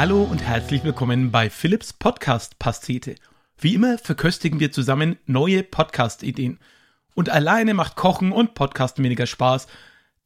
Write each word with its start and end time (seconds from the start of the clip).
Hallo 0.00 0.22
und 0.22 0.42
herzlich 0.42 0.82
willkommen 0.82 1.30
bei 1.30 1.50
Philips 1.50 1.92
Podcast 1.92 2.58
Pastete. 2.58 3.16
Wie 3.58 3.74
immer 3.74 3.98
verköstigen 3.98 4.58
wir 4.58 4.72
zusammen 4.72 5.18
neue 5.26 5.62
Podcast-Ideen. 5.62 6.58
Und 7.14 7.28
alleine 7.28 7.74
macht 7.74 7.96
Kochen 7.96 8.32
und 8.32 8.54
Podcasten 8.54 9.04
weniger 9.04 9.26
Spaß. 9.26 9.66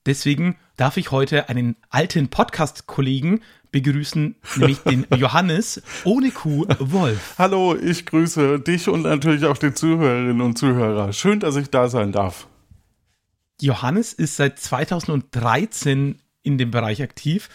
Deswegen 0.07 0.57
darf 0.77 0.97
ich 0.97 1.11
heute 1.11 1.48
einen 1.48 1.75
alten 1.91 2.29
Podcast-Kollegen 2.29 3.41
begrüßen, 3.73 4.37
nämlich 4.55 4.79
den 4.79 5.07
Johannes 5.16 5.83
ohne 6.05 6.30
Kuh 6.30 6.66
Wolf. 6.79 7.34
Hallo, 7.37 7.75
ich 7.75 8.06
grüße 8.06 8.61
dich 8.61 8.88
und 8.88 9.02
natürlich 9.02 9.45
auch 9.45 9.59
die 9.59 9.75
Zuhörerinnen 9.75 10.41
und 10.41 10.56
Zuhörer. 10.56 11.12
Schön, 11.12 11.41
dass 11.41 11.56
ich 11.56 11.70
da 11.70 11.88
sein 11.88 12.12
darf. 12.12 12.47
Johannes 13.61 14.12
ist 14.12 14.37
seit 14.37 14.61
2013 14.61 16.23
in 16.45 16.59
dem 16.59 16.70
Bereich 16.70 17.02
aktiv 17.02 17.48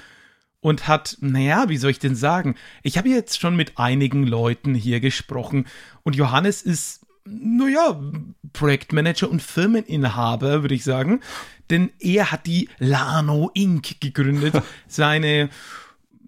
und 0.62 0.88
hat, 0.88 1.18
naja, 1.22 1.70
wie 1.70 1.78
soll 1.78 1.92
ich 1.92 2.00
denn 2.00 2.16
sagen? 2.16 2.56
Ich 2.84 2.98
habe 2.98 3.10
jetzt 3.10 3.40
schon 3.40 3.56
mit 3.56 3.78
einigen 3.78 4.26
Leuten 4.26 4.76
hier 4.76 5.00
gesprochen 5.00 5.68
und 6.04 6.16
Johannes 6.16 6.62
ist, 6.62 7.06
naja, 7.26 8.00
Projektmanager 8.54 9.30
und 9.30 9.42
Firmeninhaber, 9.42 10.62
würde 10.64 10.76
ich 10.76 10.84
sagen. 10.84 11.22
Denn 11.70 11.92
er 12.00 12.32
hat 12.32 12.48
die 12.48 12.70
Lano 12.80 13.52
Inc. 13.54 14.02
gegründet, 14.02 14.62
seine 14.88 15.50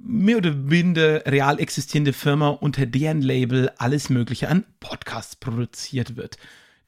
mehr 0.04 0.38
oder 0.38 0.54
minder 0.54 1.26
real 1.26 1.59
existierende 1.59 2.13
Firma, 2.13 2.49
unter 2.49 2.85
deren 2.85 3.21
Label 3.21 3.71
alles 3.77 4.09
Mögliche 4.09 4.49
an 4.49 4.66
Podcasts 4.79 5.35
produziert 5.35 6.16
wird. 6.16 6.38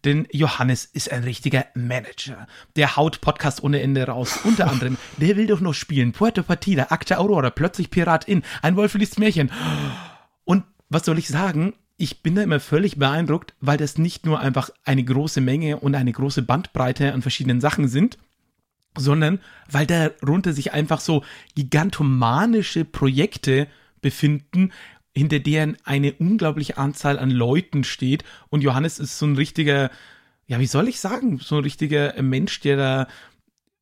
Denn 0.05 0.27
Johannes 0.31 0.85
ist 0.85 1.11
ein 1.11 1.23
richtiger 1.23 1.65
Manager. 1.75 2.47
Der 2.75 2.95
haut 2.95 3.21
Podcast 3.21 3.63
ohne 3.63 3.81
Ende 3.81 4.05
raus. 4.05 4.39
Unter 4.43 4.69
anderem, 4.69 4.97
der 5.17 5.37
will 5.37 5.47
doch 5.47 5.61
noch 5.61 5.73
spielen. 5.73 6.11
Puerto 6.11 6.43
Partida, 6.43 6.87
Akte 6.89 7.19
Aurora, 7.19 7.49
plötzlich 7.49 7.89
Pirat 7.89 8.25
in, 8.27 8.43
ein 8.61 8.75
Wolf 8.75 8.93
liest 8.95 9.19
Märchen. 9.19 9.51
Und 10.43 10.63
was 10.89 11.05
soll 11.05 11.17
ich 11.17 11.27
sagen? 11.29 11.73
Ich 11.95 12.21
bin 12.21 12.35
da 12.35 12.41
immer 12.41 12.59
völlig 12.59 12.97
beeindruckt, 12.97 13.53
weil 13.61 13.77
das 13.77 13.97
nicht 13.97 14.25
nur 14.25 14.39
einfach 14.39 14.71
eine 14.83 15.03
große 15.03 15.41
Menge 15.41 15.77
und 15.77 15.95
eine 15.95 16.11
große 16.11 16.41
Bandbreite 16.41 17.13
an 17.13 17.21
verschiedenen 17.21 17.61
Sachen 17.61 17.87
sind, 17.87 18.17
sondern 18.97 19.39
weil 19.69 19.85
darunter 19.85 20.53
sich 20.53 20.73
einfach 20.73 20.99
so 20.99 21.23
gigantomanische 21.55 22.83
Projekte 22.83 23.67
befinden, 24.01 24.71
hinter 25.15 25.39
deren 25.39 25.77
eine 25.83 26.13
unglaubliche 26.13 26.77
Anzahl 26.77 27.19
an 27.19 27.29
Leuten 27.31 27.83
steht. 27.83 28.23
Und 28.49 28.61
Johannes 28.61 28.99
ist 28.99 29.17
so 29.17 29.25
ein 29.25 29.35
richtiger, 29.35 29.91
ja, 30.47 30.59
wie 30.59 30.67
soll 30.67 30.87
ich 30.87 30.99
sagen, 30.99 31.39
so 31.39 31.57
ein 31.57 31.63
richtiger 31.63 32.21
Mensch, 32.21 32.59
der 32.61 32.77
da 32.77 33.07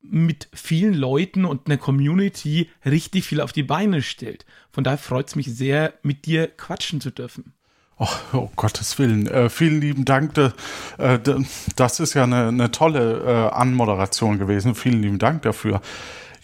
mit 0.02 0.48
vielen 0.52 0.94
Leuten 0.94 1.44
und 1.44 1.66
einer 1.66 1.78
Community 1.78 2.68
richtig 2.84 3.24
viel 3.24 3.40
auf 3.40 3.52
die 3.52 3.62
Beine 3.62 4.02
stellt. 4.02 4.44
Von 4.72 4.84
daher 4.84 4.98
freut 4.98 5.28
es 5.28 5.36
mich 5.36 5.46
sehr, 5.46 5.94
mit 6.02 6.26
dir 6.26 6.48
quatschen 6.48 7.00
zu 7.00 7.10
dürfen. 7.10 7.54
Oh, 7.98 8.08
oh 8.32 8.50
Gottes 8.56 8.98
Willen. 8.98 9.28
Äh, 9.28 9.48
vielen 9.48 9.80
lieben 9.80 10.04
Dank. 10.04 10.36
Äh, 10.98 11.18
das 11.76 12.00
ist 12.00 12.14
ja 12.14 12.24
eine, 12.24 12.48
eine 12.48 12.70
tolle 12.72 13.22
äh, 13.24 13.54
Anmoderation 13.54 14.38
gewesen. 14.38 14.74
Vielen 14.74 15.02
lieben 15.02 15.18
Dank 15.20 15.42
dafür. 15.42 15.80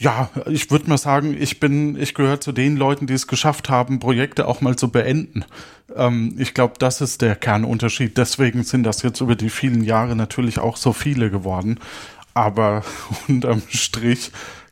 Ja, 0.01 0.31
ich 0.47 0.71
würde 0.71 0.89
mal 0.89 0.97
sagen, 0.97 1.37
ich 1.37 1.59
bin, 1.59 2.01
ich 2.01 2.15
gehöre 2.15 2.41
zu 2.41 2.53
den 2.53 2.77
Leuten, 2.77 3.09
die 3.09 3.15
es 3.15 3.27
geschafft 3.27 3.69
haben, 3.69 3.99
Projekte 3.99 4.47
auch 4.47 4.61
mal 4.61 4.77
zu 4.77 4.93
beenden. 4.93 5.45
Ähm, 5.95 6.37
ich 6.39 6.55
glaube, 6.55 6.75
das 6.79 7.01
ist 7.01 7.21
der 7.21 7.35
Kernunterschied. 7.35 8.17
Deswegen 8.17 8.63
sind 8.63 8.85
das 8.85 9.03
jetzt 9.03 9.21
über 9.21 9.35
die 9.35 9.51
vielen 9.51 9.83
Jahre 9.83 10.15
natürlich 10.15 10.61
auch 10.61 10.77
so 10.77 10.93
viele 10.93 11.31
geworden. 11.31 11.81
Aber 12.33 12.85
unterm 13.29 13.61
Strich 13.69 14.31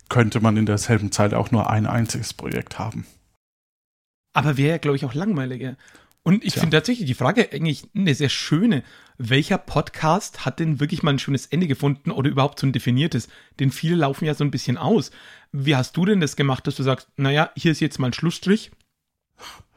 könnte 0.09 0.39
man 0.39 0.57
in 0.57 0.67
derselben 0.67 1.11
Zeit 1.11 1.35
auch 1.35 1.51
nur 1.51 1.69
ein 1.69 1.87
einziges 1.87 2.33
Projekt 2.33 2.79
haben. 2.79 3.05
Aber 4.33 4.57
wäre 4.57 4.71
ja, 4.71 4.79
glaube 4.79 4.97
ich, 4.97 5.05
auch 5.05 5.15
langweiliger. 5.15 5.77
Und 6.23 6.45
ich 6.45 6.55
finde 6.55 6.77
tatsächlich 6.77 7.07
die 7.07 7.15
Frage 7.15 7.49
eigentlich 7.53 7.89
eine 7.97 8.15
sehr 8.15 8.29
schöne. 8.29 8.85
Welcher 9.19 9.59
Podcast 9.59 10.45
hat 10.45 10.61
denn 10.61 10.79
wirklich 10.79 11.03
mal 11.03 11.13
ein 11.13 11.19
schönes 11.19 11.47
Ende 11.47 11.67
gefunden 11.67 12.11
oder 12.11 12.29
überhaupt 12.29 12.59
so 12.59 12.67
ein 12.67 12.73
definiertes? 12.73 13.29
Denn 13.59 13.71
viele 13.71 13.97
laufen 13.97 14.27
ja 14.27 14.35
so 14.35 14.45
ein 14.45 14.51
bisschen 14.51 14.77
aus. 14.77 15.11
Wie 15.53 15.75
hast 15.75 15.97
du 15.97 16.05
denn 16.05 16.21
das 16.21 16.37
gemacht, 16.37 16.67
dass 16.67 16.77
du 16.77 16.83
sagst, 16.83 17.09
naja, 17.17 17.51
hier 17.57 17.73
ist 17.73 17.81
jetzt 17.81 17.99
mal 17.99 18.09
ein 18.09 18.13
Schlussstrich, 18.13 18.73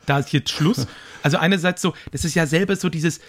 da 0.06 0.20
ist 0.20 0.34
jetzt 0.34 0.52
Schluss? 0.52 0.88
Also 1.22 1.36
einerseits 1.36 1.82
so, 1.82 1.94
das 2.12 2.24
ist 2.24 2.34
ja 2.34 2.48
selber 2.48 2.78
so 2.78 2.88
dieses, 2.88 3.20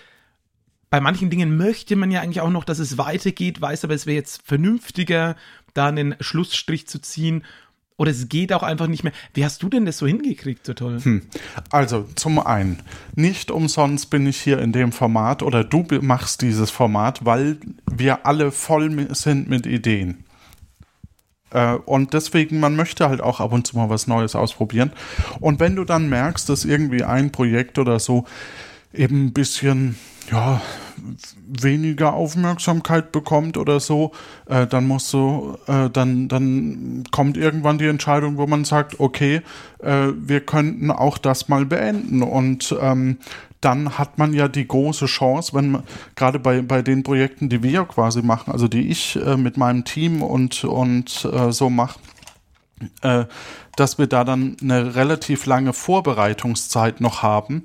bei 0.91 1.01
manchen 1.01 1.29
Dingen 1.29 1.57
möchte 1.57 1.97
man 1.97 2.13
ja 2.13 2.21
eigentlich 2.21 2.41
auch 2.41 2.51
noch, 2.51 2.65
dass 2.65 2.79
es 2.79 2.99
weitergeht, 2.99 3.61
weiß 3.61 3.83
aber, 3.83 3.95
es 3.95 4.07
wäre 4.07 4.15
jetzt 4.15 4.43
vernünftiger, 4.47 5.35
da 5.75 5.89
einen 5.89 6.15
Schlussstrich 6.21 6.87
zu 6.87 7.01
ziehen. 7.01 7.45
Oder 8.01 8.13
es 8.13 8.31
geht 8.31 8.51
auch 8.55 8.63
einfach 8.63 8.87
nicht 8.87 9.05
mehr. 9.05 9.13
Wie 9.35 9.45
hast 9.45 9.63
du 9.63 9.69
denn 9.69 9.85
das 9.85 9.99
so 9.99 10.07
hingekriegt, 10.07 10.65
so 10.65 10.73
toll? 10.73 11.01
Hm. 11.03 11.21
Also, 11.69 12.07
zum 12.15 12.39
einen, 12.39 12.79
nicht 13.15 13.51
umsonst 13.51 14.09
bin 14.09 14.27
ich 14.27 14.41
hier 14.41 14.59
in 14.59 14.73
dem 14.73 14.91
Format 14.91 15.43
oder 15.43 15.65
du 15.65 15.85
machst 16.01 16.41
dieses 16.41 16.71
Format, 16.71 17.27
weil 17.27 17.59
wir 17.91 18.25
alle 18.25 18.53
voll 18.53 18.91
sind 19.15 19.51
mit 19.51 19.67
Ideen. 19.67 20.25
Äh, 21.51 21.75
und 21.75 22.15
deswegen, 22.15 22.59
man 22.59 22.75
möchte 22.75 23.07
halt 23.07 23.21
auch 23.21 23.39
ab 23.39 23.53
und 23.53 23.67
zu 23.67 23.77
mal 23.77 23.91
was 23.91 24.07
Neues 24.07 24.35
ausprobieren. 24.35 24.93
Und 25.39 25.61
wenn 25.61 25.77
du 25.77 25.85
dann 25.85 26.09
merkst, 26.09 26.49
dass 26.49 26.65
irgendwie 26.65 27.05
ein 27.05 27.33
Projekt 27.33 27.79
oder 27.79 27.99
so 27.99 28.25
eben 28.93 29.27
ein 29.27 29.33
bisschen, 29.33 29.97
ja, 30.31 30.61
weniger 31.47 32.13
Aufmerksamkeit 32.13 33.13
bekommt 33.13 33.57
oder 33.57 33.81
so, 33.81 34.13
äh, 34.47 34.67
dann 34.67 34.87
musst 34.87 35.13
du, 35.13 35.57
äh, 35.67 35.89
dann, 35.91 36.29
dann 36.29 37.05
kommt 37.11 37.37
irgendwann 37.37 37.79
die 37.79 37.87
Entscheidung, 37.87 38.37
wo 38.37 38.47
man 38.47 38.65
sagt, 38.65 39.01
okay, 39.01 39.43
äh, 39.79 40.09
wir 40.17 40.41
könnten 40.41 40.91
auch 40.91 41.19
das 41.19 41.49
mal 41.49 41.65
beenden. 41.67 42.23
Und 42.23 42.75
ähm, 42.81 43.19
dann 43.61 43.99
hat 43.99 44.19
man 44.19 44.33
ja 44.33 44.49
die 44.49 44.67
große 44.67 45.07
Chance, 45.07 45.55
wenn 45.55 45.73
man, 45.73 45.83
gerade 46.17 46.39
bei, 46.39 46.63
bei 46.63 46.83
den 46.83 47.03
Projekten, 47.03 47.49
die 47.49 47.63
wir 47.63 47.85
quasi 47.85 48.23
machen, 48.23 48.53
also 48.53 48.69
die 48.69 48.89
ich 48.89 49.17
äh, 49.17 49.37
mit 49.37 49.57
meinem 49.57 49.85
Team 49.85 50.23
und, 50.23 50.65
und 50.65 51.29
äh, 51.31 51.53
so 51.53 51.71
mache, 51.71 51.99
dass 53.77 53.99
wir 53.99 54.07
da 54.07 54.25
dann 54.25 54.57
eine 54.63 54.95
relativ 54.95 55.47
lange 55.47 55.73
Vorbereitungszeit 55.73 57.01
noch 57.01 57.23
haben, 57.23 57.63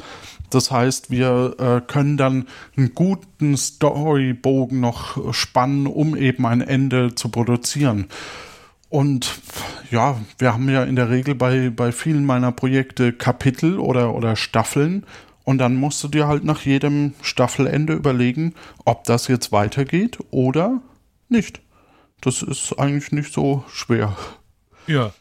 das 0.50 0.72
heißt, 0.72 1.12
wir 1.12 1.56
äh, 1.60 1.82
können 1.86 2.18
dann 2.18 2.48
einen 2.78 2.94
guten 2.94 3.58
Storybogen 3.58 4.80
noch 4.80 5.34
spannen, 5.34 5.88
um 5.88 6.16
eben 6.16 6.46
ein 6.46 6.62
Ende 6.62 7.16
zu 7.16 7.30
produzieren. 7.30 8.08
Und 8.90 9.40
ja, 9.92 10.20
wir 10.38 10.54
haben 10.54 10.70
ja 10.70 10.84
in 10.84 10.96
der 10.96 11.10
Regel 11.10 11.36
bei, 11.36 11.70
bei 11.70 11.92
vielen 11.92 12.26
meiner 12.26 12.52
Projekte 12.52 13.12
Kapitel 13.12 13.80
oder, 13.80 14.14
oder 14.16 14.36
Staffeln. 14.36 15.06
Und 15.44 15.58
dann 15.58 15.76
musst 15.76 16.04
du 16.04 16.08
dir 16.08 16.28
halt 16.28 16.44
nach 16.44 16.62
jedem 16.62 17.14
Staffelende 17.22 17.94
überlegen, 17.94 18.54
ob 18.86 19.04
das 19.04 19.28
jetzt 19.28 19.52
weitergeht 19.52 20.20
oder 20.32 20.82
nicht. 21.28 21.62
Das 22.22 22.42
ist 22.42 22.80
eigentlich 22.80 23.12
nicht 23.12 23.34
so 23.34 23.64
schwer. 23.68 24.16
Ja, 24.88 25.14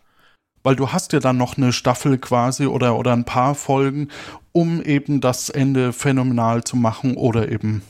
weil 0.65 0.75
du 0.75 0.91
hast 0.91 1.13
ja 1.13 1.21
dann 1.21 1.37
noch 1.37 1.57
eine 1.57 1.73
Staffel 1.73 2.19
quasi 2.19 2.67
oder, 2.67 2.97
oder 2.97 3.13
ein 3.13 3.27
paar 3.27 3.55
Folgen, 3.55 4.09
um 4.51 4.83
eben 4.83 5.21
das 5.21 5.51
Ende 5.51 5.93
phänomenal 5.93 6.65
zu 6.65 6.77
machen 6.77 7.17
oder 7.17 7.53
eben 7.53 7.83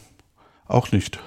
auch 0.66 0.92
nicht. 0.92 1.20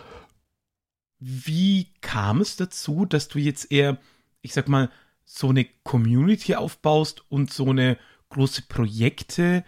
Wie 1.20 1.88
kam 2.02 2.42
es 2.42 2.58
dazu, 2.58 3.06
dass 3.06 3.30
du 3.30 3.40
jetzt 3.40 3.72
eher, 3.72 3.98
ich 4.42 4.54
sag 4.54 4.68
mal, 4.68 4.92
so 5.26 5.50
eine 5.50 5.66
Community 5.84 6.56
aufbaust 6.56 7.24
und 7.30 7.52
so 7.52 7.70
eine 7.70 7.98
große 8.30 8.64
Projekte 8.64 9.64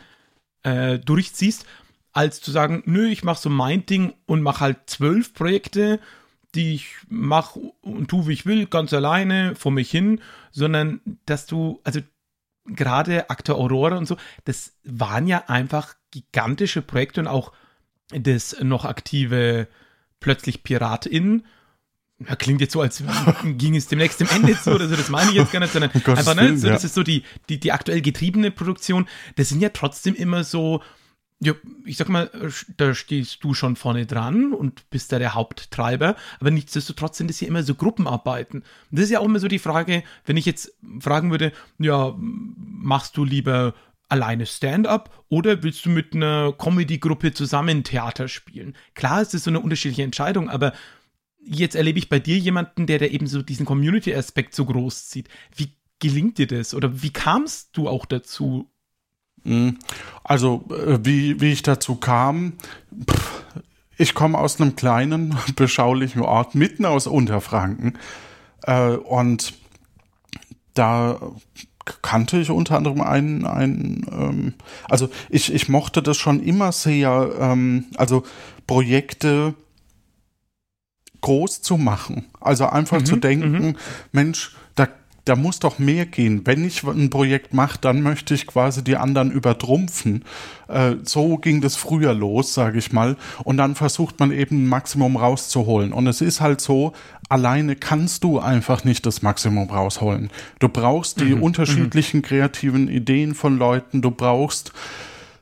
äh, 0.64 1.00
durchziehst, 1.00 1.66
als 2.12 2.42
zu 2.42 2.52
sagen, 2.52 2.84
nö, 2.86 3.08
ich 3.08 3.24
mach 3.24 3.38
so 3.38 3.50
mein 3.50 3.86
Ding 3.86 4.14
und 4.26 4.42
mach 4.42 4.60
halt 4.60 4.90
zwölf 4.90 5.34
Projekte 5.34 6.00
die 6.56 6.76
ich 6.76 6.96
mache 7.08 7.60
und 7.82 8.08
tue, 8.10 8.28
wie 8.28 8.34
ich 8.34 8.46
will, 8.46 8.66
ganz 8.66 8.94
alleine 8.94 9.56
vor 9.56 9.72
mich 9.72 9.92
hin, 9.92 10.22
sondern 10.52 11.02
dass 11.26 11.46
du, 11.46 11.80
also 11.84 12.02
gerade 12.66 13.30
Akte 13.30 13.56
Aurora 13.56 13.98
und 13.98 14.08
so, 14.08 14.18
das 14.46 14.74
waren 14.84 15.28
ja 15.28 15.46
einfach 15.48 15.96
gigantische 16.12 16.82
Projekte 16.82 17.22
und 17.22 17.28
auch 17.28 17.52
das 18.12 18.60
noch 18.62 18.86
aktive 18.86 19.68
plötzlich 20.20 20.64
PiratInnen. 20.64 21.46
Ja, 22.28 22.36
klingt 22.36 22.60
jetzt 22.60 22.74
so, 22.74 22.82
als 22.82 23.02
ging 23.44 23.76
es 23.76 23.88
demnächst 23.88 24.20
dem 24.20 24.28
Ende 24.30 24.60
zu 24.60 24.74
oder 24.74 24.90
so, 24.90 24.96
das 24.96 25.10
meine 25.10 25.30
ich 25.30 25.38
jetzt 25.38 25.52
gar 25.52 25.60
nicht, 25.60 25.72
sondern 25.72 25.92
einfach, 25.92 26.36
ne, 26.36 26.58
so, 26.58 26.68
das 26.68 26.84
ist 26.84 26.96
so 26.96 27.04
die, 27.04 27.24
die, 27.48 27.60
die 27.60 27.72
aktuell 27.72 28.02
getriebene 28.02 28.52
Produktion. 28.52 29.08
Das 29.36 29.50
sind 29.50 29.62
ja 29.62 29.70
trotzdem 29.70 30.16
immer 30.16 30.44
so, 30.44 30.82
ja, 31.42 31.54
ich 31.86 31.96
sag 31.98 32.10
mal, 32.10 32.30
da 32.78 32.94
stehst 32.94 33.44
du 33.44 33.54
schon 33.54 33.76
vorne 33.76 34.06
dran 34.06 34.54
und 34.54 34.90
bist 34.90 35.12
da 35.12 35.20
der 35.20 35.36
Haupttreiber, 35.36 36.16
aber 36.40 36.52
nichtsdestotrotz 36.52 37.18
sind 37.18 37.32
es 37.32 37.40
ja 37.40 37.48
immer 37.48 37.64
so 37.64 37.76
Gruppenarbeiten. 37.76 38.62
Und 38.62 38.66
das 38.92 39.06
ist 39.06 39.12
ja 39.12 39.20
auch 39.20 39.26
immer 39.26 39.40
so 39.40 39.48
die 39.48 39.60
Frage, 39.60 40.04
wenn 40.26 40.38
ich 40.38 40.46
jetzt 40.46 40.74
fragen 41.00 41.32
würde, 41.32 41.54
ja, 41.78 42.14
machst 42.18 43.16
du 43.16 43.24
lieber 43.24 43.74
alleine 44.10 44.46
Stand-up 44.46 45.24
oder 45.30 45.64
willst 45.64 45.86
du 45.86 45.90
mit 45.90 46.14
einer 46.14 46.54
Comedy-Gruppe 46.54 47.32
zusammen 47.32 47.84
Theater 47.84 48.28
spielen? 48.28 48.76
Klar 48.94 49.22
ist 49.22 49.34
es 49.34 49.46
so 49.46 49.52
eine 49.52 49.62
unterschiedliche 49.62 50.04
Entscheidung, 50.04 50.50
aber 50.50 50.74
jetzt 51.42 51.76
erlebe 51.76 52.00
ich 52.00 52.10
bei 52.10 52.20
dir 52.20 52.38
jemanden, 52.38 52.86
der 52.86 53.00
da 53.00 53.06
eben 53.06 53.28
so 53.28 53.42
diesen 53.42 53.66
Community-Aspekt 53.66 54.56
so 54.56 54.66
groß 54.66 55.08
zieht. 55.08 55.30
Wie 55.56 55.74
gelingt 56.00 56.38
dir 56.38 56.48
das 56.48 56.74
oder 56.74 57.02
wie 57.02 57.12
kamst 57.12 57.78
du 57.78 57.88
auch 57.88 58.06
dazu. 58.06 58.72
Also, 60.24 60.66
äh, 60.70 61.00
wie, 61.04 61.42
wie 61.42 61.52
ich 61.52 61.64
dazu 61.64 61.96
kam, 61.96 62.54
ich 63.98 64.14
komme 64.14 64.38
aus 64.38 64.60
einem 64.60 64.76
kleinen, 64.76 65.36
beschaulichen 65.56 66.22
Ort 66.22 66.56
mitten 66.56 66.86
aus 66.86 67.08
Unterfranken. 67.08 67.98
Äh, 68.64 68.92
und 68.92 69.54
da 70.74 71.20
kannte 72.02 72.40
ich 72.40 72.50
unter 72.52 72.78
anderem 72.78 73.02
einen, 73.02 73.46
einen 73.46 74.06
ähm, 74.12 74.54
also 74.88 75.10
ich, 75.30 75.54
ich 75.54 75.70
mochte 75.70 76.02
das 76.02 76.18
schon 76.18 76.42
immer 76.42 76.72
sehr, 76.72 77.32
ähm, 77.40 77.86
also 77.98 78.24
Projekte 78.68 79.56
groß 81.22 81.62
zu 81.62 81.78
machen. 81.78 82.28
Also 82.40 82.68
einfach 82.68 83.00
mhm, 83.00 83.06
zu 83.06 83.16
denken, 83.18 83.52
mhm. 83.52 83.76
Mensch, 84.12 84.56
da 84.76 84.88
da 85.30 85.36
muss 85.36 85.60
doch 85.60 85.78
mehr 85.78 86.08
gehen. 86.08 86.42
Wenn 86.46 86.66
ich 86.66 86.84
ein 86.84 87.12
Projekt 87.12 87.54
mache, 87.54 87.78
dann 87.80 88.02
möchte 88.02 88.34
ich 88.34 88.48
quasi 88.48 88.84
die 88.84 88.98
anderen 88.98 89.32
übertrumpfen. 89.32 90.26
Äh, 90.68 90.96
so 91.04 91.38
ging 91.38 91.62
das 91.62 91.76
früher 91.76 92.16
los, 92.16 92.56
sage 92.56 92.80
ich 92.80 92.92
mal. 92.92 93.16
Und 93.44 93.58
dann 93.58 93.76
versucht 93.76 94.20
man 94.20 94.32
eben 94.32 94.64
ein 94.64 94.68
Maximum 94.68 95.18
rauszuholen. 95.18 95.94
Und 95.94 96.08
es 96.08 96.22
ist 96.22 96.42
halt 96.42 96.62
so, 96.62 96.94
alleine 97.30 97.76
kannst 97.76 98.24
du 98.24 98.40
einfach 98.40 98.84
nicht 98.84 99.06
das 99.06 99.22
Maximum 99.22 99.70
rausholen. 99.70 100.32
Du 100.58 100.68
brauchst 100.68 101.20
die 101.20 101.36
mhm. 101.36 101.44
unterschiedlichen 101.44 102.24
kreativen 102.24 102.88
Ideen 102.88 103.36
von 103.36 103.60
Leuten. 103.60 104.02
Du 104.02 104.10
brauchst 104.10 104.74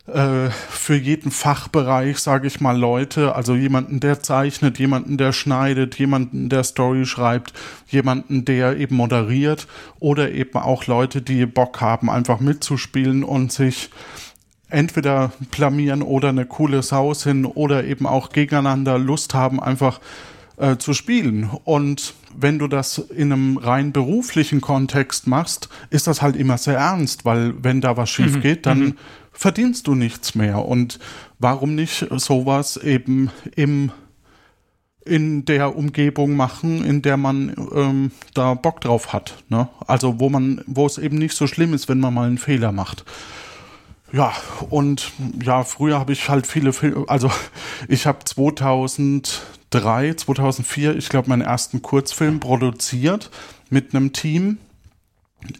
äh, 0.07 0.49
für 0.69 0.95
jeden 0.95 1.31
Fachbereich, 1.31 2.19
sage 2.19 2.47
ich 2.47 2.61
mal, 2.61 2.77
Leute, 2.77 3.35
also 3.35 3.55
jemanden, 3.55 3.99
der 3.99 4.21
zeichnet, 4.21 4.79
jemanden, 4.79 5.17
der 5.17 5.33
schneidet, 5.33 5.99
jemanden, 5.99 6.47
der 6.47 6.63
Story 6.63 7.05
schreibt, 7.05 7.51
jemanden, 7.89 8.45
der 8.45 8.77
eben 8.77 8.95
moderiert 8.95 9.67
oder 9.99 10.31
eben 10.31 10.57
auch 10.59 10.85
Leute, 10.87 11.21
die 11.21 11.45
Bock 11.45 11.81
haben, 11.81 12.09
einfach 12.09 12.39
mitzuspielen 12.39 13.25
und 13.25 13.51
sich 13.51 13.89
entweder 14.69 15.33
blamieren 15.51 16.01
oder 16.01 16.29
eine 16.29 16.45
coole 16.45 16.83
Sau 16.83 17.13
sind 17.13 17.45
oder 17.45 17.83
eben 17.83 18.07
auch 18.07 18.29
gegeneinander 18.29 18.97
Lust 18.97 19.33
haben, 19.33 19.61
einfach 19.61 19.99
äh, 20.55 20.77
zu 20.77 20.93
spielen. 20.93 21.49
Und 21.65 22.13
wenn 22.33 22.59
du 22.59 22.69
das 22.69 22.97
in 22.97 23.33
einem 23.33 23.57
rein 23.57 23.91
beruflichen 23.91 24.61
Kontext 24.61 25.27
machst, 25.27 25.67
ist 25.89 26.07
das 26.07 26.21
halt 26.21 26.37
immer 26.37 26.57
sehr 26.57 26.77
ernst, 26.77 27.25
weil 27.25 27.53
wenn 27.61 27.81
da 27.81 27.97
was 27.97 28.09
schief 28.09 28.37
mhm. 28.37 28.41
geht, 28.41 28.65
dann 28.65 28.79
mhm 28.79 28.97
verdienst 29.37 29.87
du 29.87 29.95
nichts 29.95 30.35
mehr. 30.35 30.65
Und 30.65 30.99
warum 31.39 31.75
nicht 31.75 32.07
sowas 32.17 32.77
eben 32.77 33.29
im 33.55 33.91
in 35.05 35.45
der 35.45 35.77
Umgebung 35.77 36.35
machen, 36.35 36.83
in 36.83 37.01
der 37.01 37.15
man 37.15 37.55
ähm, 37.73 38.11
da 38.33 38.55
Bock 38.55 38.81
drauf 38.81 39.13
hat. 39.13 39.41
Ne? 39.47 39.69
Also 39.87 40.19
wo 40.19 40.29
man, 40.29 40.61
wo 40.67 40.85
es 40.85 40.97
eben 40.97 41.17
nicht 41.17 41.33
so 41.33 41.47
schlimm 41.47 41.73
ist, 41.73 41.87
wenn 41.87 42.01
man 42.01 42.13
mal 42.13 42.27
einen 42.27 42.37
Fehler 42.37 42.73
macht. 42.73 43.05
Ja, 44.11 44.33
und 44.69 45.11
ja, 45.41 45.63
früher 45.63 45.97
habe 45.97 46.11
ich 46.11 46.27
halt 46.27 46.45
viele 46.45 46.73
Filme, 46.73 47.05
also 47.07 47.31
ich 47.87 48.05
habe 48.05 48.19
2003, 48.25 50.13
2004, 50.15 50.97
ich 50.97 51.07
glaube, 51.07 51.29
meinen 51.29 51.41
ersten 51.41 51.81
Kurzfilm 51.81 52.41
produziert 52.41 53.31
mit 53.69 53.95
einem 53.95 54.11
Team, 54.11 54.57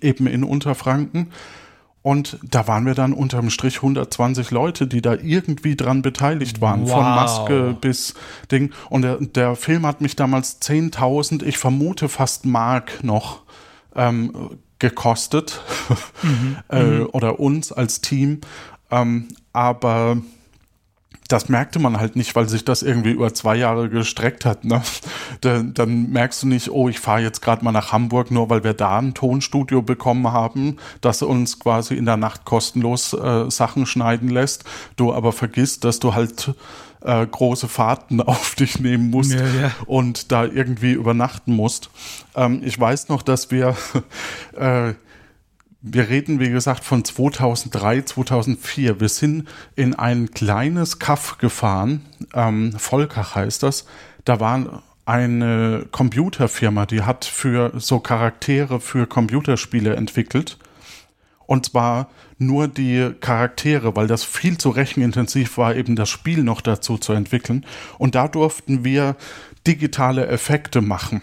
eben 0.01 0.27
in 0.27 0.43
Unterfranken. 0.43 1.31
Und 2.07 2.39
da 2.41 2.69
waren 2.69 2.85
wir 2.85 2.93
dann 2.93 3.11
unterm 3.11 3.49
Strich 3.49 3.79
120 3.79 4.51
Leute, 4.51 4.87
die 4.87 5.01
da 5.01 5.15
irgendwie 5.15 5.75
dran 5.75 6.01
beteiligt 6.01 6.61
waren. 6.61 6.83
Wow. 6.83 6.91
Von 6.91 7.03
Maske 7.03 7.77
bis 7.81 8.13
Ding. 8.49 8.71
Und 8.89 9.01
der, 9.01 9.17
der 9.19 9.57
Film 9.57 9.85
hat 9.85 9.99
mich 9.99 10.15
damals 10.15 10.61
10.000, 10.61 11.43
ich 11.43 11.57
vermute 11.57 12.07
fast 12.07 12.45
Mark 12.45 13.03
noch, 13.03 13.41
ähm, 13.93 14.51
gekostet. 14.79 15.59
Mhm. 16.23 16.55
äh, 16.69 16.81
mhm. 16.81 17.09
oder 17.11 17.41
uns 17.41 17.73
als 17.73 17.99
Team. 17.99 18.39
Ähm, 18.89 19.27
aber 19.51 20.21
das 21.27 21.49
merkte 21.49 21.79
man 21.79 21.99
halt 21.99 22.15
nicht, 22.15 22.35
weil 22.35 22.47
sich 22.47 22.63
das 22.65 22.83
irgendwie 22.83 23.11
über 23.11 23.33
zwei 23.33 23.55
Jahre 23.55 23.89
gestreckt 23.89 24.45
hat. 24.45 24.63
Ne? 24.63 24.81
Dann, 25.41 25.73
dann 25.73 26.09
merkst 26.09 26.43
du 26.43 26.47
nicht, 26.47 26.69
oh, 26.69 26.89
ich 26.89 26.99
fahre 26.99 27.21
jetzt 27.21 27.41
gerade 27.41 27.63
mal 27.63 27.71
nach 27.71 27.91
Hamburg, 27.91 28.31
nur 28.31 28.49
weil 28.49 28.63
wir 28.63 28.73
da 28.73 28.99
ein 28.99 29.13
Tonstudio 29.13 29.81
bekommen 29.81 30.31
haben, 30.31 30.77
das 31.01 31.21
uns 31.21 31.59
quasi 31.59 31.95
in 31.95 32.05
der 32.05 32.17
Nacht 32.17 32.45
kostenlos 32.45 33.13
äh, 33.13 33.49
Sachen 33.49 33.85
schneiden 33.85 34.29
lässt. 34.29 34.63
Du 34.95 35.13
aber 35.13 35.31
vergisst, 35.31 35.83
dass 35.83 35.99
du 35.99 36.13
halt 36.13 36.53
äh, 37.01 37.25
große 37.25 37.67
Fahrten 37.67 38.21
auf 38.21 38.55
dich 38.55 38.79
nehmen 38.79 39.09
musst 39.09 39.33
ja, 39.33 39.45
ja. 39.45 39.71
und 39.85 40.31
da 40.31 40.45
irgendwie 40.45 40.91
übernachten 40.91 41.53
musst. 41.53 41.89
Ähm, 42.35 42.61
ich 42.63 42.79
weiß 42.79 43.09
noch, 43.09 43.21
dass 43.21 43.51
wir 43.51 43.75
äh, 44.57 44.93
wir 45.81 46.09
reden, 46.09 46.39
wie 46.39 46.49
gesagt, 46.49 46.83
von 46.83 47.03
2003, 47.03 48.01
2004. 48.03 48.99
Wir 48.99 49.09
sind 49.09 49.47
in 49.75 49.93
ein 49.93 50.31
kleines 50.31 50.99
Kaff 50.99 51.37
gefahren, 51.37 52.05
ähm, 52.33 52.73
Volkach 52.77 53.35
heißt 53.35 53.63
das. 53.63 53.85
Da 54.25 54.39
war 54.39 54.83
eine 55.05 55.85
Computerfirma, 55.91 56.85
die 56.85 57.03
hat 57.03 57.25
für 57.25 57.71
so 57.77 57.99
Charaktere 57.99 58.81
für 58.81 59.07
Computerspiele 59.07 59.95
entwickelt. 59.95 60.57
Und 61.45 61.67
zwar 61.67 62.09
nur 62.37 62.67
die 62.67 63.13
Charaktere, 63.21 63.95
weil 63.95 64.07
das 64.07 64.25
viel 64.25 64.57
zu 64.57 64.69
rechenintensiv 64.69 65.57
war, 65.57 65.75
eben 65.75 65.95
das 65.95 66.09
Spiel 66.09 66.43
noch 66.43 66.59
dazu 66.59 66.97
zu 66.97 67.13
entwickeln. 67.13 67.65
Und 67.97 68.15
da 68.15 68.27
durften 68.27 68.83
wir 68.83 69.15
digitale 69.65 70.27
Effekte 70.27 70.81
machen. 70.81 71.21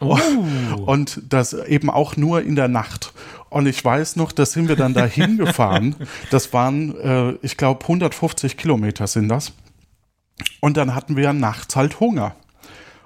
Oh. 0.00 0.18
Und 0.86 1.22
das 1.28 1.52
eben 1.52 1.90
auch 1.90 2.16
nur 2.16 2.42
in 2.42 2.56
der 2.56 2.68
Nacht. 2.68 3.12
Und 3.54 3.66
ich 3.66 3.84
weiß 3.84 4.16
noch, 4.16 4.32
da 4.32 4.46
sind 4.46 4.66
wir 4.66 4.74
dann 4.74 4.94
da 4.94 5.04
hingefahren. 5.04 5.94
Das 6.30 6.52
waren, 6.52 6.98
äh, 6.98 7.34
ich 7.40 7.56
glaube, 7.56 7.82
150 7.82 8.56
Kilometer 8.56 9.06
sind 9.06 9.28
das. 9.28 9.52
Und 10.58 10.76
dann 10.76 10.96
hatten 10.96 11.16
wir 11.16 11.32
nachts 11.32 11.76
halt 11.76 12.00
Hunger. 12.00 12.34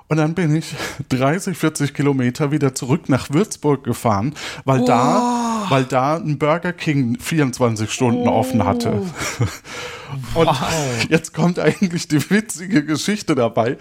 Und 0.08 0.16
dann 0.16 0.32
bin 0.32 0.56
ich 0.56 0.74
30, 1.10 1.54
40 1.54 1.92
Kilometer 1.92 2.50
wieder 2.50 2.74
zurück 2.74 3.10
nach 3.10 3.28
Würzburg 3.28 3.84
gefahren, 3.84 4.34
weil 4.64 4.80
oh. 4.80 4.86
da, 4.86 5.66
weil 5.68 5.84
da 5.84 6.16
ein 6.16 6.38
Burger 6.38 6.72
King 6.72 7.18
24 7.20 7.92
Stunden 7.92 8.26
oh. 8.26 8.32
offen 8.32 8.64
hatte. 8.64 8.92
Und 10.34 10.46
wow. 10.46 11.06
jetzt 11.10 11.34
kommt 11.34 11.58
eigentlich 11.58 12.08
die 12.08 12.30
witzige 12.30 12.86
Geschichte 12.86 13.34
dabei. 13.34 13.76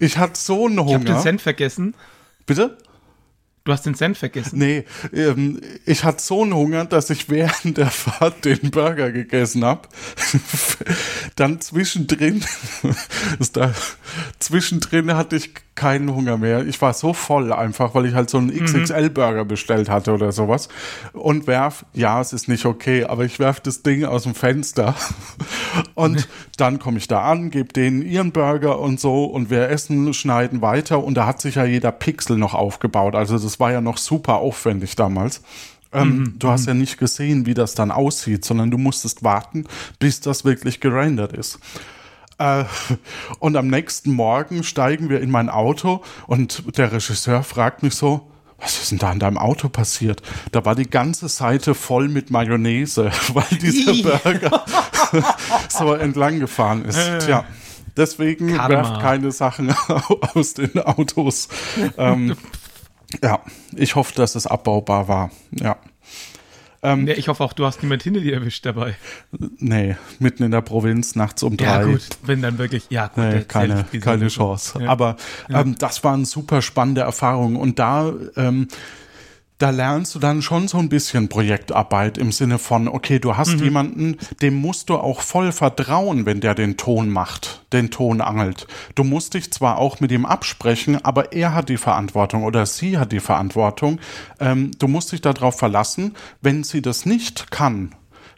Ich 0.00 0.18
hatte 0.18 0.38
so 0.38 0.66
einen 0.66 0.80
Hunger. 0.80 0.90
Ich 0.90 0.94
habe 0.96 1.04
den 1.06 1.20
Cent 1.20 1.40
vergessen. 1.40 1.94
Bitte? 2.44 2.76
Du 3.70 3.74
hast 3.74 3.86
den 3.86 3.94
Cent 3.94 4.18
vergessen. 4.18 4.58
Nee, 4.58 4.84
ähm, 5.12 5.60
ich 5.86 6.02
hatte 6.02 6.20
so 6.20 6.42
einen 6.42 6.54
Hunger, 6.54 6.86
dass 6.86 7.08
ich 7.08 7.30
während 7.30 7.76
der 7.76 7.86
Fahrt 7.86 8.44
den 8.44 8.72
Burger 8.72 9.12
gegessen 9.12 9.64
habe. 9.64 9.88
Dann 11.36 11.60
zwischendrin, 11.60 12.44
da, 13.52 13.72
zwischendrin 14.40 15.14
hatte 15.14 15.36
ich 15.36 15.54
keinen 15.74 16.14
Hunger 16.14 16.36
mehr. 16.36 16.66
Ich 16.66 16.80
war 16.82 16.92
so 16.92 17.12
voll 17.12 17.52
einfach, 17.52 17.94
weil 17.94 18.06
ich 18.06 18.14
halt 18.14 18.28
so 18.28 18.38
einen 18.38 18.48
mhm. 18.48 18.64
XXL-Burger 18.64 19.44
bestellt 19.44 19.88
hatte 19.88 20.12
oder 20.12 20.32
sowas. 20.32 20.68
Und 21.12 21.46
werf, 21.46 21.84
ja, 21.94 22.20
es 22.20 22.32
ist 22.32 22.48
nicht 22.48 22.66
okay, 22.66 23.04
aber 23.04 23.24
ich 23.24 23.38
werf 23.38 23.60
das 23.60 23.82
Ding 23.82 24.04
aus 24.04 24.24
dem 24.24 24.34
Fenster. 24.34 24.94
Und 25.94 26.28
dann 26.56 26.78
komme 26.78 26.98
ich 26.98 27.08
da 27.08 27.22
an, 27.22 27.50
gebe 27.50 27.72
denen 27.72 28.02
ihren 28.02 28.32
Burger 28.32 28.80
und 28.80 29.00
so 29.00 29.24
und 29.24 29.50
wir 29.50 29.68
essen, 29.70 30.12
schneiden 30.12 30.60
weiter 30.60 31.02
und 31.02 31.14
da 31.14 31.26
hat 31.26 31.40
sich 31.40 31.54
ja 31.54 31.64
jeder 31.64 31.92
Pixel 31.92 32.36
noch 32.36 32.54
aufgebaut. 32.54 33.14
Also 33.14 33.38
das 33.38 33.60
war 33.60 33.72
ja 33.72 33.80
noch 33.80 33.96
super 33.96 34.36
aufwendig 34.36 34.96
damals. 34.96 35.42
Ähm, 35.92 36.18
mhm. 36.18 36.38
Du 36.38 36.48
hast 36.48 36.62
mhm. 36.62 36.68
ja 36.68 36.74
nicht 36.74 36.98
gesehen, 36.98 37.46
wie 37.46 37.54
das 37.54 37.74
dann 37.74 37.90
aussieht, 37.90 38.44
sondern 38.44 38.70
du 38.70 38.78
musstest 38.78 39.22
warten, 39.22 39.64
bis 39.98 40.20
das 40.20 40.44
wirklich 40.44 40.80
gerendert 40.80 41.32
ist. 41.32 41.58
Äh, 42.40 42.64
und 43.38 43.56
am 43.56 43.68
nächsten 43.68 44.12
Morgen 44.12 44.64
steigen 44.64 45.08
wir 45.10 45.20
in 45.20 45.30
mein 45.30 45.48
Auto 45.48 46.02
und 46.26 46.76
der 46.78 46.90
Regisseur 46.90 47.42
fragt 47.42 47.82
mich 47.82 47.94
so, 47.94 48.30
was 48.58 48.80
ist 48.80 48.90
denn 48.90 48.98
da 48.98 49.12
in 49.12 49.18
deinem 49.18 49.38
Auto 49.38 49.68
passiert? 49.68 50.22
Da 50.52 50.64
war 50.64 50.74
die 50.74 50.88
ganze 50.88 51.28
Seite 51.28 51.74
voll 51.74 52.08
mit 52.08 52.30
Mayonnaise, 52.30 53.10
weil 53.32 53.58
dieser 53.58 53.94
Burger 54.02 54.64
so 55.68 55.94
entlang 55.94 56.40
gefahren 56.40 56.84
ist. 56.84 56.98
Äh. 56.98 57.18
Tja, 57.18 57.44
deswegen 57.96 58.56
Karma. 58.56 58.68
werft 58.68 59.00
keine 59.00 59.32
Sachen 59.32 59.74
aus 60.34 60.54
den 60.54 60.78
Autos. 60.78 61.48
Ähm, 61.96 62.36
ja, 63.22 63.40
ich 63.74 63.94
hoffe, 63.96 64.14
dass 64.14 64.34
es 64.34 64.46
abbaubar 64.46 65.08
war. 65.08 65.30
Ja. 65.52 65.76
Ähm, 66.82 67.06
ja, 67.06 67.14
ich 67.14 67.28
hoffe 67.28 67.44
auch, 67.44 67.52
du 67.52 67.66
hast 67.66 67.82
niemand 67.82 68.02
hinter 68.02 68.20
dir 68.20 68.34
erwischt 68.34 68.64
dabei. 68.64 68.96
Nee, 69.58 69.96
mitten 70.18 70.44
in 70.44 70.50
der 70.50 70.62
Provinz, 70.62 71.14
nachts 71.14 71.42
um 71.42 71.56
drei. 71.56 71.64
Ja, 71.64 71.82
gut, 71.84 72.08
wenn 72.22 72.40
dann 72.40 72.58
wirklich, 72.58 72.86
ja, 72.88 73.08
gut, 73.08 73.24
nee, 73.24 73.40
keine, 73.46 73.84
keine 74.00 74.28
Chance. 74.28 74.82
Ja. 74.82 74.88
Aber 74.88 75.16
ähm, 75.50 75.76
das 75.78 76.02
waren 76.04 76.24
super 76.24 76.62
spannende 76.62 77.02
Erfahrungen 77.02 77.56
und 77.56 77.78
da 77.78 78.12
ähm, 78.36 78.68
da 79.60 79.70
lernst 79.70 80.14
du 80.14 80.18
dann 80.18 80.40
schon 80.40 80.68
so 80.68 80.78
ein 80.78 80.88
bisschen 80.88 81.28
Projektarbeit 81.28 82.16
im 82.16 82.32
Sinne 82.32 82.58
von, 82.58 82.88
okay, 82.88 83.18
du 83.18 83.36
hast 83.36 83.58
mhm. 83.58 83.64
jemanden, 83.64 84.16
dem 84.40 84.54
musst 84.54 84.88
du 84.88 84.94
auch 84.94 85.20
voll 85.20 85.52
vertrauen, 85.52 86.24
wenn 86.24 86.40
der 86.40 86.54
den 86.54 86.78
Ton 86.78 87.10
macht, 87.10 87.62
den 87.72 87.90
Ton 87.90 88.22
angelt. 88.22 88.66
Du 88.94 89.04
musst 89.04 89.34
dich 89.34 89.52
zwar 89.52 89.76
auch 89.76 90.00
mit 90.00 90.12
ihm 90.12 90.24
absprechen, 90.24 91.04
aber 91.04 91.34
er 91.34 91.54
hat 91.54 91.68
die 91.68 91.76
Verantwortung 91.76 92.44
oder 92.44 92.64
sie 92.64 92.96
hat 92.96 93.12
die 93.12 93.20
Verantwortung. 93.20 94.00
Ähm, 94.40 94.70
du 94.78 94.88
musst 94.88 95.12
dich 95.12 95.20
darauf 95.20 95.58
verlassen, 95.58 96.16
wenn 96.40 96.64
sie 96.64 96.80
das 96.80 97.04
nicht 97.04 97.50
kann, 97.50 97.94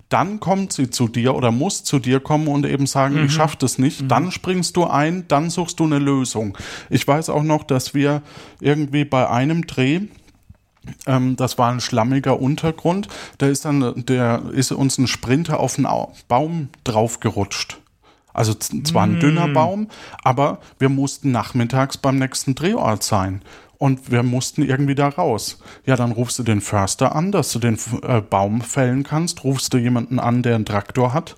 dann 0.09 0.41
kommt 0.41 0.73
sie 0.73 0.91
zu 0.91 1.09
dir 1.09 1.35
oder 1.35 1.52
muss 1.52 1.85
zu 1.85 1.99
dir 1.99 2.21
kommen 2.21 2.49
und 2.49 2.67
eben 2.67 2.87
sagen, 2.87 3.14
Mhm. 3.14 3.26
ich 3.26 3.33
schaff 3.33 3.57
das 3.57 3.79
nicht. 3.79 4.11
Dann 4.11 4.31
springst 4.31 4.76
du 4.76 4.85
ein, 4.85 5.25
dann 5.29 5.49
suchst 5.49 5.81
du 5.81 5.85
eine 5.85 5.99
Lösung. 5.99 6.59
Ich 6.91 7.07
weiß 7.09 7.31
auch 7.31 7.45
noch, 7.45 7.62
dass 7.62 7.95
wir 7.95 8.23
irgendwie 8.61 9.07
bei 9.07 9.31
einem 9.31 9.67
Dreh 9.67 10.00
ähm, 11.07 11.37
das 11.37 11.59
war 11.59 11.71
ein 11.73 11.81
schlammiger 11.81 12.41
Untergrund. 12.41 13.09
Da 13.39 13.47
ist 13.47 13.65
dann, 13.65 14.05
der 14.07 14.43
ist 14.53 14.73
uns 14.73 14.99
ein 14.99 15.07
Sprinter 15.07 15.61
auf 15.61 15.77
einen 15.79 15.87
Au- 15.87 16.12
Baum 16.29 16.69
draufgerutscht. 16.85 17.79
Also 18.35 18.55
zwar 18.55 19.03
ein 19.03 19.21
dünner 19.21 19.49
Baum, 19.49 19.89
aber 20.25 20.59
wir 20.79 20.89
mussten 20.89 21.33
nachmittags 21.33 21.99
beim 21.99 22.17
nächsten 22.19 22.55
Drehort 22.55 23.03
sein. 23.03 23.43
Und 23.77 24.12
wir 24.12 24.23
mussten 24.23 24.62
irgendwie 24.62 24.95
da 24.95 25.09
raus. 25.09 25.59
Ja, 25.87 25.97
dann 25.97 26.12
rufst 26.12 26.39
du 26.39 26.45
den 26.45 26.61
Förster 26.61 27.17
an, 27.17 27.33
dass 27.33 27.51
du 27.51 27.59
den 27.59 27.77
äh, 28.03 28.21
Baum 28.21 28.61
fällen 28.61 29.03
kannst. 29.03 29.43
Rufst 29.43 29.75
du 29.75 29.77
jemanden 29.77 30.21
an, 30.21 30.45
der 30.45 30.55
einen 30.55 30.65
Traktor 30.65 31.12
hat, 31.12 31.35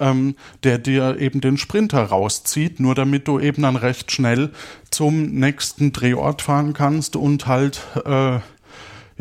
ähm, 0.00 0.34
der 0.64 0.78
dir 0.78 1.18
eben 1.20 1.42
den 1.42 1.58
Sprinter 1.58 2.02
rauszieht, 2.04 2.80
nur 2.80 2.94
damit 2.94 3.28
du 3.28 3.38
eben 3.38 3.60
dann 3.60 3.76
recht 3.76 4.10
schnell 4.10 4.52
zum 4.90 5.32
nächsten 5.32 5.92
Drehort 5.92 6.40
fahren 6.40 6.72
kannst 6.72 7.14
und 7.14 7.46
halt 7.46 7.82
äh, 8.06 8.38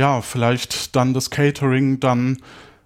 ja, 0.01 0.22
vielleicht 0.22 0.96
dann 0.96 1.13
das 1.13 1.29
Catering 1.29 2.00
dann 2.00 2.39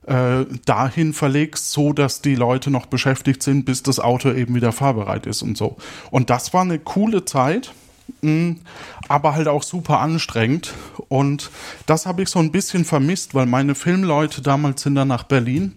äh, 0.05 0.43
dahin 0.65 1.13
verlegst, 1.13 1.72
so 1.72 1.93
dass 1.93 2.22
die 2.22 2.36
Leute 2.36 2.69
noch 2.69 2.88
beschäftigt 2.88 3.41
sind, 3.41 3.63
bis 3.63 3.84
das 3.84 4.01
Auto 4.01 4.34
eben 4.34 4.53
wieder 4.53 4.74
fahrbereit 4.74 5.25
ist 5.25 5.41
und 5.41 5.57
so. 5.57 5.77
Und 6.12 6.29
das 6.29 6.53
war 6.53 6.63
eine 6.63 6.77
coole 6.77 7.24
Zeit, 7.24 7.72
mh, 8.19 8.57
aber 9.07 9.34
halt 9.34 9.48
auch 9.48 9.63
super 9.63 10.01
anstrengend. 10.01 10.74
Und 11.07 11.51
das 11.86 12.05
habe 12.05 12.22
ich 12.22 12.27
so 12.27 12.39
ein 12.39 12.51
bisschen 12.51 12.84
vermisst, 12.84 13.34
weil 13.34 13.45
meine 13.45 13.75
Filmleute 13.75 14.41
damals 14.41 14.81
sind 14.81 14.95
dann 14.95 15.07
nach 15.07 15.24
Berlin 15.24 15.75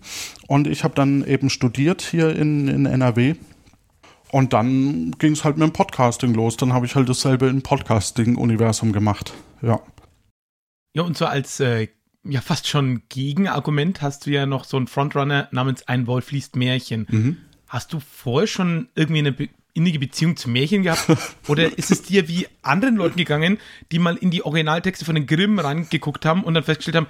und 0.49 0.67
ich 0.67 0.83
habe 0.83 0.97
dann 0.97 1.25
eben 1.25 1.51
studiert 1.51 2.03
hier 2.03 2.35
in, 2.35 2.67
in 2.67 2.85
NRW. 2.85 3.37
Und 4.33 4.55
dann 4.55 5.13
ging 5.21 5.35
es 5.35 5.45
halt 5.45 5.57
mit 5.57 5.69
dem 5.69 5.73
Podcasting 5.73 6.35
los. 6.35 6.57
Dann 6.57 6.73
habe 6.73 6.85
ich 6.85 6.97
halt 6.97 7.09
dasselbe 7.09 7.47
im 7.47 7.63
Podcasting-Universum 7.63 8.93
gemacht. 8.93 9.33
Ja. 9.63 9.79
Ja, 10.99 11.05
und 11.05 11.17
so 11.17 11.27
als 11.27 11.61
äh, 11.61 11.87
ja 12.25 12.41
fast 12.41 12.67
schon 12.67 13.03
Gegenargument 13.09 14.03
hast 14.03 14.27
du 14.27 14.31
ja 14.31 14.47
noch 14.47 14.65
so 14.65 14.77
einen 14.77 14.89
Frontrunner 14.89 15.47
namens 15.53 15.87
Ein 15.87 16.09
Wolf 16.09 16.33
liest 16.33 16.57
Märchen. 16.57 17.07
Hast 17.69 17.93
du 17.93 18.01
vorher 18.01 18.49
schon 18.49 18.89
irgendwie 18.97 19.21
eine 19.21 19.31
be 19.31 19.49
innige 19.75 20.01
Beziehung 20.01 20.37
zu 20.37 20.51
Märchen 20.51 20.83
gehabt? 20.83 21.07
Oder 21.47 21.79
ist 21.79 21.93
es 21.93 22.03
dir 22.03 22.27
wie 22.27 22.49
anderen 22.63 22.97
Leuten 22.97 23.17
gegangen, 23.17 23.59
die 23.93 24.01
mal 24.01 24.17
in 24.17 24.33
die 24.33 24.43
Originaltexte 24.43 25.05
von 25.05 25.15
den 25.15 25.29
Grimm 25.29 25.61
reingeguckt 25.61 26.27
haben 26.27 26.43
und 26.43 26.55
dann 26.55 26.65
festgestellt 26.65 26.97
haben, 26.97 27.07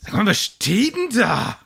sag 0.00 0.12
mal, 0.12 0.26
was 0.26 0.38
steht 0.38 0.94
denn 0.94 1.18
da? 1.18 1.56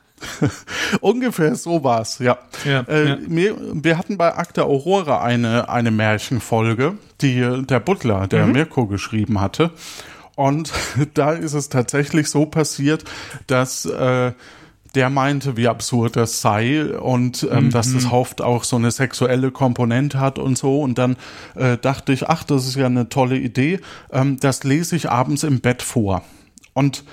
Ungefähr 1.01 1.53
so 1.55 1.83
war's, 1.83 2.19
ja. 2.19 2.37
Ja, 2.63 2.85
äh, 2.87 3.09
ja. 3.09 3.17
Wir, 3.27 3.57
wir 3.59 3.97
hatten 3.97 4.17
bei 4.17 4.33
Akta 4.33 4.61
Aurora 4.61 5.21
eine, 5.21 5.67
eine 5.67 5.91
Märchenfolge, 5.91 6.97
die 7.19 7.65
der 7.65 7.81
Butler, 7.81 8.27
der 8.27 8.47
Mirko 8.47 8.87
geschrieben 8.87 9.41
hatte. 9.41 9.71
Und 10.37 10.71
da 11.15 11.31
ist 11.31 11.53
es 11.53 11.67
tatsächlich 11.67 12.29
so 12.29 12.45
passiert, 12.45 13.03
dass 13.47 13.85
äh, 13.85 14.31
der 14.95 15.09
meinte, 15.09 15.57
wie 15.57 15.67
absurd 15.67 16.15
das 16.15 16.41
sei 16.41 16.97
und 16.97 17.45
ähm, 17.51 17.71
dass 17.71 17.93
das 17.93 18.09
oft 18.11 18.41
auch 18.41 18.63
so 18.63 18.77
eine 18.77 18.91
sexuelle 18.91 19.51
Komponente 19.51 20.19
hat 20.19 20.39
und 20.39 20.57
so. 20.57 20.79
Und 20.81 20.97
dann 20.97 21.17
äh, 21.55 21.77
dachte 21.77 22.13
ich, 22.13 22.29
ach, 22.29 22.43
das 22.43 22.67
ist 22.67 22.75
ja 22.75 22.85
eine 22.85 23.09
tolle 23.09 23.37
Idee. 23.37 23.79
Ähm, 24.11 24.39
das 24.39 24.63
lese 24.63 24.95
ich 24.95 25.09
abends 25.09 25.43
im 25.43 25.59
Bett 25.59 25.81
vor. 25.81 26.23
Und 26.73 27.03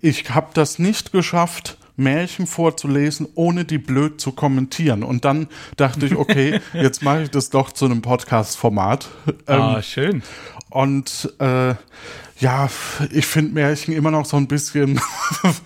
ich 0.00 0.30
habe 0.30 0.48
das 0.54 0.78
nicht 0.78 1.12
geschafft, 1.12 1.76
Märchen 1.96 2.46
vorzulesen, 2.46 3.28
ohne 3.34 3.66
die 3.66 3.76
blöd 3.76 4.18
zu 4.18 4.32
kommentieren. 4.32 5.02
Und 5.02 5.26
dann 5.26 5.48
dachte 5.76 6.06
ich, 6.06 6.16
okay, 6.16 6.60
jetzt 6.72 7.02
mache 7.02 7.24
ich 7.24 7.30
das 7.30 7.50
doch 7.50 7.72
zu 7.72 7.84
einem 7.84 8.00
Podcast-Format. 8.00 9.10
Ähm, 9.46 9.60
ah, 9.60 9.82
schön. 9.82 10.22
und 10.70 11.34
äh, 11.38 11.74
ja, 12.42 12.68
ich 13.10 13.26
finde 13.26 13.54
Märchen 13.54 13.94
immer 13.94 14.10
noch 14.10 14.26
so 14.26 14.36
ein 14.36 14.48
bisschen, 14.48 15.00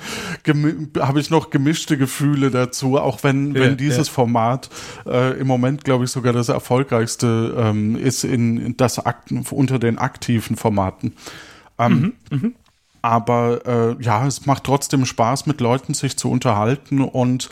habe 0.99 1.21
ich 1.21 1.30
noch 1.30 1.49
gemischte 1.49 1.97
Gefühle 1.97 2.50
dazu, 2.50 2.99
auch 2.99 3.25
wenn, 3.25 3.54
Ja, 3.54 3.62
wenn 3.62 3.76
dieses 3.78 4.09
ja. 4.09 4.12
Format 4.12 4.68
äh, 5.06 5.40
im 5.40 5.47
Moment, 5.47 5.85
glaube 5.85 6.04
ich, 6.04 6.11
sogar 6.11 6.35
das 6.35 6.50
erfolgreichste 6.50 7.54
ähm, 7.56 7.97
ist 7.97 8.25
in, 8.25 8.59
in 8.59 8.76
das 8.76 8.99
Akt, 8.99 9.33
unter 9.50 9.78
den 9.78 9.97
aktiven 9.97 10.56
Formaten. 10.56 11.14
Ähm, 11.78 12.12
aber 13.00 13.97
äh, 13.99 14.02
ja, 14.02 14.26
es 14.26 14.45
macht 14.45 14.64
trotzdem 14.64 15.06
Spaß, 15.06 15.47
mit 15.47 15.62
Leuten 15.62 15.95
sich 15.95 16.18
zu 16.18 16.30
unterhalten 16.30 17.00
und 17.00 17.49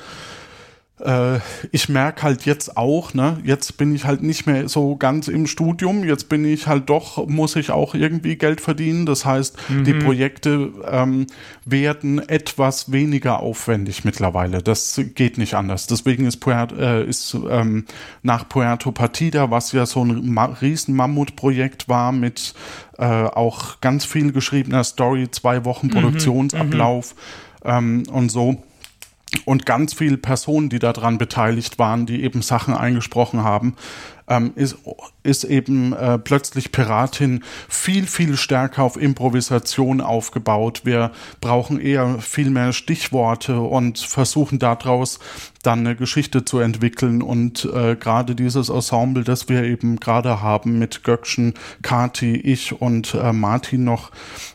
ich 1.73 1.89
merke 1.89 2.23
halt 2.23 2.47
jetzt 2.47 2.77
auch, 2.77 3.15
ne, 3.15 3.39
jetzt 3.45 3.77
bin 3.79 3.95
ich 3.97 4.05
halt 4.05 4.23
nicht 4.23 4.47
mehr 4.47 4.69
so 4.69 4.95
ganz 4.95 5.27
im 5.27 5.49
Studium, 5.49 6.05
jetzt 6.05 6.29
bin 6.29 6.45
ich 6.45 6.69
halt 6.69 6.89
doch, 6.89 7.27
muss 7.27 7.57
ich 7.57 7.73
auch 7.73 7.95
irgendwie 7.95 8.37
Geld 8.37 8.61
verdienen. 8.61 9.05
Das 9.05 9.25
heißt, 9.25 9.57
die 9.85 9.95
Projekte 9.95 10.73
ähm, 10.89 11.27
werden 11.65 12.21
etwas 12.21 12.93
weniger 12.93 13.41
aufwendig 13.41 14.05
mittlerweile. 14.05 14.63
Das 14.63 15.01
geht 15.17 15.37
nicht 15.37 15.55
anders. 15.55 15.89
Deswegen 15.89 16.27
ist, 16.27 16.37
Puerto, 16.37 16.77
äh, 16.77 17.05
ist 17.05 17.37
ähm, 17.51 17.87
nach 18.23 18.49
Puerto 18.49 18.93
Partida, 18.93 19.51
was 19.51 19.73
ja 19.73 19.87
so 19.87 20.05
ein 20.05 20.33
Ma 20.33 20.45
riesen 20.45 20.95
Mammutprojekt 20.95 21.89
war 21.89 22.13
mit 22.13 22.55
äh, 22.99 23.05
auch 23.05 23.81
ganz 23.81 24.05
viel 24.05 24.31
geschriebener 24.31 24.85
Story, 24.85 25.29
zwei 25.31 25.65
Wochen 25.65 25.91
Produktionsablauf 25.91 27.17
ähm, 27.65 28.05
und 28.13 28.31
so 28.31 28.63
und 29.45 29.67
ganz 29.67 29.95
viele 29.95 30.17
Personen, 30.17 30.69
die 30.69 30.79
daran 30.79 31.19
beteiligt 31.19 31.79
waren, 31.79 32.07
die 32.07 32.23
eben 32.23 32.43
Sachen 32.43 32.75
eingesprochen 32.75 33.43
haben, 33.43 33.77
ähm, 34.29 34.53
ist, 34.55 34.77
ist 35.23 35.45
eben 35.45 35.93
äh, 35.93 36.19
plötzlich 36.19 36.73
Piratin 36.73 37.45
viel, 37.69 38.07
viel 38.07 38.37
stärker 38.37 38.83
auf 38.83 38.97
Improvisation 38.97 40.01
aufgebaut. 40.01 40.83
Wir 40.85 41.11
brauchen 41.41 41.79
eher 41.79 42.21
viel 42.21 42.51
mehr 42.51 42.73
Stichworte 42.73 43.61
und 43.61 43.99
versuchen 43.99 44.59
daraus 44.59 45.19
dann 45.67 45.81
eine 45.81 45.97
Geschichte 45.97 46.45
zu 46.45 46.59
entwickeln. 46.59 47.23
Und 47.23 47.65
äh, 47.73 47.97
gerade 47.97 48.35
dieses 48.35 48.69
Ensemble, 48.69 49.25
das 49.25 49.49
wir 49.49 49.65
eben 49.65 50.01
gerade 50.01 50.43
haben 50.43 50.79
mit 50.79 51.05
Göckchen, 51.05 51.55
Kati, 51.83 52.37
ich 52.37 52.81
und 52.81 53.15
äh, 53.15 53.33
Martin 53.33 53.85
noch 53.85 54.11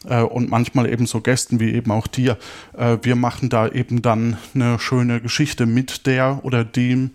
äh, 0.07 0.21
und 0.21 0.49
manchmal 0.49 0.89
eben 0.89 1.05
so 1.05 1.21
Gästen 1.21 1.59
wie 1.59 1.73
eben 1.73 1.91
auch 1.91 2.07
dir, 2.07 2.37
äh, 2.77 2.97
wir 3.01 3.15
machen 3.15 3.49
da 3.49 3.67
eben 3.67 4.01
dann 4.01 4.37
eine 4.53 4.79
schöne 4.79 5.21
Geschichte 5.21 5.65
mit 5.65 6.05
der 6.05 6.39
oder 6.43 6.63
dem 6.63 7.11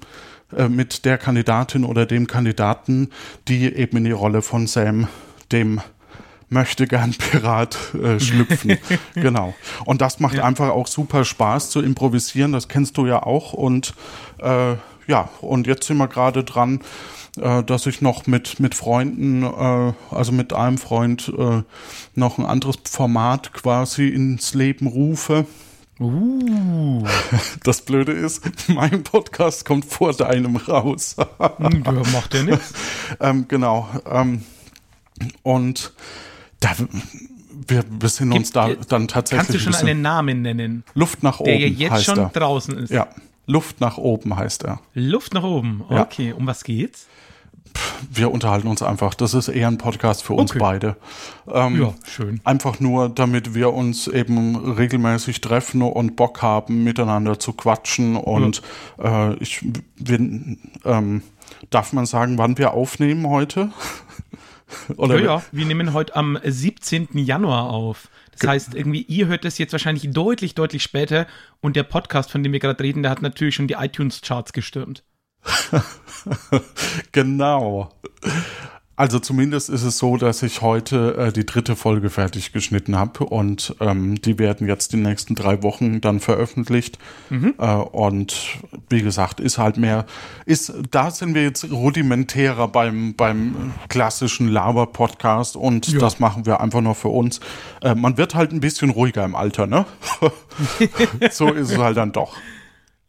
äh, 0.57 0.69
mit 0.69 1.05
der 1.05 1.19
Kandidatin 1.19 1.85
oder 1.85 2.07
dem 2.07 2.27
Kandidaten, 2.27 3.11
die 3.49 3.65
eben 3.75 3.99
in 3.99 4.05
die 4.05 4.13
Rolle 4.13 4.43
von 4.43 4.67
Sam, 4.67 5.09
dem 5.53 5.81
möchte 6.55 6.87
gern 6.87 7.11
Pirat 7.19 7.77
äh, 7.95 8.19
schlüpfen. 8.19 8.79
genau. 9.15 9.55
Und 9.85 10.01
das 10.01 10.21
macht 10.21 10.39
einfach 10.39 10.71
auch 10.71 10.87
super 10.87 11.27
Spaß 11.27 11.69
zu 11.69 11.83
improvisieren. 11.83 12.53
Das 12.53 12.69
kennst 12.69 12.97
du 12.97 13.07
ja 13.07 13.23
auch. 13.23 13.53
Und 13.53 13.95
äh, 14.39 14.77
ja, 15.07 15.29
und 15.43 15.67
jetzt 15.67 15.87
sind 15.87 15.99
wir 15.99 16.09
gerade 16.09 16.45
dran, 16.45 16.81
äh, 17.39 17.63
dass 17.63 17.85
ich 17.85 18.01
noch 18.01 18.27
mit, 18.27 18.61
mit 18.61 18.75
Freunden, 18.75 19.43
äh, 19.43 19.93
also 20.11 20.33
mit 20.33 20.55
einem 20.55 20.79
Freund, 20.79 21.31
äh, 21.37 21.63
noch 22.15 22.39
ein 22.39 22.47
anderes 22.47 22.77
Format 22.89 23.53
quasi 23.53 24.09
ins 24.09 24.55
Leben 24.55 24.87
rufe. 24.87 25.47
Uh, 26.01 27.07
Das 27.63 27.83
Blöde 27.83 28.13
ist, 28.13 28.43
mein 28.69 29.05
Podcast 29.05 29.65
kommt 29.65 29.85
vor 29.85 30.13
deinem 30.13 30.57
raus. 30.57 31.17
hm, 31.59 31.85
ja, 31.85 31.93
macht 32.13 32.35
ja 32.35 32.43
nichts. 32.43 32.73
ähm, 33.21 33.47
genau. 33.47 33.89
Ähm, 34.11 34.43
und 35.43 35.93
da, 36.65 36.71
wir, 37.69 37.85
wir 37.89 38.09
sind 38.09 38.33
uns 38.33 38.51
da 38.53 38.71
dann 38.89 39.09
tatsächlich 39.09 39.47
Kannst 39.49 39.67
du 39.67 39.73
schon 39.73 39.75
einen 39.89 40.03
Namen 40.03 40.43
nennen, 40.43 40.85
Luft 40.95 41.23
nach 41.23 41.41
oben 41.41 41.51
der 41.51 41.59
ja 41.59 41.67
jetzt 41.67 41.91
heißt 41.93 42.05
schon 42.05 42.19
er. 42.19 42.29
draußen 42.31 42.77
ist? 42.79 42.91
Ja, 42.91 43.09
Luft 43.47 43.81
nach 43.81 43.99
oben 43.99 44.37
heißt 44.37 44.65
er. 44.65 44.81
Luft 44.95 45.35
nach 45.35 45.43
oben. 45.45 45.85
Ja. 45.91 46.03
Okay, 46.03 46.33
um 46.33 46.47
was 46.47 46.65
geht's? 46.65 47.07
Wir 48.09 48.31
unterhalten 48.31 48.69
uns 48.69 48.83
einfach. 48.83 49.15
Das 49.15 49.35
ist 49.35 49.49
eher 49.49 49.67
ein 49.67 49.79
Podcast 49.79 50.23
für 50.23 50.35
uns 50.35 50.53
Okay. 50.53 50.61
beide. 50.61 50.97
Ähm, 51.53 51.83
Ja, 51.83 51.95
schön. 52.09 52.41
Einfach 52.45 52.79
nur, 52.79 53.09
damit 53.09 53.55
wir 53.55 53.73
uns 53.75 54.07
eben 54.07 54.55
regelmäßig 54.75 55.41
treffen 55.41 55.83
und 55.83 56.15
Bock 56.15 56.41
haben, 56.41 56.85
miteinander 56.85 57.41
zu 57.41 57.53
quatschen. 57.53 58.17
Und 58.17 58.63
äh, 59.03 59.35
ich 59.39 59.65
wir, 59.97 60.19
ähm, 60.85 61.23
darf 61.71 61.93
man 61.93 62.07
sagen, 62.07 62.39
wann 62.39 62.59
wir 62.59 62.75
aufnehmen 62.75 63.29
heute? 63.29 63.71
Oder 64.97 65.19
Ja, 65.19 65.25
ja, 65.25 65.43
wir 65.53 65.67
nehmen 65.67 65.93
heute 65.93 66.17
am 66.17 66.39
17. 66.43 67.09
Januar 67.13 67.71
auf. 67.71 68.09
Das 68.39 68.49
heißt, 68.49 68.75
irgendwie, 68.75 69.03
ihr 69.03 69.27
hört 69.27 69.45
das 69.45 69.59
jetzt 69.59 69.73
wahrscheinlich 69.73 70.11
deutlich, 70.11 70.55
deutlich 70.55 70.83
später 70.83 71.27
und 71.61 71.77
der 71.77 71.85
Podcast, 71.85 72.31
von 72.31 72.43
dem 72.43 72.53
wir 72.53 72.61
gerade 72.61 72.83
reden, 72.83 73.03
der 73.03 73.11
hat 73.11 73.23
natürlich 73.23 73.55
schon 73.55 73.69
die 73.69 73.75
iTunes-Charts 73.75 74.53
gestürmt. 74.53 75.05
Genau. 77.13 77.93
Also 78.97 79.19
zumindest 79.19 79.71
ist 79.71 79.83
es 79.83 79.99
so, 79.99 80.17
dass 80.17 80.43
ich 80.45 80.63
heute 80.63 81.17
äh, 81.17 81.33
die 81.33 81.45
dritte 81.45 81.75
Folge 81.75 82.11
fertig 82.11 82.53
geschnitten 82.53 82.97
habe 82.97 83.25
und 83.25 83.75
ähm, 83.81 84.21
die 84.21 84.39
werden 84.39 84.69
jetzt 84.69 84.93
die 84.93 84.99
nächsten 84.99 85.35
drei 85.35 85.65
Wochen 85.65 86.01
dann 86.01 86.21
veröffentlicht. 86.21 86.99
Mhm. 87.29 87.55
Äh, 87.59 87.75
und 87.75 88.59
wie 88.89 89.03
gesagt, 89.03 89.41
ist 89.41 89.59
halt 89.59 89.79
mehr, 89.79 90.07
ist, 90.47 90.73
da 90.93 91.11
sind 91.11 91.35
wir 91.35 91.43
jetzt 91.43 91.69
rudimentärer 91.73 92.69
beim, 92.69 93.15
beim 93.15 93.73
klassischen 93.89 94.49
Laber-Podcast 94.49 95.57
und 95.57 95.89
ja. 95.89 95.99
das 95.99 96.21
machen 96.21 96.47
wir 96.47 96.61
einfach 96.61 96.81
nur 96.81 96.95
für 96.95 97.09
uns. 97.09 97.41
Äh, 97.83 97.97
man 97.97 98.17
wird 98.17 98.37
halt 98.37 98.53
ein 98.53 98.61
bisschen 98.61 98.91
ruhiger 98.91 99.25
im 99.25 99.35
Alter, 99.35 99.67
ne? 99.67 99.87
so 101.33 101.53
ist 101.53 101.73
es 101.73 101.79
halt 101.79 101.97
dann 101.97 102.13
doch. 102.13 102.37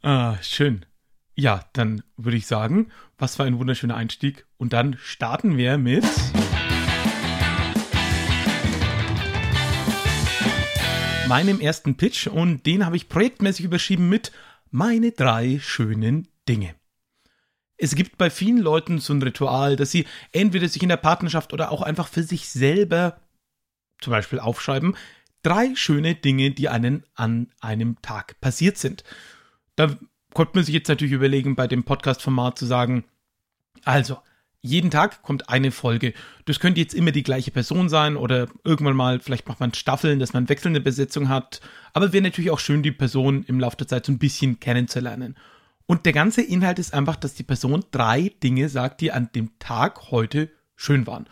Ah, 0.01 0.36
schön. 0.42 0.84
Ja, 1.38 1.65
dann 1.74 2.01
würde 2.15 2.38
ich 2.38 2.48
sagen, 2.48 2.92
was 3.18 3.36
für 3.36 3.44
ein 3.44 3.60
wunderschöner 3.60 3.98
Einstieg. 3.98 4.46
Und 4.58 4.72
dann 4.72 4.98
starten 4.98 5.58
wir 5.58 5.77
mit. 5.77 6.06
meinem 11.27 11.60
ersten 11.60 11.98
Pitch 11.98 12.27
und 12.27 12.68
den 12.68 12.86
habe 12.86 12.96
ich 12.96 13.10
projektmäßig 13.10 13.65
überschrieben 13.65 14.10
mit 14.10 14.32
meine 14.70 15.12
drei 15.12 15.58
schönen 15.60 16.27
Dinge. 16.48 16.75
Es 17.77 17.96
gibt 17.96 18.20
bei 18.20 18.30
vielen 18.30 18.60
Leuten 18.60 19.00
so 19.00 19.12
ein 19.12 19.24
Ritual, 19.24 19.75
dass 19.75 19.89
sie 19.89 20.06
entweder 20.32 20.70
sich 20.70 20.84
in 20.84 20.89
der 20.89 20.98
Partnerschaft 20.98 21.51
oder 21.51 21.72
auch 21.72 21.82
einfach 21.82 22.08
für 22.10 22.22
sich 22.22 22.48
selber 22.50 23.20
zum 24.00 24.12
Beispiel 24.12 24.39
aufschreiben, 24.39 24.96
drei 25.42 25.74
schöne 25.74 26.13
Dinge, 26.13 26.51
die 26.51 26.70
einen 26.70 27.04
an 27.15 27.51
einem 27.60 28.00
Tag 28.04 28.39
passiert 28.39 28.77
sind. 28.77 29.04
Da 29.75 29.98
konnte 30.36 30.51
man 30.56 30.63
sich 30.63 30.75
jetzt 30.75 30.89
natürlich 30.89 31.13
überlegen, 31.13 31.56
bei 31.56 31.65
dem 31.65 31.84
Podcast-Format 31.84 32.60
zu 32.60 32.65
sagen, 32.65 33.06
also, 33.84 34.18
jeden 34.62 34.92
Tag 34.92 35.22
kommt 35.22 35.50
eine 35.50 35.72
Folge. 35.72 36.13
Das 36.46 36.60
könnte 36.60 36.82
jetzt 36.82 36.94
immer 36.94 37.12
die 37.12 37.24
gleiche 37.24 37.51
Person 37.51 37.88
sein 37.88 38.18
oder 38.18 38.48
irgendwann 38.63 38.96
mal, 38.96 39.20
vielleicht 39.20 39.48
macht 39.48 39.60
man 39.60 39.74
Staffeln, 39.74 40.20
dass 40.20 40.34
man 40.34 40.50
wechselnde 40.50 40.82
Besetzung 40.82 41.30
hat. 41.30 41.62
Aber 41.94 42.13
wäre 42.13 42.24
natürlich 42.24 42.51
auch 42.51 42.60
schön, 42.60 42.84
die 42.84 42.92
Person 42.92 43.44
im 43.48 43.60
Laufe 43.60 43.77
der 43.77 43.88
Zeit 43.88 44.06
so 44.06 44.12
ein 44.12 44.20
bisschen 44.20 44.60
kennenzulernen. 44.60 45.36
Und 45.86 46.06
der 46.06 46.13
ganze 46.13 46.42
Inhalt 46.42 46.80
ist 46.80 46.94
einfach, 46.94 47.15
dass 47.15 47.36
die 47.36 47.44
Person 47.44 47.86
drei 47.92 48.32
Dinge 48.44 48.70
sagt, 48.70 49.01
die 49.01 49.12
an 49.12 49.30
dem 49.36 49.58
Tag 49.60 50.12
heute 50.12 50.50
schön 50.75 51.08
waren 51.08 51.27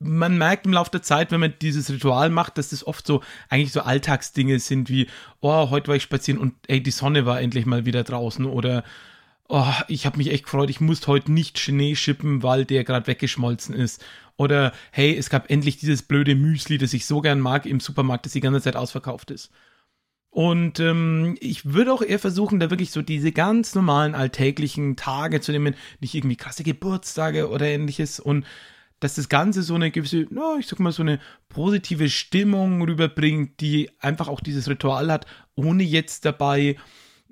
man 0.00 0.38
merkt 0.38 0.66
im 0.66 0.72
Laufe 0.72 0.90
der 0.90 1.02
Zeit, 1.02 1.32
wenn 1.32 1.40
man 1.40 1.54
dieses 1.60 1.90
Ritual 1.90 2.30
macht, 2.30 2.58
dass 2.58 2.70
das 2.70 2.86
oft 2.86 3.06
so 3.06 3.22
eigentlich 3.48 3.72
so 3.72 3.80
Alltagsdinge 3.80 4.60
sind 4.60 4.88
wie, 4.88 5.08
oh, 5.40 5.70
heute 5.70 5.88
war 5.88 5.96
ich 5.96 6.04
spazieren 6.04 6.40
und 6.40 6.54
ey, 6.68 6.82
die 6.82 6.90
Sonne 6.90 7.26
war 7.26 7.40
endlich 7.40 7.66
mal 7.66 7.84
wieder 7.84 8.04
draußen 8.04 8.44
oder 8.44 8.84
oh, 9.48 9.72
ich 9.88 10.06
habe 10.06 10.18
mich 10.18 10.30
echt 10.30 10.44
gefreut, 10.44 10.70
ich 10.70 10.80
musste 10.80 11.08
heute 11.08 11.32
nicht 11.32 11.58
Schnee 11.58 11.96
schippen, 11.96 12.42
weil 12.42 12.64
der 12.64 12.84
gerade 12.84 13.06
weggeschmolzen 13.06 13.74
ist. 13.74 14.04
Oder 14.36 14.72
hey, 14.92 15.16
es 15.16 15.30
gab 15.30 15.50
endlich 15.50 15.78
dieses 15.78 16.02
blöde 16.02 16.34
Müsli, 16.34 16.78
das 16.78 16.92
ich 16.92 17.06
so 17.06 17.20
gern 17.20 17.40
mag 17.40 17.66
im 17.66 17.80
Supermarkt, 17.80 18.26
das 18.26 18.34
die 18.34 18.40
ganze 18.40 18.60
Zeit 18.60 18.76
ausverkauft 18.76 19.30
ist. 19.30 19.50
Und 20.30 20.78
ähm, 20.78 21.36
ich 21.40 21.72
würde 21.72 21.92
auch 21.92 22.02
eher 22.02 22.18
versuchen, 22.18 22.60
da 22.60 22.70
wirklich 22.70 22.90
so 22.92 23.02
diese 23.02 23.32
ganz 23.32 23.74
normalen 23.74 24.14
alltäglichen 24.14 24.94
Tage 24.94 25.40
zu 25.40 25.50
nehmen, 25.50 25.74
nicht 26.00 26.14
irgendwie 26.14 26.36
krasse 26.36 26.62
Geburtstage 26.62 27.48
oder 27.48 27.66
ähnliches 27.66 28.20
und 28.20 28.44
dass 29.00 29.14
das 29.14 29.28
Ganze 29.28 29.62
so 29.62 29.74
eine 29.74 29.90
gewisse, 29.90 30.26
no, 30.30 30.56
ich 30.58 30.66
sag 30.66 30.80
mal, 30.80 30.92
so 30.92 31.02
eine 31.02 31.20
positive 31.48 32.08
Stimmung 32.08 32.82
rüberbringt, 32.82 33.60
die 33.60 33.90
einfach 34.00 34.28
auch 34.28 34.40
dieses 34.40 34.68
Ritual 34.68 35.10
hat, 35.10 35.26
ohne 35.54 35.82
jetzt 35.82 36.24
dabei, 36.24 36.76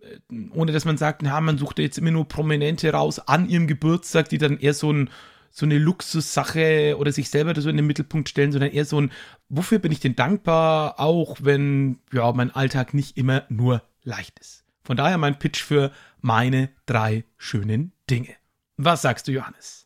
äh, 0.01 0.35
ohne 0.53 0.73
dass 0.73 0.85
man 0.85 0.97
sagt, 0.97 1.23
na, 1.23 1.41
man 1.41 1.59
sucht 1.59 1.79
jetzt 1.79 1.99
immer 1.99 2.11
nur 2.11 2.29
Prominente 2.29 2.93
raus 2.93 3.19
an 3.19 3.49
ihrem 3.49 3.67
Geburtstag, 3.67 4.29
die 4.29 4.39
dann 4.39 4.59
eher 4.59 4.75
so 4.75 4.93
ein 4.93 5.11
so 5.57 5.65
eine 5.65 5.79
Luxussache 5.79 6.97
oder 6.99 7.13
sich 7.13 7.31
selber 7.31 7.59
so 7.59 7.71
in 7.71 7.79
den 7.79 7.87
Mittelpunkt 7.87 8.29
stellen, 8.29 8.53
sondern 8.53 8.73
eher 8.73 8.85
so 8.85 9.01
ein, 9.01 9.11
wofür 9.49 9.79
bin 9.79 9.91
ich 9.91 10.01
denn 10.01 10.15
dankbar, 10.15 11.01
auch 11.01 11.39
wenn 11.41 11.99
ja 12.13 12.31
mein 12.33 12.51
Alltag 12.51 12.93
nicht 12.93 13.17
immer 13.17 13.45
nur 13.49 13.83
leicht 14.03 14.39
ist. 14.39 14.65
Von 14.85 14.99
daher 14.99 15.17
mein 15.17 15.39
Pitch 15.39 15.63
für 15.63 15.93
meine 16.21 16.69
drei 16.85 17.25
schönen 17.39 17.93
Dinge. 18.11 18.35
Was 18.77 19.01
sagst 19.01 19.29
du, 19.29 19.33
Johannes? 19.33 19.86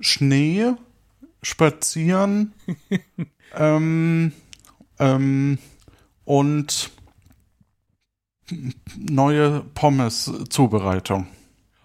Schnee, 0.00 0.72
Spazieren 1.42 2.52
ähm, 3.54 4.32
ähm, 4.98 5.58
und 6.24 6.90
neue 8.96 9.62
Pommes-Zubereitung. 9.74 11.26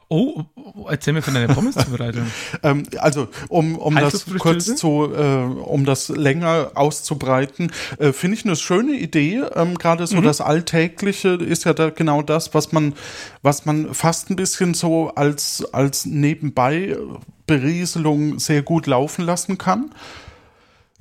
Oh, 0.07 0.43
erzähl 0.87 1.13
mir 1.13 1.23
von 1.23 1.33
deiner 1.33 1.53
Pommes-Zubereitung. 1.53 2.27
ähm, 2.63 2.83
also, 2.99 3.27
um, 3.49 3.75
um 3.75 3.95
das 3.95 4.25
kurz 4.37 4.75
zu, 4.75 5.11
äh, 5.11 5.43
um 5.43 5.83
das 5.83 6.09
länger 6.09 6.71
auszubreiten, 6.75 7.71
äh, 7.97 8.13
finde 8.13 8.37
ich 8.37 8.45
eine 8.45 8.55
schöne 8.55 8.93
Idee. 8.93 9.41
Ähm, 9.55 9.77
Gerade 9.77 10.05
so 10.05 10.17
mhm. 10.17 10.23
das 10.23 10.41
Alltägliche 10.41 11.29
ist 11.29 11.63
ja 11.65 11.73
da 11.73 11.89
genau 11.89 12.21
das, 12.21 12.53
was 12.53 12.71
man, 12.71 12.93
was 13.41 13.65
man 13.65 13.95
fast 13.95 14.29
ein 14.29 14.35
bisschen 14.35 14.75
so 14.75 15.09
als, 15.15 15.65
als 15.73 16.05
nebenbei 16.05 16.95
Berieselung 17.47 18.39
sehr 18.39 18.61
gut 18.61 18.87
laufen 18.87 19.25
lassen 19.25 19.57
kann. 19.57 19.91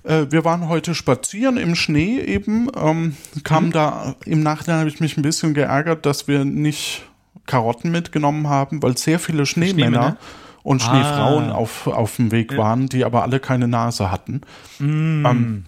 Äh, 0.05 0.27
wir 0.31 0.45
waren 0.45 0.69
heute 0.69 0.95
spazieren 0.95 1.57
im 1.57 1.75
Schnee 1.75 2.21
eben, 2.21 2.69
ähm, 2.77 3.17
kam 3.43 3.67
mhm. 3.67 3.73
da, 3.73 4.15
im 4.25 4.43
Nachhinein 4.43 4.81
habe 4.81 4.89
ich 4.89 5.01
mich 5.01 5.17
ein 5.17 5.23
bisschen 5.23 5.55
geärgert, 5.55 6.07
dass 6.07 6.29
wir 6.29 6.45
nicht 6.45 7.03
Karotten 7.47 7.91
mitgenommen 7.91 8.49
haben, 8.49 8.83
weil 8.83 8.97
sehr 8.97 9.19
viele 9.19 9.47
Schneemänner 9.47 9.91
Schneemänner? 9.91 10.17
und 10.63 10.83
ah. 10.83 10.85
Schneefrauen 10.85 11.51
auf, 11.51 11.87
auf 11.87 12.17
dem 12.17 12.31
Weg 12.31 12.57
waren, 12.57 12.89
die 12.89 13.05
aber 13.05 13.23
alle 13.23 13.41
keine 13.41 13.69
Nase 13.69 14.11
hatten. 14.11 14.43
Mm. 14.79 15.27
Ähm, 15.27 15.65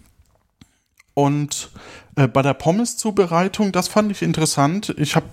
und 1.15 1.71
äh, 2.17 2.29
bei 2.29 2.43
der 2.43 2.55
Pommes-Zubereitung, 2.55 3.73
das 3.73 3.89
fand 3.89 4.11
ich 4.11 4.23
interessant. 4.23 4.95
Ich 4.99 5.17
habe 5.17 5.27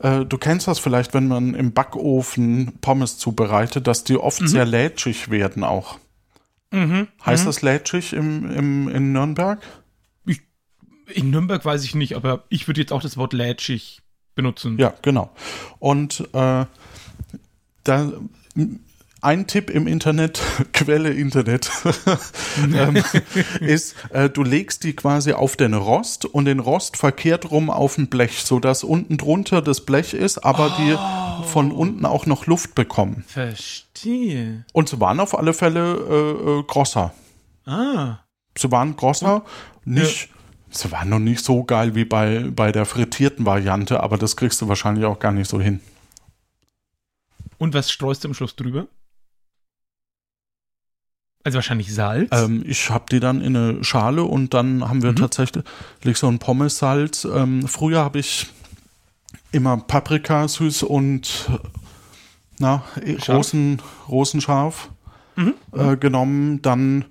äh, 0.00 0.24
du 0.24 0.38
kennst 0.38 0.66
das 0.66 0.78
vielleicht, 0.78 1.14
wenn 1.14 1.28
man 1.28 1.54
im 1.54 1.72
Backofen 1.72 2.78
Pommes 2.80 3.18
zubereitet, 3.18 3.86
dass 3.86 4.04
die 4.04 4.16
oft 4.16 4.40
mhm. 4.40 4.48
sehr 4.48 4.64
lätschig 4.64 5.30
werden 5.30 5.64
auch. 5.64 5.98
Mhm. 6.70 7.08
Heißt 7.24 7.44
mhm. 7.44 7.46
das 7.46 7.62
lätschig 7.62 8.12
im, 8.12 8.50
im, 8.50 8.88
in 8.88 9.12
Nürnberg? 9.12 9.60
Ich, 10.24 10.40
in 11.12 11.30
Nürnberg 11.30 11.64
weiß 11.64 11.84
ich 11.84 11.94
nicht, 11.94 12.16
aber 12.16 12.44
ich 12.48 12.66
würde 12.66 12.80
jetzt 12.80 12.92
auch 12.92 13.02
das 13.02 13.16
Wort 13.16 13.32
lätschig 13.32 14.00
benutzen. 14.34 14.78
Ja, 14.78 14.94
genau. 15.02 15.30
Und 15.78 16.20
äh, 16.32 16.64
da 17.84 18.12
ein 19.20 19.46
Tipp 19.46 19.70
im 19.70 19.86
Internet, 19.86 20.40
Quelle 20.72 21.10
Internet, 21.10 21.70
ähm, 22.58 23.02
ist, 23.60 23.96
äh, 24.10 24.30
du 24.30 24.42
legst 24.42 24.84
die 24.84 24.94
quasi 24.94 25.32
auf 25.32 25.56
den 25.56 25.74
Rost 25.74 26.24
und 26.24 26.44
den 26.46 26.60
Rost 26.60 26.96
verkehrt 26.96 27.50
rum 27.50 27.70
auf 27.70 27.98
ein 27.98 28.08
Blech, 28.08 28.42
sodass 28.42 28.84
unten 28.84 29.16
drunter 29.16 29.62
das 29.62 29.82
Blech 29.82 30.14
ist, 30.14 30.38
aber 30.38 30.76
oh. 30.76 30.80
die 30.80 31.46
von 31.48 31.72
unten 31.72 32.04
auch 32.04 32.26
noch 32.26 32.46
Luft 32.46 32.74
bekommen. 32.74 33.24
Verstehe. 33.26 34.64
Und 34.72 34.88
sie 34.88 35.00
waren 35.00 35.20
auf 35.20 35.38
alle 35.38 35.52
Fälle 35.52 35.94
äh, 35.94 36.50
äh, 36.60 36.62
grosser. 36.64 37.12
Ah. 37.66 38.18
Sie 38.56 38.70
waren 38.70 38.96
grosser, 38.96 39.44
nicht. 39.84 40.28
Ja 40.28 40.36
Sie 40.70 40.92
waren 40.92 41.08
noch 41.08 41.18
nicht 41.18 41.44
so 41.44 41.64
geil 41.64 41.96
wie 41.96 42.04
bei, 42.04 42.48
bei 42.54 42.70
der 42.70 42.86
frittierten 42.86 43.44
Variante, 43.44 44.00
aber 44.02 44.16
das 44.16 44.36
kriegst 44.36 44.60
du 44.60 44.68
wahrscheinlich 44.68 45.04
auch 45.04 45.18
gar 45.18 45.32
nicht 45.32 45.50
so 45.50 45.60
hin. 45.60 45.80
Und 47.58 47.74
was 47.74 47.90
streust 47.90 48.22
du 48.22 48.28
am 48.28 48.34
Schluss 48.34 48.54
drüber? 48.54 48.86
Also 51.42 51.56
wahrscheinlich 51.56 51.92
Salz? 51.94 52.28
Ähm, 52.32 52.62
ich 52.66 52.90
habe 52.90 53.06
die 53.10 53.20
dann 53.20 53.40
in 53.40 53.56
eine 53.56 53.84
Schale 53.84 54.24
und 54.24 54.52
dann 54.52 54.86
haben 54.86 55.02
wir 55.02 55.12
mhm. 55.12 55.16
tatsächlich 55.16 55.64
so 56.14 56.28
ein 56.28 56.38
Pommes-Salz. 56.38 57.24
Ähm, 57.24 57.66
früher 57.66 58.00
habe 58.00 58.18
ich 58.18 58.48
immer 59.52 59.78
Paprika 59.78 60.46
süß 60.46 60.82
und 60.82 61.50
na, 62.58 62.84
Rosen, 63.26 63.80
Rosenscharf 64.08 64.90
mhm. 65.36 65.54
äh, 65.72 65.96
genommen, 65.96 66.60
dann 66.60 67.06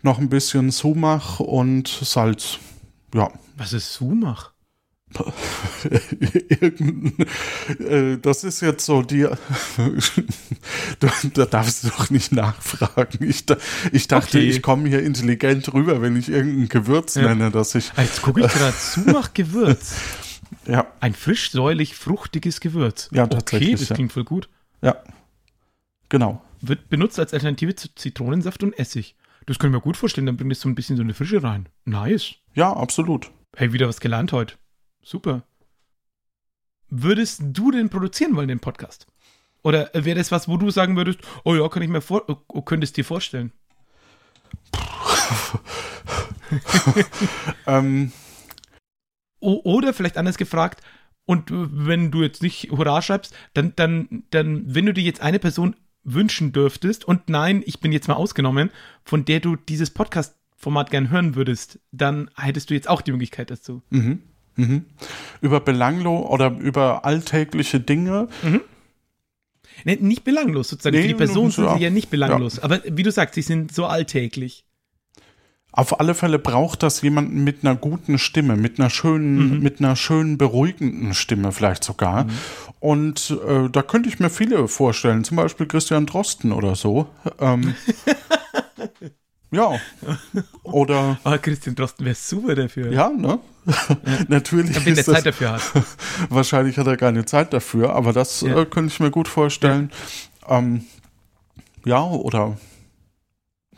noch 0.00 0.18
ein 0.18 0.30
bisschen 0.30 0.70
Sumach 0.70 1.40
und 1.40 1.88
Salz. 1.88 2.58
Ja. 3.14 3.30
Was 3.56 3.74
ist 3.74 3.92
Sumach? 3.92 4.53
Äh, 7.78 8.18
das 8.18 8.44
ist 8.44 8.60
jetzt 8.60 8.84
so 8.84 9.02
die. 9.02 9.22
da 11.00 11.44
darfst 11.46 11.84
du 11.84 11.88
doch 11.88 12.10
nicht 12.10 12.32
nachfragen. 12.32 13.24
Ich, 13.28 13.44
ich 13.92 14.08
dachte, 14.08 14.38
okay. 14.38 14.48
ich 14.48 14.62
komme 14.62 14.88
hier 14.88 15.02
intelligent 15.02 15.72
rüber, 15.72 16.00
wenn 16.02 16.16
ich 16.16 16.28
irgendein 16.28 16.68
Gewürz 16.68 17.14
ja. 17.14 17.22
nenne, 17.22 17.50
dass 17.50 17.74
ich. 17.74 17.92
Jetzt 17.96 18.22
gucke 18.22 18.40
ich 18.40 18.52
gerade 18.52 18.74
Sumach-Gewürz. 18.76 19.94
Ja. 20.66 20.86
Ein 21.00 21.14
frisch-säulig 21.14 21.94
fruchtiges 21.94 22.60
Gewürz. 22.60 23.10
Ja, 23.12 23.26
tatsächlich. 23.26 23.74
Okay, 23.74 23.84
das 23.86 23.94
klingt 23.94 24.12
voll 24.12 24.24
gut. 24.24 24.48
Ja. 24.82 24.96
Genau. 26.08 26.42
Wird 26.60 26.88
benutzt 26.88 27.18
als 27.18 27.34
Alternative 27.34 27.74
zu 27.74 27.94
Zitronensaft 27.94 28.62
und 28.62 28.72
Essig. 28.78 29.16
Das 29.46 29.58
können 29.58 29.74
wir 29.74 29.80
gut 29.80 29.96
vorstellen, 29.96 30.26
dann 30.26 30.36
bringt 30.36 30.52
es 30.52 30.60
so 30.60 30.68
ein 30.68 30.74
bisschen 30.74 30.96
so 30.96 31.02
eine 31.02 31.12
Frische 31.12 31.42
rein. 31.42 31.68
Nice. 31.84 32.36
Ja, 32.54 32.72
absolut. 32.72 33.30
Hey, 33.56 33.72
wieder 33.72 33.88
was 33.88 34.00
gelernt 34.00 34.32
heute. 34.32 34.54
Super. 35.04 35.42
Würdest 36.88 37.42
du 37.44 37.70
denn 37.70 37.90
produzieren 37.90 38.34
wollen, 38.36 38.48
den 38.48 38.60
Podcast? 38.60 39.06
Oder 39.62 39.90
wäre 39.94 40.18
das 40.18 40.32
was, 40.32 40.48
wo 40.48 40.56
du 40.56 40.70
sagen 40.70 40.96
würdest, 40.96 41.20
oh 41.44 41.54
ja, 41.54 41.68
kann 41.68 41.82
ich 41.82 41.88
mir 41.88 42.00
vor, 42.00 42.24
oh, 42.28 42.62
könntest 42.62 42.96
dir 42.96 43.04
vorstellen? 43.04 43.52
ähm. 47.66 48.12
Oder 49.40 49.92
vielleicht 49.92 50.16
anders 50.16 50.38
gefragt, 50.38 50.82
und 51.26 51.48
wenn 51.50 52.10
du 52.10 52.22
jetzt 52.22 52.42
nicht 52.42 52.70
Hurra 52.70 53.00
schreibst, 53.00 53.34
dann, 53.54 53.72
dann, 53.76 54.24
dann, 54.30 54.74
wenn 54.74 54.86
du 54.86 54.92
dir 54.92 55.02
jetzt 55.02 55.22
eine 55.22 55.38
Person 55.38 55.76
wünschen 56.02 56.52
dürftest, 56.52 57.06
und 57.06 57.28
nein, 57.28 57.62
ich 57.64 57.80
bin 57.80 57.92
jetzt 57.92 58.08
mal 58.08 58.14
ausgenommen, 58.14 58.70
von 59.04 59.24
der 59.24 59.40
du 59.40 59.56
dieses 59.56 59.90
Podcast-Format 59.90 60.90
gern 60.90 61.10
hören 61.10 61.34
würdest, 61.34 61.80
dann 61.92 62.30
hättest 62.36 62.68
du 62.68 62.74
jetzt 62.74 62.88
auch 62.88 63.00
die 63.00 63.12
Möglichkeit 63.12 63.50
dazu. 63.50 63.82
Mhm. 63.90 64.22
Mhm. 64.56 64.84
Über 65.40 65.60
belanglo 65.60 66.26
oder 66.28 66.56
über 66.58 67.04
alltägliche 67.04 67.80
Dinge. 67.80 68.28
Mhm. 68.42 68.60
Nee, 69.84 69.98
nicht 70.00 70.24
belanglos 70.24 70.68
sozusagen. 70.68 70.96
Nee, 70.96 71.02
Für 71.02 71.08
die 71.08 71.14
Person 71.14 71.50
sind 71.50 71.68
sie 71.76 71.82
ja 71.82 71.90
nicht 71.90 72.10
belanglos. 72.10 72.56
Ja. 72.56 72.64
Aber 72.64 72.80
wie 72.84 73.02
du 73.02 73.10
sagst, 73.10 73.34
sie 73.34 73.42
sind 73.42 73.74
so 73.74 73.86
alltäglich. 73.86 74.64
Auf 75.72 75.98
alle 75.98 76.14
Fälle 76.14 76.38
braucht 76.38 76.84
das 76.84 77.02
jemanden 77.02 77.42
mit 77.42 77.64
einer 77.64 77.74
guten 77.74 78.18
Stimme, 78.18 78.56
mit 78.56 78.78
einer 78.78 78.90
schönen, 78.90 79.56
mhm. 79.56 79.58
mit 79.60 79.80
einer 79.80 79.96
schönen 79.96 80.38
beruhigenden 80.38 81.14
Stimme 81.14 81.50
vielleicht 81.50 81.82
sogar. 81.82 82.24
Mhm. 82.24 82.30
Und 82.78 83.36
äh, 83.44 83.68
da 83.68 83.82
könnte 83.82 84.08
ich 84.08 84.20
mir 84.20 84.30
viele 84.30 84.68
vorstellen, 84.68 85.24
zum 85.24 85.36
Beispiel 85.36 85.66
Christian 85.66 86.06
Drosten 86.06 86.52
oder 86.52 86.76
so. 86.76 87.08
Ähm, 87.40 87.74
ja. 89.54 89.80
Oder. 90.62 91.18
Oh, 91.24 91.36
Christian 91.40 91.74
Drosten 91.74 92.04
wäre 92.04 92.14
super 92.14 92.54
dafür. 92.54 92.92
Ja, 92.92 93.08
ne? 93.08 93.38
Ja. 93.66 93.74
Natürlich. 94.28 94.84
Wenn 94.84 94.94
der 94.94 95.04
Zeit 95.04 95.26
dafür 95.26 95.52
hat. 95.52 95.62
wahrscheinlich 96.28 96.76
hat 96.76 96.86
er 96.86 96.96
keine 96.96 97.24
Zeit 97.24 97.52
dafür, 97.52 97.94
aber 97.94 98.12
das 98.12 98.42
ja. 98.42 98.60
äh, 98.60 98.66
könnte 98.66 98.92
ich 98.92 99.00
mir 99.00 99.10
gut 99.10 99.28
vorstellen. 99.28 99.90
Ja, 100.48 100.58
ähm, 100.58 100.84
ja 101.84 102.02
oder 102.02 102.56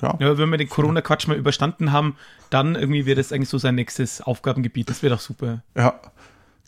ja. 0.03 0.17
ja. 0.19 0.39
wenn 0.39 0.51
wir 0.51 0.59
den 0.59 0.69
Corona-Quatsch 0.69 1.29
mal 1.29 1.37
überstanden 1.37 1.93
haben, 1.93 2.17
dann 2.51 2.75
irgendwie 2.75 3.07
wäre 3.07 3.17
das 3.17 3.33
eigentlich 3.33 3.49
so 3.49 3.59
sein 3.59 3.75
nächstes 3.75 4.21
Aufgabengebiet. 4.21 4.91
Das 4.91 5.03
wäre 5.03 5.15
doch 5.15 5.21
super. 5.21 5.63
Ja, 5.77 6.01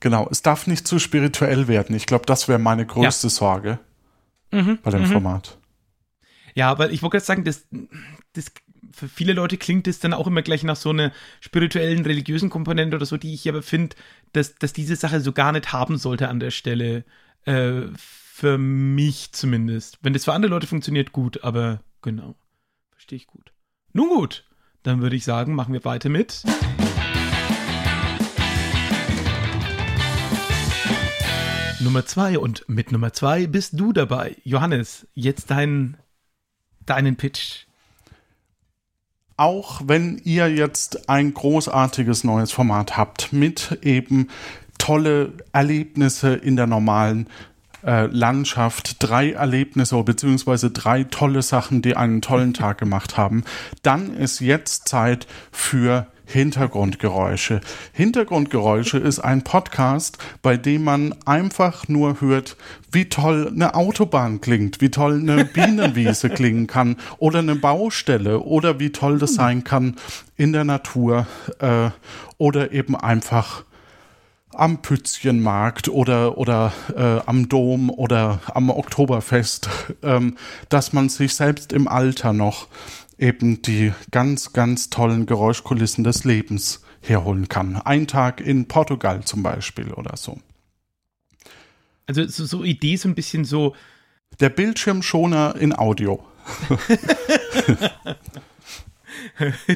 genau. 0.00 0.28
Es 0.30 0.42
darf 0.42 0.66
nicht 0.66 0.86
zu 0.86 0.98
spirituell 0.98 1.68
werden. 1.68 1.94
Ich 1.94 2.06
glaube, 2.06 2.26
das 2.26 2.48
wäre 2.48 2.58
meine 2.58 2.86
größte. 2.86 3.28
Sorge 3.28 3.78
mhm. 4.50 4.78
bei 4.82 4.90
dem 4.90 5.02
mhm. 5.02 5.06
Format. 5.06 5.58
Ja, 6.54 6.70
aber 6.70 6.90
ich 6.90 7.02
wollte 7.02 7.18
gerade 7.18 7.24
sagen, 7.24 7.44
das, 7.44 7.66
das, 8.32 8.46
für 8.92 9.08
viele 9.08 9.32
Leute 9.32 9.56
klingt 9.56 9.86
das 9.86 9.98
dann 9.98 10.14
auch 10.14 10.26
immer 10.26 10.42
gleich 10.42 10.62
nach 10.62 10.76
so 10.76 10.90
einer 10.90 11.12
spirituellen, 11.40 12.04
religiösen 12.04 12.50
Komponente 12.50 12.96
oder 12.96 13.06
so, 13.06 13.16
die 13.16 13.34
ich 13.34 13.48
aber 13.48 13.62
finde, 13.62 13.96
dass, 14.32 14.54
dass 14.56 14.72
diese 14.72 14.96
Sache 14.96 15.20
so 15.20 15.32
gar 15.32 15.52
nicht 15.52 15.72
haben 15.72 15.98
sollte 15.98 16.28
an 16.28 16.40
der 16.40 16.50
Stelle. 16.50 17.04
Äh, 17.44 17.82
für 18.38 18.56
mich 18.56 19.32
zumindest. 19.32 19.98
Wenn 20.00 20.12
das 20.12 20.24
für 20.24 20.32
andere 20.32 20.50
Leute 20.50 20.68
funktioniert, 20.68 21.10
gut, 21.10 21.42
aber 21.42 21.82
genau. 22.02 22.36
Verstehe 22.92 23.16
ich 23.16 23.26
gut. 23.26 23.52
Nun 23.92 24.08
gut, 24.10 24.44
dann 24.84 25.00
würde 25.00 25.16
ich 25.16 25.24
sagen, 25.24 25.56
machen 25.56 25.72
wir 25.72 25.84
weiter 25.84 26.08
mit. 26.08 26.44
Nummer 31.80 32.06
zwei 32.06 32.38
und 32.38 32.68
mit 32.68 32.92
Nummer 32.92 33.12
zwei 33.12 33.48
bist 33.48 33.80
du 33.80 33.92
dabei. 33.92 34.36
Johannes, 34.44 35.08
jetzt 35.14 35.50
dein, 35.50 35.96
deinen 36.86 37.16
Pitch. 37.16 37.67
Auch 39.38 39.82
wenn 39.86 40.20
ihr 40.24 40.52
jetzt 40.52 41.08
ein 41.08 41.32
großartiges 41.32 42.24
neues 42.24 42.50
Format 42.50 42.96
habt 42.96 43.32
mit 43.32 43.78
eben 43.82 44.28
tolle 44.78 45.32
Erlebnisse 45.52 46.34
in 46.34 46.56
der 46.56 46.66
normalen 46.66 47.28
äh, 47.86 48.06
Landschaft, 48.06 48.96
drei 48.98 49.30
Erlebnisse 49.30 50.02
beziehungsweise 50.02 50.72
drei 50.72 51.04
tolle 51.04 51.42
Sachen, 51.42 51.82
die 51.82 51.96
einen 51.96 52.20
tollen 52.20 52.52
Tag 52.54 52.78
gemacht 52.78 53.16
haben, 53.16 53.44
dann 53.82 54.12
ist 54.12 54.40
jetzt 54.40 54.88
Zeit 54.88 55.28
für 55.52 56.08
Hintergrundgeräusche. 56.30 57.62
Hintergrundgeräusche 57.92 58.98
ist 58.98 59.20
ein 59.20 59.42
Podcast, 59.44 60.18
bei 60.42 60.58
dem 60.58 60.84
man 60.84 61.14
einfach 61.24 61.88
nur 61.88 62.20
hört, 62.20 62.58
wie 62.92 63.08
toll 63.08 63.50
eine 63.50 63.74
Autobahn 63.74 64.42
klingt, 64.42 64.82
wie 64.82 64.90
toll 64.90 65.20
eine 65.20 65.44
Bienenwiese 65.54 66.28
klingen 66.28 66.66
kann 66.66 66.96
oder 67.16 67.38
eine 67.38 67.56
Baustelle 67.56 68.40
oder 68.40 68.78
wie 68.78 68.92
toll 68.92 69.18
das 69.18 69.34
sein 69.34 69.64
kann 69.64 69.96
in 70.36 70.52
der 70.52 70.64
Natur 70.64 71.26
äh, 71.60 71.90
oder 72.36 72.72
eben 72.72 72.94
einfach 72.94 73.64
am 74.52 74.82
Pützchenmarkt 74.82 75.88
oder, 75.88 76.36
oder 76.36 76.72
äh, 76.94 77.20
am 77.26 77.48
Dom 77.48 77.88
oder 77.88 78.40
am 78.52 78.68
Oktoberfest, 78.68 79.70
ähm, 80.02 80.36
dass 80.68 80.92
man 80.92 81.08
sich 81.08 81.34
selbst 81.34 81.72
im 81.72 81.88
Alter 81.88 82.34
noch 82.34 82.66
eben 83.18 83.62
die 83.62 83.92
ganz, 84.10 84.52
ganz 84.52 84.90
tollen 84.90 85.26
Geräuschkulissen 85.26 86.04
des 86.04 86.24
Lebens 86.24 86.82
herholen 87.00 87.48
kann. 87.48 87.76
Ein 87.76 88.06
Tag 88.06 88.40
in 88.40 88.68
Portugal 88.68 89.24
zum 89.24 89.42
Beispiel 89.42 89.92
oder 89.92 90.16
so. 90.16 90.40
Also 92.06 92.26
so, 92.26 92.46
so 92.46 92.64
Idee 92.64 92.96
so 92.96 93.08
ein 93.08 93.14
bisschen 93.14 93.44
so. 93.44 93.74
Der 94.40 94.48
Bildschirmschoner 94.48 95.56
in 95.56 95.76
Audio. 95.76 96.24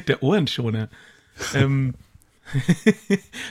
Der 0.07 0.23
Ohrenschoner. 0.23 0.89
ähm, 1.53 1.93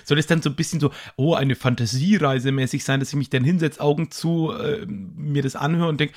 Soll 0.05 0.19
es 0.19 0.27
dann 0.27 0.43
so 0.43 0.51
ein 0.51 0.57
bisschen 0.57 0.81
so, 0.81 0.91
oh, 1.17 1.35
eine 1.35 1.55
Fantasiereise 1.55 2.53
mäßig 2.53 2.85
sein, 2.85 3.01
dass 3.01 3.11
ich 3.11 3.17
mich 3.17 3.31
dann 3.31 3.45
hinsetze, 3.45 3.81
Augen 3.81 4.11
zu, 4.11 4.53
äh, 4.53 4.85
mir 4.87 5.43
das 5.43 5.57
anhöre 5.57 5.89
und 5.89 6.01
denke, 6.01 6.15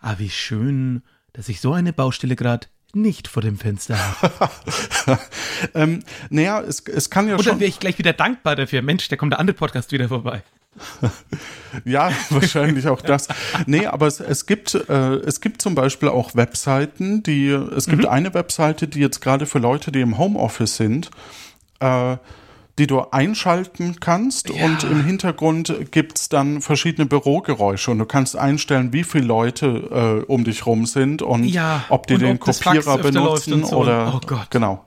ah, 0.00 0.16
wie 0.18 0.30
schön, 0.30 1.02
dass 1.32 1.48
ich 1.48 1.60
so 1.60 1.72
eine 1.72 1.92
Baustelle 1.92 2.36
gerade 2.36 2.68
nicht 2.94 3.28
vor 3.28 3.42
dem 3.42 3.58
Fenster 3.58 3.98
habe. 4.22 4.50
ähm, 5.74 6.02
naja, 6.30 6.60
es, 6.60 6.80
es 6.80 7.10
kann 7.10 7.28
ja 7.28 7.34
Oder 7.34 7.44
schon. 7.44 7.52
Oder 7.52 7.60
wäre 7.60 7.68
ich 7.68 7.80
gleich 7.80 7.98
wieder 7.98 8.12
dankbar 8.12 8.56
dafür. 8.56 8.82
Mensch, 8.82 9.08
da 9.08 9.16
kommt 9.16 9.32
der 9.32 9.40
andere 9.40 9.56
Podcast 9.56 9.92
wieder 9.92 10.08
vorbei. 10.08 10.42
ja, 11.84 12.10
wahrscheinlich 12.30 12.86
auch 12.86 13.02
das. 13.02 13.28
Nee, 13.66 13.86
aber 13.86 14.06
es, 14.06 14.20
es 14.20 14.46
gibt 14.46 14.74
äh, 14.74 15.14
es 15.16 15.40
gibt 15.40 15.60
zum 15.60 15.74
Beispiel 15.74 16.08
auch 16.08 16.34
Webseiten, 16.34 17.22
die 17.22 17.48
es 17.48 17.86
gibt 17.86 18.02
mhm. 18.02 18.08
eine 18.08 18.34
Webseite, 18.34 18.86
die 18.86 19.00
jetzt 19.00 19.20
gerade 19.20 19.46
für 19.46 19.58
Leute, 19.58 19.90
die 19.90 20.00
im 20.00 20.18
Homeoffice 20.18 20.76
sind, 20.76 21.10
äh, 21.80 22.16
die 22.78 22.86
du 22.86 23.00
einschalten 23.10 23.96
kannst 24.00 24.50
ja. 24.50 24.64
und 24.64 24.84
im 24.84 25.04
Hintergrund 25.04 25.90
gibt 25.90 26.18
es 26.18 26.28
dann 26.28 26.62
verschiedene 26.62 27.06
Bürogeräusche 27.06 27.90
und 27.90 27.98
du 27.98 28.06
kannst 28.06 28.36
einstellen, 28.36 28.92
wie 28.92 29.04
viele 29.04 29.26
Leute 29.26 30.24
äh, 30.26 30.32
um 30.32 30.44
dich 30.44 30.64
rum 30.64 30.86
sind 30.86 31.20
und 31.22 31.44
ja. 31.44 31.84
ob 31.88 32.06
die 32.06 32.14
und 32.14 32.22
den 32.22 32.36
ob 32.36 32.40
Kopierer 32.40 32.98
benutzen 32.98 33.64
so. 33.64 33.76
oder 33.76 34.14
oh 34.14 34.20
Gott. 34.26 34.50
genau. 34.50 34.84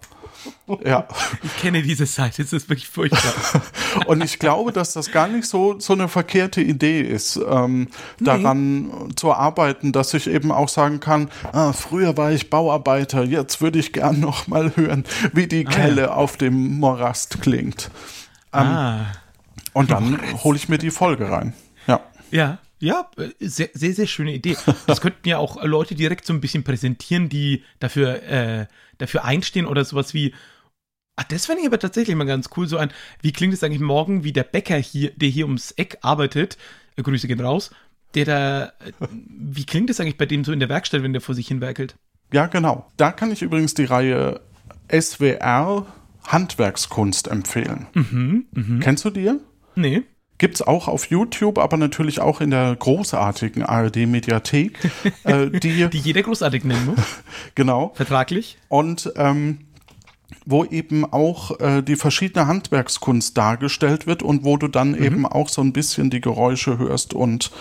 Ja. 0.86 1.08
Ich 1.43 1.58
kenne 1.58 1.82
diese 1.82 2.06
Seite, 2.06 2.41
es 2.41 2.54
ist 2.54 2.69
wirklich 2.69 2.88
furchtbar. 2.88 3.62
Und 4.06 4.23
ich 4.23 4.39
glaube, 4.39 4.71
dass 4.71 4.93
das 4.93 5.12
gar 5.12 5.27
nicht 5.27 5.45
so, 5.45 5.80
so 5.80 5.93
eine 5.93 6.08
verkehrte 6.08 6.62
Idee 6.62 7.01
ist, 7.01 7.36
ähm, 7.36 7.89
nee. 8.19 8.25
daran 8.25 9.12
zu 9.15 9.34
arbeiten, 9.34 9.91
dass 9.91 10.13
ich 10.13 10.27
eben 10.27 10.51
auch 10.51 10.69
sagen 10.69 10.99
kann, 10.99 11.30
ah, 11.51 11.73
früher 11.73 12.15
war 12.17 12.32
ich 12.32 12.49
Bauarbeiter, 12.49 13.23
jetzt 13.23 13.62
würde 13.62 13.80
ich 13.80 13.93
gern 13.93 14.19
noch 14.19 14.47
mal 14.47 14.75
hören, 14.75 15.04
wie 15.34 15.47
die 15.47 15.67
ah, 15.67 15.69
Kelle 15.69 16.01
ja. 16.04 16.13
auf 16.13 16.38
dem 16.38 16.80
Morast 16.80 17.41
klingt. 17.41 17.91
Ähm, 18.54 18.62
ah. 18.62 19.06
Und 19.73 19.91
dann 19.91 20.19
hole 20.43 20.58
ich 20.58 20.69
mir 20.69 20.77
die 20.77 20.91
Folge 20.91 21.30
rein. 21.30 21.54
Ja. 21.88 22.01
Ja. 22.32 22.60
Ja, 22.82 23.12
sehr, 23.39 23.69
sehr, 23.75 23.93
sehr 23.93 24.08
schöne 24.08 24.34
Idee. 24.34 24.58
Das 24.88 25.01
könnten 25.01 25.30
ja 25.30 25.38
auch 25.38 25.63
Leute 25.63 25.93
direkt 25.93 26.25
so 26.25 26.34
ein 26.34 26.41
bisschen 26.41 26.63
präsentieren, 26.63 27.30
die 27.30 27.63
dafür, 27.80 28.23
äh, 28.23 28.65
dafür 29.02 29.26
einstehen 29.26 29.66
oder 29.66 29.84
sowas 29.84 30.14
wie, 30.14 30.34
Ach, 31.18 31.24
das 31.26 31.46
fände 31.46 31.62
ich 31.62 31.68
aber 31.68 31.80
tatsächlich 31.80 32.16
mal 32.16 32.26
ganz 32.26 32.50
cool. 32.56 32.68
So 32.68 32.78
ein, 32.78 32.92
wie 33.22 33.34
klingt 33.34 33.54
es 33.54 33.64
eigentlich 33.64 33.82
morgen, 33.82 34.24
wie 34.24 34.32
der 34.32 34.44
Bäcker 34.44 34.78
hier, 34.78 35.12
der 35.12 35.30
hier 35.30 35.46
ums 35.46 35.72
Eck 35.72 35.98
arbeitet, 36.02 36.58
äh, 36.96 37.04
Grüße 37.04 37.28
gehen 37.28 37.42
raus, 37.42 37.72
der 38.16 38.26
da, 38.26 38.66
äh, 38.86 38.92
wie 39.10 39.66
klingt 39.66 39.90
es 39.90 40.00
eigentlich 40.00 40.18
bei 40.18 40.26
dem 40.26 40.44
so 40.44 40.52
in 40.52 40.60
der 40.60 40.70
Werkstatt, 40.70 41.04
wenn 41.04 41.14
der 41.14 41.22
vor 41.22 41.36
sich 41.36 41.48
hin 41.48 41.62
werkelt? 41.62 41.96
Ja, 42.34 42.48
genau. 42.48 42.90
Da 42.98 43.12
kann 43.12 43.32
ich 43.32 43.42
übrigens 43.42 43.74
die 43.74 43.86
Reihe 43.86 44.42
SWR 44.90 45.86
Handwerkskunst 46.26 47.28
empfehlen. 47.28 47.88
Mhm, 47.94 48.46
mh. 48.52 48.80
Kennst 48.84 49.06
du 49.06 49.10
die? 49.10 49.32
Nee. 49.76 50.04
Gibt's 50.41 50.63
auch 50.63 50.88
auf 50.88 51.12
YouTube, 51.12 51.60
aber 51.60 51.77
natürlich 51.77 52.19
auch 52.19 52.41
in 52.41 52.49
der 52.49 52.75
großartigen 52.75 53.62
ARD-Mediathek. 53.62 54.75
äh, 55.23 55.51
die, 55.51 55.88
die 55.88 55.99
jeder 55.99 56.23
großartig 56.23 56.63
nennen 56.63 56.88
muss. 56.88 56.99
genau. 57.54 57.91
Vertraglich. 57.93 58.58
Und 58.67 59.13
ähm, 59.17 59.60
wo 60.43 60.65
eben 60.65 61.06
auch 61.06 61.60
äh, 61.60 61.84
die 61.84 61.95
verschiedene 61.95 62.47
Handwerkskunst 62.47 63.38
dargestellt 63.38 64.08
wird 64.08 64.23
und 64.23 64.43
wo 64.43 64.58
du 64.58 64.67
dann 64.67 64.93
mhm. 64.93 65.04
eben 65.04 65.25
auch 65.27 65.47
so 65.47 65.62
ein 65.62 65.73
bisschen 65.73 66.10
die 66.10 66.21
Geräusche 66.21 66.80
hörst 66.80 67.13
und 67.13 67.51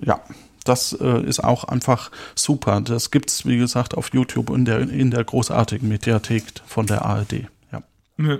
ja, 0.00 0.22
das 0.64 0.94
äh, 0.94 1.22
ist 1.22 1.44
auch 1.44 1.64
einfach 1.64 2.10
super. 2.34 2.80
Das 2.80 3.10
gibt's 3.10 3.44
wie 3.44 3.58
gesagt 3.58 3.94
auf 3.94 4.14
YouTube 4.14 4.48
in 4.48 4.64
der 4.64 4.80
in 4.80 5.10
der 5.10 5.24
großartigen 5.24 5.86
Mediathek 5.90 6.44
von 6.66 6.86
der 6.86 7.04
ARD. 7.04 7.44
Ja. 7.70 7.82
Mhm. 8.16 8.38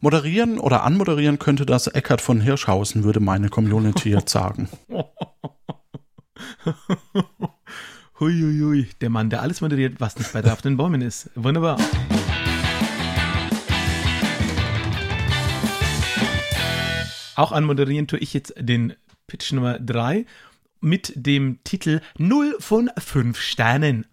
Moderieren 0.00 0.58
oder 0.58 0.82
anmoderieren 0.82 1.38
könnte 1.38 1.66
das 1.66 1.86
Eckart 1.86 2.20
von 2.20 2.40
Hirschhausen, 2.40 3.04
würde 3.04 3.20
meine 3.20 3.48
Community 3.48 4.10
jetzt 4.10 4.30
sagen. 4.30 4.68
Huiuiui, 8.20 8.88
der 9.00 9.10
Mann, 9.10 9.30
der 9.30 9.42
alles 9.42 9.60
moderiert, 9.60 10.00
was 10.00 10.16
nicht 10.18 10.32
bei 10.32 10.44
auf 10.44 10.62
den 10.62 10.76
Bäumen 10.76 11.00
ist. 11.00 11.30
Wunderbar. 11.34 11.78
Auch 17.36 17.50
anmoderieren 17.52 18.06
tue 18.06 18.20
ich 18.20 18.32
jetzt 18.32 18.54
den 18.56 18.94
Pitch 19.26 19.52
Nummer 19.52 19.78
3 19.80 20.26
mit 20.80 21.12
dem 21.16 21.58
Titel 21.64 22.00
0 22.18 22.56
von 22.60 22.90
5 22.96 23.40
Sternen. 23.40 24.06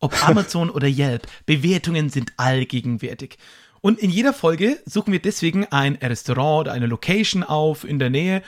Ob 0.00 0.12
Amazon 0.28 0.68
oder 0.68 0.88
Yelp, 0.88 1.26
Bewertungen 1.46 2.10
sind 2.10 2.32
allgegenwärtig. 2.36 3.38
Und 3.82 3.98
in 3.98 4.10
jeder 4.10 4.32
Folge 4.32 4.80
suchen 4.86 5.12
wir 5.12 5.20
deswegen 5.20 5.66
ein 5.66 5.96
Restaurant 5.96 6.60
oder 6.62 6.72
eine 6.72 6.86
Location 6.86 7.42
auf 7.42 7.84
in 7.84 7.98
der 7.98 8.10
Nähe, 8.10 8.42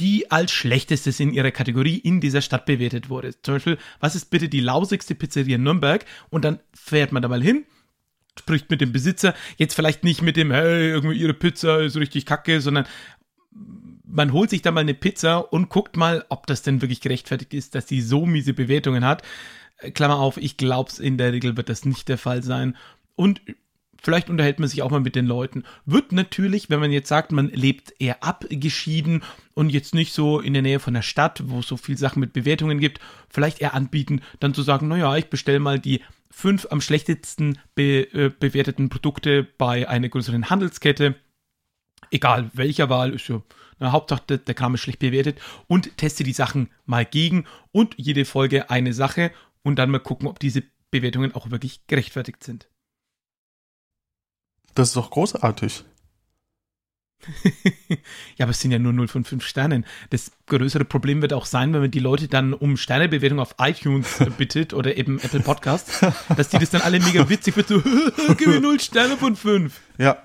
die 0.00 0.30
als 0.30 0.50
schlechtestes 0.50 1.20
in 1.20 1.32
ihrer 1.32 1.50
Kategorie 1.50 1.96
in 1.96 2.20
dieser 2.20 2.40
Stadt 2.40 2.64
bewertet 2.64 3.10
wurde. 3.10 3.40
Zum 3.42 3.54
Beispiel, 3.54 3.78
was 4.00 4.16
ist 4.16 4.30
bitte 4.30 4.48
die 4.48 4.60
lausigste 4.60 5.14
Pizzeria 5.14 5.56
in 5.56 5.62
Nürnberg? 5.62 6.06
Und 6.30 6.44
dann 6.44 6.60
fährt 6.72 7.12
man 7.12 7.22
da 7.22 7.28
mal 7.28 7.42
hin, 7.42 7.66
spricht 8.38 8.70
mit 8.70 8.80
dem 8.80 8.92
Besitzer, 8.92 9.34
jetzt 9.58 9.74
vielleicht 9.74 10.04
nicht 10.04 10.22
mit 10.22 10.36
dem, 10.36 10.50
hey, 10.50 10.88
irgendwie 10.88 11.18
ihre 11.18 11.34
Pizza 11.34 11.80
ist 11.80 11.96
richtig 11.96 12.24
kacke, 12.24 12.62
sondern 12.62 12.86
man 14.06 14.32
holt 14.32 14.48
sich 14.48 14.62
da 14.62 14.70
mal 14.70 14.80
eine 14.80 14.94
Pizza 14.94 15.52
und 15.52 15.68
guckt 15.68 15.98
mal, 15.98 16.24
ob 16.30 16.46
das 16.46 16.62
denn 16.62 16.80
wirklich 16.80 17.02
gerechtfertigt 17.02 17.52
ist, 17.52 17.74
dass 17.74 17.84
die 17.84 18.00
so 18.00 18.24
miese 18.24 18.54
Bewertungen 18.54 19.04
hat. 19.04 19.22
Klammer 19.92 20.18
auf, 20.18 20.38
ich 20.38 20.56
glaube 20.56 20.90
es 20.90 20.98
in 20.98 21.18
der 21.18 21.32
Regel 21.32 21.58
wird 21.58 21.68
das 21.68 21.84
nicht 21.84 22.08
der 22.08 22.16
Fall 22.16 22.42
sein. 22.42 22.74
Und 23.16 23.42
vielleicht 24.02 24.30
unterhält 24.30 24.58
man 24.58 24.68
sich 24.68 24.82
auch 24.82 24.90
mal 24.90 25.00
mit 25.00 25.16
den 25.16 25.26
Leuten. 25.26 25.64
Wird 25.84 26.12
natürlich, 26.12 26.70
wenn 26.70 26.80
man 26.80 26.92
jetzt 26.92 27.08
sagt, 27.08 27.32
man 27.32 27.48
lebt 27.48 27.94
eher 27.98 28.22
abgeschieden 28.22 29.22
und 29.54 29.70
jetzt 29.70 29.94
nicht 29.94 30.12
so 30.12 30.40
in 30.40 30.52
der 30.52 30.62
Nähe 30.62 30.80
von 30.80 30.94
der 30.94 31.02
Stadt, 31.02 31.42
wo 31.46 31.60
es 31.60 31.68
so 31.68 31.76
viel 31.76 31.98
Sachen 31.98 32.20
mit 32.20 32.32
Bewertungen 32.32 32.78
gibt, 32.78 33.00
vielleicht 33.28 33.60
eher 33.60 33.74
anbieten, 33.74 34.22
dann 34.40 34.54
zu 34.54 34.62
sagen, 34.62 34.88
naja, 34.88 35.16
ich 35.16 35.26
bestelle 35.26 35.60
mal 35.60 35.78
die 35.78 36.00
fünf 36.30 36.66
am 36.70 36.80
schlechtesten 36.80 37.58
be 37.74 38.02
äh, 38.12 38.30
bewerteten 38.30 38.88
Produkte 38.88 39.46
bei 39.58 39.88
einer 39.88 40.08
größeren 40.08 40.50
Handelskette. 40.50 41.16
Egal 42.10 42.50
welcher 42.54 42.88
Wahl, 42.88 43.14
ist 43.14 43.28
ja 43.28 43.42
na, 43.78 43.92
Hauptsache 43.92 44.22
der, 44.28 44.38
der 44.38 44.54
Kram 44.54 44.74
ist 44.74 44.80
schlecht 44.80 44.98
bewertet 44.98 45.40
und 45.66 45.96
teste 45.96 46.24
die 46.24 46.32
Sachen 46.32 46.70
mal 46.86 47.04
gegen 47.04 47.44
und 47.72 47.94
jede 47.96 48.24
Folge 48.24 48.70
eine 48.70 48.92
Sache 48.92 49.30
und 49.62 49.78
dann 49.78 49.90
mal 49.90 49.98
gucken, 49.98 50.28
ob 50.28 50.38
diese 50.38 50.62
Bewertungen 50.90 51.34
auch 51.34 51.50
wirklich 51.50 51.86
gerechtfertigt 51.86 52.42
sind. 52.42 52.68
Das 54.74 54.88
ist 54.88 54.96
doch 54.96 55.10
großartig. 55.10 55.84
ja, 58.36 58.44
aber 58.44 58.50
es 58.50 58.60
sind 58.60 58.70
ja 58.70 58.78
nur 58.78 58.92
0 58.92 59.08
von 59.08 59.24
5 59.24 59.44
Sternen. 59.44 59.84
Das 60.10 60.30
größere 60.46 60.84
Problem 60.84 61.20
wird 61.20 61.32
auch 61.32 61.46
sein, 61.46 61.72
wenn 61.72 61.80
man 61.80 61.90
die 61.90 61.98
Leute 61.98 62.28
dann 62.28 62.54
um 62.54 62.76
Sternebewertung 62.76 63.40
auf 63.40 63.56
iTunes 63.58 64.18
bittet 64.38 64.72
oder 64.72 64.96
eben 64.96 65.18
Apple 65.18 65.40
Podcast, 65.40 65.90
dass 66.36 66.48
die 66.48 66.58
das 66.58 66.70
dann 66.70 66.82
alle 66.82 67.00
mega 67.00 67.28
witzig 67.28 67.56
wird, 67.56 67.68
so, 67.68 67.82
gib 68.38 68.46
mir 68.46 68.60
0 68.60 68.80
Sterne 68.80 69.16
von 69.16 69.36
5. 69.36 69.78
Ja. 69.98 70.18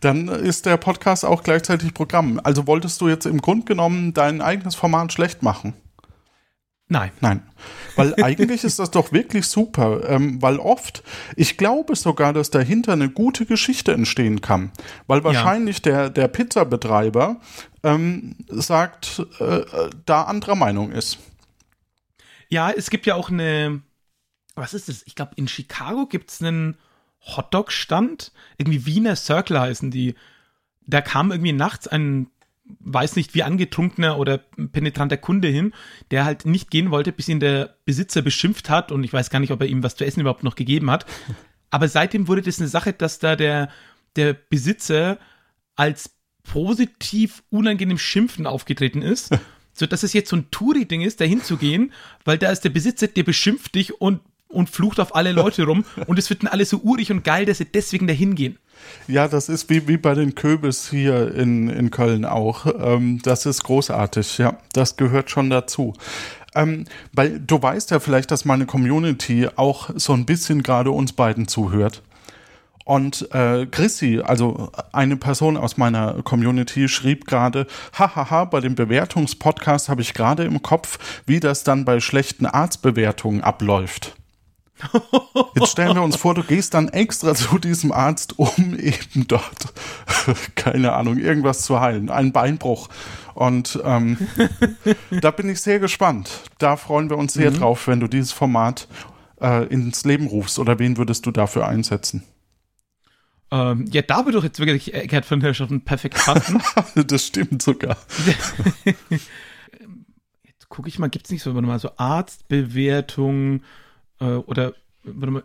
dann 0.00 0.28
ist 0.28 0.66
der 0.66 0.78
Podcast 0.78 1.24
auch 1.24 1.42
gleichzeitig 1.42 1.92
Programm. 1.92 2.40
Also 2.42 2.66
wolltest 2.66 3.00
du 3.00 3.08
jetzt 3.08 3.26
im 3.26 3.40
Grunde 3.40 3.66
genommen 3.66 4.14
dein 4.14 4.40
eigenes 4.40 4.74
Format 4.74 5.12
schlecht 5.12 5.42
machen? 5.42 5.74
Nein. 6.90 7.12
Nein. 7.20 7.42
Weil 7.94 8.14
eigentlich 8.20 8.64
ist 8.64 8.80
das 8.80 8.90
doch 8.90 9.12
wirklich 9.12 9.46
super, 9.46 10.08
ähm, 10.08 10.42
weil 10.42 10.58
oft, 10.58 11.04
ich 11.36 11.56
glaube 11.56 11.94
sogar, 11.94 12.32
dass 12.32 12.50
dahinter 12.50 12.94
eine 12.94 13.08
gute 13.08 13.46
Geschichte 13.46 13.92
entstehen 13.92 14.40
kann. 14.40 14.72
Weil 15.06 15.22
wahrscheinlich 15.22 15.76
ja. 15.78 15.82
der, 15.82 16.10
der 16.10 16.26
Pizzabetreiber 16.26 17.40
ähm, 17.84 18.34
sagt, 18.48 19.24
äh, 19.38 19.60
da 20.04 20.24
anderer 20.24 20.56
Meinung 20.56 20.90
ist. 20.90 21.18
Ja, 22.48 22.72
es 22.72 22.90
gibt 22.90 23.06
ja 23.06 23.14
auch 23.14 23.30
eine, 23.30 23.82
was 24.56 24.74
ist 24.74 24.88
das? 24.88 25.04
Ich 25.06 25.14
glaube, 25.14 25.34
in 25.36 25.46
Chicago 25.46 26.06
gibt 26.06 26.30
es 26.32 26.42
einen 26.42 26.76
Hotdog-Stand, 27.20 28.32
irgendwie 28.58 28.84
Wiener 28.84 29.14
Circle 29.14 29.60
heißen 29.60 29.92
die. 29.92 30.16
Da 30.88 31.02
kam 31.02 31.30
irgendwie 31.30 31.52
nachts 31.52 31.86
ein 31.86 32.32
weiß 32.80 33.16
nicht 33.16 33.34
wie 33.34 33.42
angetrunkener 33.42 34.18
oder 34.18 34.38
penetranter 34.38 35.16
Kunde 35.16 35.48
hin, 35.48 35.72
der 36.10 36.24
halt 36.24 36.46
nicht 36.46 36.70
gehen 36.70 36.90
wollte, 36.90 37.12
bis 37.12 37.28
ihn 37.28 37.40
der 37.40 37.76
Besitzer 37.84 38.22
beschimpft 38.22 38.70
hat 38.70 38.92
und 38.92 39.04
ich 39.04 39.12
weiß 39.12 39.30
gar 39.30 39.40
nicht, 39.40 39.52
ob 39.52 39.60
er 39.60 39.66
ihm 39.66 39.82
was 39.82 39.96
zu 39.96 40.04
essen 40.04 40.20
überhaupt 40.20 40.44
noch 40.44 40.54
gegeben 40.54 40.90
hat. 40.90 41.06
Aber 41.70 41.88
seitdem 41.88 42.28
wurde 42.28 42.42
das 42.42 42.58
eine 42.58 42.68
Sache, 42.68 42.92
dass 42.92 43.18
da 43.18 43.36
der, 43.36 43.68
der 44.16 44.34
Besitzer 44.34 45.18
als 45.76 46.10
positiv 46.42 47.42
unangenehm 47.50 47.98
Schimpfen 47.98 48.46
aufgetreten 48.46 49.02
ist. 49.02 49.30
so 49.72 49.86
dass 49.86 50.02
es 50.02 50.12
jetzt 50.12 50.30
so 50.30 50.36
ein 50.36 50.50
Touri-Ding 50.50 51.00
ist, 51.00 51.20
da 51.20 51.24
hinzugehen, 51.24 51.92
weil 52.24 52.38
da 52.38 52.50
ist 52.50 52.62
der 52.62 52.70
Besitzer, 52.70 53.08
der 53.08 53.22
beschimpft 53.22 53.74
dich 53.74 54.00
und, 54.00 54.20
und 54.48 54.70
flucht 54.70 55.00
auf 55.00 55.14
alle 55.14 55.32
Leute 55.32 55.64
rum 55.64 55.84
und 56.06 56.18
es 56.18 56.30
wird 56.30 56.42
dann 56.42 56.52
alles 56.52 56.70
so 56.70 56.78
urig 56.78 57.10
und 57.10 57.24
geil, 57.24 57.46
dass 57.46 57.58
sie 57.58 57.64
deswegen 57.64 58.06
da 58.06 58.12
hingehen. 58.12 58.58
Ja, 59.06 59.28
das 59.28 59.48
ist 59.48 59.70
wie, 59.70 59.88
wie 59.88 59.96
bei 59.96 60.14
den 60.14 60.34
Köbis 60.34 60.88
hier 60.88 61.34
in, 61.34 61.68
in 61.68 61.90
Köln 61.90 62.24
auch. 62.24 62.66
Ähm, 62.66 63.20
das 63.22 63.46
ist 63.46 63.64
großartig, 63.64 64.38
ja. 64.38 64.58
Das 64.72 64.96
gehört 64.96 65.30
schon 65.30 65.50
dazu. 65.50 65.94
Ähm, 66.54 66.84
weil 67.12 67.40
du 67.40 67.60
weißt 67.62 67.90
ja 67.90 68.00
vielleicht, 68.00 68.30
dass 68.30 68.44
meine 68.44 68.66
Community 68.66 69.48
auch 69.56 69.90
so 69.94 70.12
ein 70.12 70.26
bisschen 70.26 70.62
gerade 70.62 70.90
uns 70.90 71.12
beiden 71.12 71.48
zuhört. 71.48 72.02
Und 72.84 73.32
äh, 73.32 73.66
Chrissy, 73.66 74.20
also 74.20 74.72
eine 74.92 75.16
Person 75.16 75.56
aus 75.56 75.76
meiner 75.76 76.22
Community, 76.24 76.88
schrieb 76.88 77.26
gerade, 77.26 77.68
hahaha, 77.96 78.46
bei 78.46 78.60
dem 78.60 78.74
Bewertungspodcast 78.74 79.88
habe 79.88 80.02
ich 80.02 80.12
gerade 80.12 80.44
im 80.44 80.60
Kopf, 80.60 80.98
wie 81.24 81.38
das 81.38 81.62
dann 81.62 81.84
bei 81.84 82.00
schlechten 82.00 82.46
Arztbewertungen 82.46 83.42
abläuft. 83.42 84.16
Jetzt 85.54 85.70
stellen 85.70 85.94
wir 85.94 86.02
uns 86.02 86.16
vor, 86.16 86.34
du 86.34 86.42
gehst 86.42 86.74
dann 86.74 86.88
extra 86.88 87.34
zu 87.34 87.58
diesem 87.58 87.92
Arzt, 87.92 88.38
um 88.38 88.78
eben 88.78 89.26
dort, 89.28 89.72
keine 90.54 90.92
Ahnung, 90.92 91.18
irgendwas 91.18 91.62
zu 91.62 91.80
heilen, 91.80 92.10
einen 92.10 92.32
Beinbruch. 92.32 92.88
Und 93.34 93.78
ähm, 93.84 94.18
da 95.10 95.30
bin 95.30 95.48
ich 95.48 95.60
sehr 95.60 95.78
gespannt. 95.78 96.30
Da 96.58 96.76
freuen 96.76 97.10
wir 97.10 97.18
uns 97.18 97.34
sehr 97.34 97.50
mhm. 97.50 97.58
drauf, 97.58 97.86
wenn 97.86 98.00
du 98.00 98.06
dieses 98.06 98.32
Format 98.32 98.88
äh, 99.40 99.66
ins 99.66 100.04
Leben 100.04 100.26
rufst. 100.26 100.58
Oder 100.58 100.78
wen 100.78 100.96
würdest 100.96 101.26
du 101.26 101.30
dafür 101.30 101.66
einsetzen? 101.66 102.24
Ähm, 103.50 103.86
ja, 103.90 104.02
da 104.02 104.24
würde 104.24 104.38
doch 104.38 104.44
jetzt 104.44 104.60
wirklich 104.60 104.92
Gerd 104.92 105.24
von 105.24 105.40
Herrschaften 105.40 105.80
perfekt 105.82 106.16
passen. 106.16 106.62
das 107.06 107.26
stimmt 107.26 107.62
sogar. 107.62 107.96
jetzt 110.44 110.68
gucke 110.68 110.88
ich 110.88 110.98
mal, 110.98 111.10
gibt 111.10 111.26
es 111.26 111.32
nicht 111.32 111.42
so, 111.42 111.52
mal 111.52 111.78
so 111.80 111.90
Arztbewertung 111.96 113.62
äh, 114.20 114.24
oder, 114.24 114.74
warte 115.02 115.30
mal, 115.32 115.44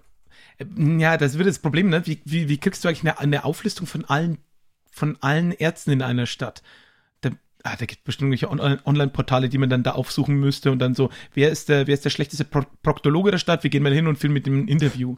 äh, 0.57 0.65
ja, 0.99 1.17
das 1.17 1.37
wird 1.37 1.47
das 1.47 1.59
Problem, 1.59 1.89
ne? 1.89 2.05
Wie, 2.05 2.21
wie, 2.25 2.49
wie 2.49 2.57
kriegst 2.57 2.83
du 2.83 2.87
eigentlich 2.87 3.01
eine, 3.01 3.19
eine 3.19 3.45
Auflistung 3.45 3.87
von 3.87 4.05
allen, 4.05 4.37
von 4.91 5.17
allen 5.21 5.51
Ärzten 5.51 5.91
in 5.91 6.01
einer 6.01 6.25
Stadt? 6.25 6.61
Da, 7.21 7.29
ah, 7.63 7.75
da 7.77 7.85
gibt 7.85 7.99
es 7.99 8.03
bestimmt 8.03 8.33
irgendwelche 8.33 8.85
Online-Portale, 8.85 9.49
die 9.49 9.57
man 9.57 9.69
dann 9.69 9.83
da 9.83 9.91
aufsuchen 9.91 10.35
müsste 10.35 10.71
und 10.71 10.79
dann 10.79 10.95
so, 10.95 11.09
wer 11.33 11.49
ist 11.49 11.69
der, 11.69 11.87
wer 11.87 11.93
ist 11.93 12.05
der 12.05 12.09
schlechteste 12.09 12.45
Pro 12.45 12.63
Proktologe 12.83 13.31
der 13.31 13.37
Stadt? 13.37 13.63
Wir 13.63 13.69
gehen 13.69 13.83
mal 13.83 13.93
hin 13.93 14.07
und 14.07 14.17
filmen 14.17 14.35
mit 14.35 14.45
dem 14.45 14.67
Interview. 14.67 15.17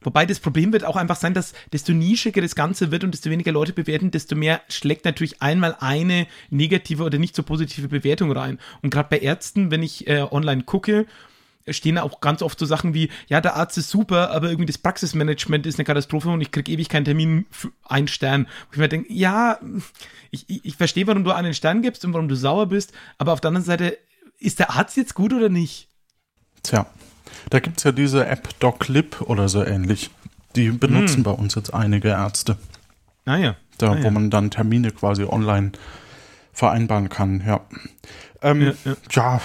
Wobei 0.00 0.26
das 0.26 0.38
Problem 0.38 0.72
wird 0.72 0.84
auch 0.84 0.94
einfach 0.94 1.16
sein, 1.16 1.34
dass 1.34 1.54
desto 1.72 1.92
nischiger 1.92 2.40
das 2.40 2.54
Ganze 2.54 2.92
wird 2.92 3.02
und 3.02 3.12
desto 3.12 3.30
weniger 3.30 3.50
Leute 3.50 3.72
bewerten, 3.72 4.12
desto 4.12 4.36
mehr 4.36 4.60
schlägt 4.68 5.04
natürlich 5.04 5.42
einmal 5.42 5.76
eine 5.80 6.28
negative 6.50 7.02
oder 7.02 7.18
nicht 7.18 7.34
so 7.34 7.42
positive 7.42 7.88
Bewertung 7.88 8.30
rein. 8.30 8.60
Und 8.80 8.90
gerade 8.90 9.08
bei 9.08 9.18
Ärzten, 9.18 9.72
wenn 9.72 9.82
ich 9.82 10.06
äh, 10.06 10.22
online 10.30 10.62
gucke 10.62 11.06
stehen 11.72 11.98
auch 11.98 12.20
ganz 12.20 12.42
oft 12.42 12.58
so 12.58 12.66
Sachen 12.66 12.94
wie, 12.94 13.10
ja, 13.28 13.40
der 13.40 13.56
Arzt 13.56 13.78
ist 13.78 13.90
super, 13.90 14.30
aber 14.30 14.48
irgendwie 14.48 14.66
das 14.66 14.78
Praxismanagement 14.78 15.66
ist 15.66 15.78
eine 15.78 15.84
Katastrophe 15.84 16.28
und 16.28 16.40
ich 16.40 16.50
kriege 16.50 16.72
ewig 16.72 16.88
keinen 16.88 17.04
Termin 17.04 17.46
für 17.50 17.70
einen 17.84 18.08
Stern. 18.08 18.46
Wo 18.68 18.72
ich 18.72 18.78
mir 18.78 18.88
denke, 18.88 19.12
ja, 19.12 19.58
ich, 20.30 20.48
ich, 20.48 20.64
ich 20.64 20.76
verstehe, 20.76 21.06
warum 21.06 21.24
du 21.24 21.32
einen 21.32 21.54
Stern 21.54 21.82
gibst 21.82 22.04
und 22.04 22.12
warum 22.12 22.28
du 22.28 22.34
sauer 22.34 22.66
bist, 22.66 22.92
aber 23.18 23.32
auf 23.32 23.40
der 23.40 23.48
anderen 23.48 23.64
Seite, 23.64 23.98
ist 24.38 24.58
der 24.58 24.70
Arzt 24.70 24.96
jetzt 24.96 25.14
gut 25.14 25.32
oder 25.32 25.48
nicht? 25.48 25.88
Tja, 26.62 26.86
da 27.50 27.60
gibt 27.60 27.78
es 27.78 27.84
ja 27.84 27.92
diese 27.92 28.26
App 28.26 28.58
DocLib 28.60 29.20
oder 29.22 29.48
so 29.48 29.64
ähnlich. 29.64 30.10
Die 30.56 30.70
benutzen 30.70 31.16
hm. 31.16 31.22
bei 31.24 31.30
uns 31.32 31.54
jetzt 31.54 31.74
einige 31.74 32.08
Ärzte. 32.08 32.56
Ah 33.24 33.36
ja. 33.36 33.56
Da, 33.78 33.92
ah, 33.92 33.98
wo 33.98 34.04
ja. 34.04 34.10
man 34.10 34.30
dann 34.30 34.50
Termine 34.50 34.90
quasi 34.90 35.24
online 35.24 35.72
vereinbaren 36.52 37.08
kann, 37.08 37.42
ja. 37.46 37.60
Ähm, 38.42 38.62
ja, 38.62 38.72
ja. 38.84 38.96
ja 39.10 39.40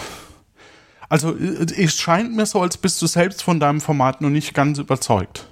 also 1.14 1.38
es 1.38 1.94
scheint 1.94 2.36
mir 2.36 2.48
so, 2.48 2.60
als 2.60 2.76
bist 2.76 3.00
du 3.00 3.06
selbst 3.06 3.44
von 3.44 3.60
deinem 3.60 3.82
Format 3.82 4.22
noch 4.22 4.32
nicht 4.32 4.56
ganz 4.56 4.80
überzeugt. 4.80 5.48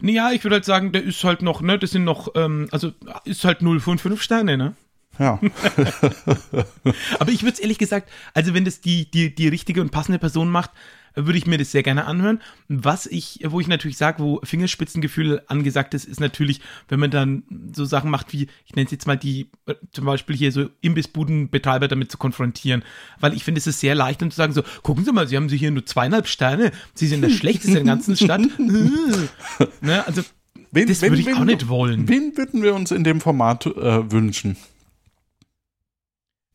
Naja, 0.00 0.30
ich 0.30 0.44
würde 0.44 0.54
halt 0.54 0.64
sagen, 0.64 0.92
der 0.92 1.02
ist 1.02 1.24
halt 1.24 1.42
noch, 1.42 1.62
ne, 1.62 1.80
das 1.80 1.90
sind 1.90 2.04
noch, 2.04 2.28
ähm, 2.36 2.68
also 2.70 2.92
ist 3.24 3.44
halt 3.44 3.60
0 3.60 3.80
von 3.80 3.98
5 3.98 4.22
Sterne, 4.22 4.56
ne? 4.56 4.76
Ja. 5.18 5.40
Aber 7.18 7.32
ich 7.32 7.42
würde 7.42 7.54
es 7.54 7.58
ehrlich 7.58 7.78
gesagt, 7.78 8.08
also 8.34 8.54
wenn 8.54 8.64
das 8.64 8.80
die, 8.80 9.10
die, 9.10 9.34
die 9.34 9.48
richtige 9.48 9.80
und 9.80 9.90
passende 9.90 10.20
Person 10.20 10.48
macht, 10.48 10.70
würde 11.14 11.38
ich 11.38 11.46
mir 11.46 11.58
das 11.58 11.72
sehr 11.72 11.82
gerne 11.82 12.06
anhören. 12.06 12.40
Was 12.68 13.06
ich, 13.06 13.40
wo 13.44 13.60
ich 13.60 13.68
natürlich 13.68 13.96
sage, 13.96 14.22
wo 14.22 14.40
Fingerspitzengefühl 14.44 15.42
angesagt 15.46 15.94
ist, 15.94 16.04
ist 16.04 16.20
natürlich, 16.20 16.60
wenn 16.88 17.00
man 17.00 17.10
dann 17.10 17.42
so 17.72 17.84
Sachen 17.84 18.10
macht 18.10 18.32
wie, 18.32 18.48
ich 18.66 18.74
nenne 18.74 18.86
es 18.86 18.92
jetzt 18.92 19.06
mal 19.06 19.16
die, 19.16 19.50
äh, 19.66 19.74
zum 19.92 20.04
Beispiel 20.04 20.36
hier 20.36 20.52
so 20.52 20.68
Imbissbudenbetreiber 20.80 21.88
damit 21.88 22.10
zu 22.10 22.18
konfrontieren. 22.18 22.84
Weil 23.20 23.34
ich 23.34 23.44
finde, 23.44 23.58
es 23.58 23.66
ist 23.66 23.80
sehr 23.80 23.94
leicht, 23.94 24.22
dann 24.22 24.30
zu 24.30 24.36
sagen 24.36 24.52
so, 24.52 24.62
gucken 24.82 25.04
Sie 25.04 25.12
mal, 25.12 25.28
Sie 25.28 25.36
haben 25.36 25.48
Sie 25.48 25.56
hier 25.56 25.70
nur 25.70 25.86
zweieinhalb 25.86 26.28
Sterne, 26.28 26.72
Sie 26.94 27.06
sind 27.06 27.22
der 27.22 27.30
schlechteste 27.38 27.78
in 27.78 27.86
der 27.86 27.94
ganzen 27.94 28.16
Stadt. 28.16 28.40
ne? 29.80 30.06
Also, 30.06 30.22
wen, 30.70 30.88
das 30.88 31.02
wen, 31.02 31.10
würde 31.10 31.20
ich 31.20 31.26
wen, 31.26 31.36
auch 31.36 31.44
nicht 31.44 31.68
wollen. 31.68 32.08
Wen 32.08 32.36
würden 32.36 32.62
wir 32.62 32.74
uns 32.74 32.90
in 32.90 33.04
dem 33.04 33.20
Format 33.20 33.66
äh, 33.66 34.10
wünschen? 34.10 34.56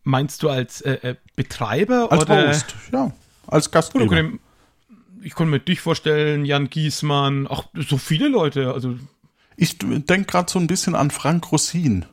Meinst 0.04 0.44
du 0.44 0.50
als 0.50 0.82
äh, 0.82 0.94
äh 1.02 1.16
Betreiber 1.36 2.12
als 2.12 2.24
oder? 2.24 2.50
Host, 2.50 2.76
ja. 2.92 3.12
Als 3.48 3.72
Gastgeber. 3.72 4.32
Ich 5.22 5.36
konnte 5.36 5.52
mir 5.52 5.60
dich 5.60 5.80
vorstellen, 5.80 6.46
Jan 6.46 6.70
Giesmann, 6.70 7.48
auch 7.48 7.66
so 7.74 7.98
viele 7.98 8.28
Leute. 8.28 8.74
Also 8.74 8.96
ich 9.56 9.78
denke 9.80 10.26
gerade 10.26 10.52
so 10.52 10.60
ein 10.60 10.68
bisschen 10.68 10.96
an 10.96 11.12
Frank 11.12 11.52
Rossin. 11.52 12.06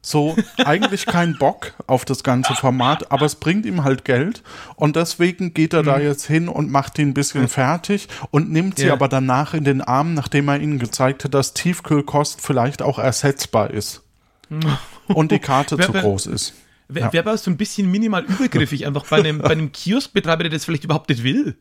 So, 0.00 0.36
eigentlich 0.58 1.04
kein 1.06 1.36
Bock 1.38 1.72
auf 1.88 2.04
das 2.04 2.22
ganze 2.22 2.54
Format, 2.54 3.10
aber 3.10 3.26
es 3.26 3.34
bringt 3.34 3.66
ihm 3.66 3.82
halt 3.82 4.04
Geld 4.04 4.44
und 4.76 4.94
deswegen 4.94 5.52
geht 5.52 5.74
er 5.74 5.82
mhm. 5.82 5.86
da 5.86 5.98
jetzt 5.98 6.24
hin 6.24 6.48
und 6.48 6.70
macht 6.70 6.96
ihn 7.00 7.08
ein 7.08 7.14
bisschen 7.14 7.48
fertig 7.48 8.06
und 8.30 8.52
nimmt 8.52 8.78
sie 8.78 8.86
ja. 8.86 8.92
aber 8.92 9.08
danach 9.08 9.52
in 9.52 9.64
den 9.64 9.80
Arm, 9.80 10.14
nachdem 10.14 10.46
er 10.46 10.60
ihnen 10.60 10.78
gezeigt 10.78 11.24
hat, 11.24 11.34
dass 11.34 11.54
Tiefkühlkost 11.54 12.40
vielleicht 12.40 12.82
auch 12.82 13.00
ersetzbar 13.00 13.72
ist. 13.72 14.04
und 15.08 15.32
die 15.32 15.40
Karte 15.40 15.76
zu 15.76 15.92
groß 15.92 16.26
ist. 16.26 16.54
Wäre 16.88 17.10
ja. 17.12 17.20
aber 17.20 17.36
so 17.36 17.50
ein 17.50 17.56
bisschen 17.56 17.90
minimal 17.90 18.24
übergriffig, 18.24 18.86
einfach 18.86 19.06
bei 19.06 19.16
einem, 19.16 19.38
bei 19.38 19.50
einem 19.50 19.72
Kioskbetreiber, 19.72 20.44
der 20.44 20.52
das 20.52 20.64
vielleicht 20.64 20.84
überhaupt 20.84 21.08
nicht 21.08 21.24
will. 21.24 21.56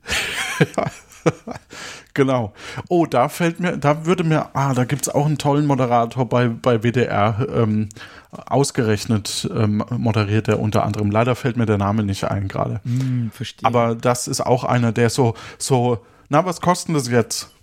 genau. 2.13 2.53
Oh, 2.89 3.07
da 3.07 3.27
fällt 3.29 3.59
mir, 3.59 3.77
da 3.77 4.05
würde 4.05 4.23
mir, 4.23 4.55
ah, 4.55 4.73
da 4.75 4.85
gibt 4.85 5.03
es 5.03 5.09
auch 5.09 5.25
einen 5.25 5.39
tollen 5.39 5.65
Moderator 5.65 6.29
bei, 6.29 6.47
bei 6.49 6.83
WDR, 6.83 7.47
ähm, 7.53 7.89
ausgerechnet 8.31 9.49
ähm, 9.51 9.83
moderiert 9.89 10.47
er 10.47 10.59
unter 10.59 10.83
anderem. 10.83 11.09
Leider 11.09 11.35
fällt 11.35 11.57
mir 11.57 11.65
der 11.65 11.77
Name 11.77 12.03
nicht 12.03 12.25
ein 12.25 12.47
gerade. 12.47 12.81
Mm, 12.83 13.29
verstehe. 13.31 13.65
Aber 13.65 13.95
das 13.95 14.27
ist 14.27 14.41
auch 14.41 14.63
einer, 14.63 14.91
der 14.91 15.09
so, 15.09 15.33
so, 15.57 16.05
na, 16.29 16.45
was 16.45 16.61
kostet 16.61 16.95
das 16.95 17.09
jetzt? 17.09 17.55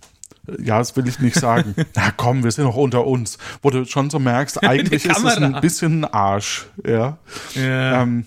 Ja, 0.59 0.77
das 0.77 0.95
will 0.97 1.07
ich 1.07 1.19
nicht 1.19 1.35
sagen. 1.35 1.73
Na 1.95 2.11
komm, 2.11 2.43
wir 2.43 2.51
sind 2.51 2.65
noch 2.65 2.75
unter 2.75 3.07
uns. 3.07 3.37
Wo 3.61 3.69
du 3.69 3.85
schon 3.85 4.09
so 4.09 4.19
merkst, 4.19 4.61
eigentlich 4.67 5.05
ist 5.05 5.17
es 5.17 5.37
ein 5.37 5.61
bisschen 5.61 6.01
ein 6.01 6.05
Arsch. 6.05 6.65
Ja. 6.85 7.17
ja 7.55 8.01
ähm, 8.01 8.25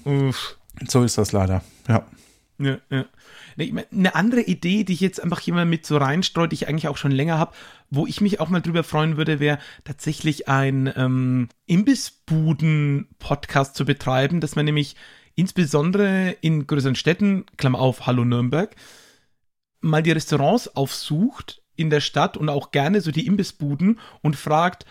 so 0.86 1.02
ist 1.02 1.18
das 1.18 1.32
leider. 1.32 1.62
Ja. 1.88 2.06
Ja, 2.58 2.78
ja. 2.90 3.04
Eine 3.58 4.14
andere 4.14 4.42
Idee, 4.42 4.84
die 4.84 4.92
ich 4.92 5.00
jetzt 5.00 5.22
einfach 5.22 5.40
hier 5.40 5.54
mal 5.54 5.64
mit 5.64 5.86
so 5.86 5.96
reinstreue, 5.96 6.48
die 6.48 6.54
ich 6.54 6.68
eigentlich 6.68 6.88
auch 6.88 6.98
schon 6.98 7.10
länger 7.10 7.38
habe, 7.38 7.54
wo 7.90 8.06
ich 8.06 8.20
mich 8.20 8.38
auch 8.38 8.50
mal 8.50 8.60
drüber 8.60 8.84
freuen 8.84 9.16
würde, 9.16 9.40
wäre 9.40 9.58
tatsächlich 9.84 10.46
ein 10.46 10.92
ähm, 10.94 11.48
Imbissbuden-Podcast 11.64 13.74
zu 13.74 13.86
betreiben, 13.86 14.42
dass 14.42 14.56
man 14.56 14.66
nämlich 14.66 14.94
insbesondere 15.36 16.36
in 16.42 16.66
größeren 16.66 16.96
Städten, 16.96 17.46
Klammer 17.56 17.78
auf, 17.78 18.06
Hallo 18.06 18.26
Nürnberg, 18.26 18.76
mal 19.80 20.02
die 20.02 20.12
Restaurants 20.12 20.76
aufsucht 20.76 21.62
in 21.76 21.90
der 21.90 22.00
Stadt 22.00 22.36
und 22.36 22.48
auch 22.48 22.70
gerne 22.70 23.00
so 23.00 23.10
die 23.10 23.26
Imbissbuden 23.26 24.00
und 24.22 24.36
fragt, 24.36 24.84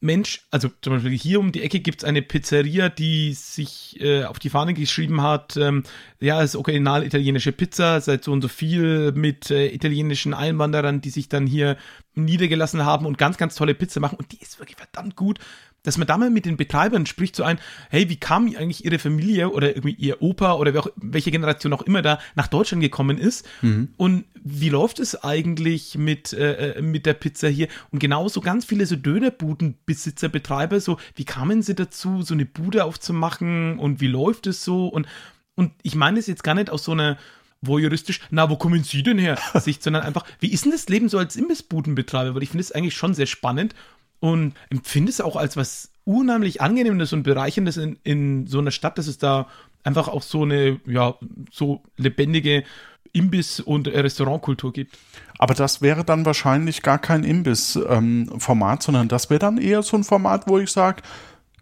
Mensch, 0.00 0.46
also 0.50 0.68
zum 0.82 0.94
Beispiel 0.94 1.16
hier 1.16 1.40
um 1.40 1.52
die 1.52 1.62
Ecke 1.62 1.80
gibt 1.80 2.02
es 2.02 2.08
eine 2.08 2.20
Pizzeria, 2.20 2.90
die 2.90 3.32
sich 3.32 3.98
äh, 4.00 4.24
auf 4.24 4.38
die 4.38 4.50
Fahne 4.50 4.74
geschrieben 4.74 5.22
hat, 5.22 5.56
ähm, 5.56 5.84
ja, 6.20 6.42
es 6.42 6.50
ist 6.50 6.56
original 6.56 7.02
italienische 7.04 7.52
Pizza, 7.52 8.00
seit 8.02 8.22
so 8.22 8.32
und 8.32 8.42
so 8.42 8.48
viel 8.48 9.12
mit 9.12 9.50
äh, 9.50 9.68
italienischen 9.68 10.34
Einwanderern, 10.34 11.00
die 11.00 11.10
sich 11.10 11.30
dann 11.30 11.46
hier 11.46 11.78
niedergelassen 12.14 12.84
haben 12.84 13.06
und 13.06 13.16
ganz, 13.16 13.38
ganz 13.38 13.54
tolle 13.54 13.74
Pizza 13.74 14.00
machen 14.00 14.18
und 14.18 14.32
die 14.32 14.40
ist 14.40 14.58
wirklich 14.58 14.76
verdammt 14.76 15.16
gut 15.16 15.38
dass 15.86 15.98
man 15.98 16.06
da 16.06 16.18
mal 16.18 16.30
mit 16.30 16.46
den 16.46 16.56
Betreibern 16.56 17.06
spricht, 17.06 17.36
so 17.36 17.44
ein, 17.44 17.58
hey, 17.90 18.08
wie 18.08 18.16
kam 18.16 18.46
eigentlich 18.46 18.84
ihre 18.84 18.98
Familie 18.98 19.50
oder 19.50 19.76
irgendwie 19.76 19.94
ihr 19.94 20.20
Opa 20.20 20.54
oder 20.54 20.78
auch, 20.80 20.88
welche 20.96 21.30
Generation 21.30 21.72
auch 21.72 21.82
immer 21.82 22.02
da 22.02 22.18
nach 22.34 22.48
Deutschland 22.48 22.82
gekommen 22.82 23.18
ist 23.18 23.46
mhm. 23.62 23.88
und 23.96 24.24
wie 24.34 24.68
läuft 24.68 24.98
es 24.98 25.22
eigentlich 25.22 25.96
mit, 25.96 26.32
äh, 26.32 26.72
äh, 26.72 26.82
mit 26.82 27.06
der 27.06 27.14
Pizza 27.14 27.48
hier 27.48 27.68
und 27.92 28.00
genauso 28.00 28.40
ganz 28.40 28.64
viele 28.64 28.84
so 28.86 28.96
Dönerbudenbesitzer, 28.96 30.28
Betreiber, 30.28 30.80
so, 30.80 30.98
wie 31.14 31.24
kamen 31.24 31.62
sie 31.62 31.74
dazu, 31.74 32.22
so 32.22 32.34
eine 32.34 32.46
Bude 32.46 32.84
aufzumachen 32.84 33.78
und 33.78 34.00
wie 34.00 34.08
läuft 34.08 34.48
es 34.48 34.64
so 34.64 34.88
und, 34.88 35.06
und 35.54 35.72
ich 35.82 35.94
meine 35.94 36.18
es 36.18 36.26
jetzt 36.26 36.42
gar 36.42 36.54
nicht 36.54 36.70
aus 36.70 36.82
so 36.82 36.92
einer 36.92 37.16
voyeuristisch, 37.62 38.20
na, 38.30 38.50
wo 38.50 38.56
kommen 38.56 38.82
Sie 38.84 39.02
denn 39.02 39.18
her? 39.18 39.38
Sicht, 39.54 39.82
sondern 39.82 40.02
einfach, 40.02 40.24
wie 40.40 40.52
ist 40.52 40.64
denn 40.64 40.72
das 40.72 40.88
Leben 40.88 41.08
so 41.08 41.18
als 41.18 41.36
Imbissbudenbetreiber? 41.36 42.34
Weil 42.34 42.42
ich 42.42 42.50
finde 42.50 42.62
es 42.62 42.72
eigentlich 42.72 42.96
schon 42.96 43.14
sehr 43.14 43.26
spannend 43.26 43.74
und 44.20 44.54
empfinde 44.70 45.10
es 45.10 45.20
auch 45.20 45.36
als 45.36 45.56
was 45.56 45.90
unheimlich 46.04 46.60
Angenehmes 46.60 47.12
und 47.12 47.24
Bereicherndes 47.24 47.76
in, 47.76 47.98
in 48.04 48.46
so 48.46 48.58
einer 48.58 48.70
Stadt, 48.70 48.96
dass 48.98 49.06
es 49.06 49.18
da 49.18 49.48
einfach 49.84 50.08
auch 50.08 50.22
so 50.22 50.42
eine, 50.42 50.80
ja, 50.86 51.14
so 51.50 51.82
lebendige 51.96 52.64
Imbiss- 53.12 53.60
und 53.60 53.88
Restaurantkultur 53.88 54.72
gibt. 54.72 54.96
Aber 55.38 55.54
das 55.54 55.80
wäre 55.80 56.04
dann 56.04 56.26
wahrscheinlich 56.26 56.82
gar 56.82 56.98
kein 56.98 57.24
Imbiss-Format, 57.24 58.78
ähm, 58.78 58.82
sondern 58.82 59.08
das 59.08 59.30
wäre 59.30 59.38
dann 59.38 59.58
eher 59.58 59.82
so 59.82 59.96
ein 59.96 60.04
Format, 60.04 60.48
wo 60.48 60.58
ich 60.58 60.70
sage, 60.70 61.02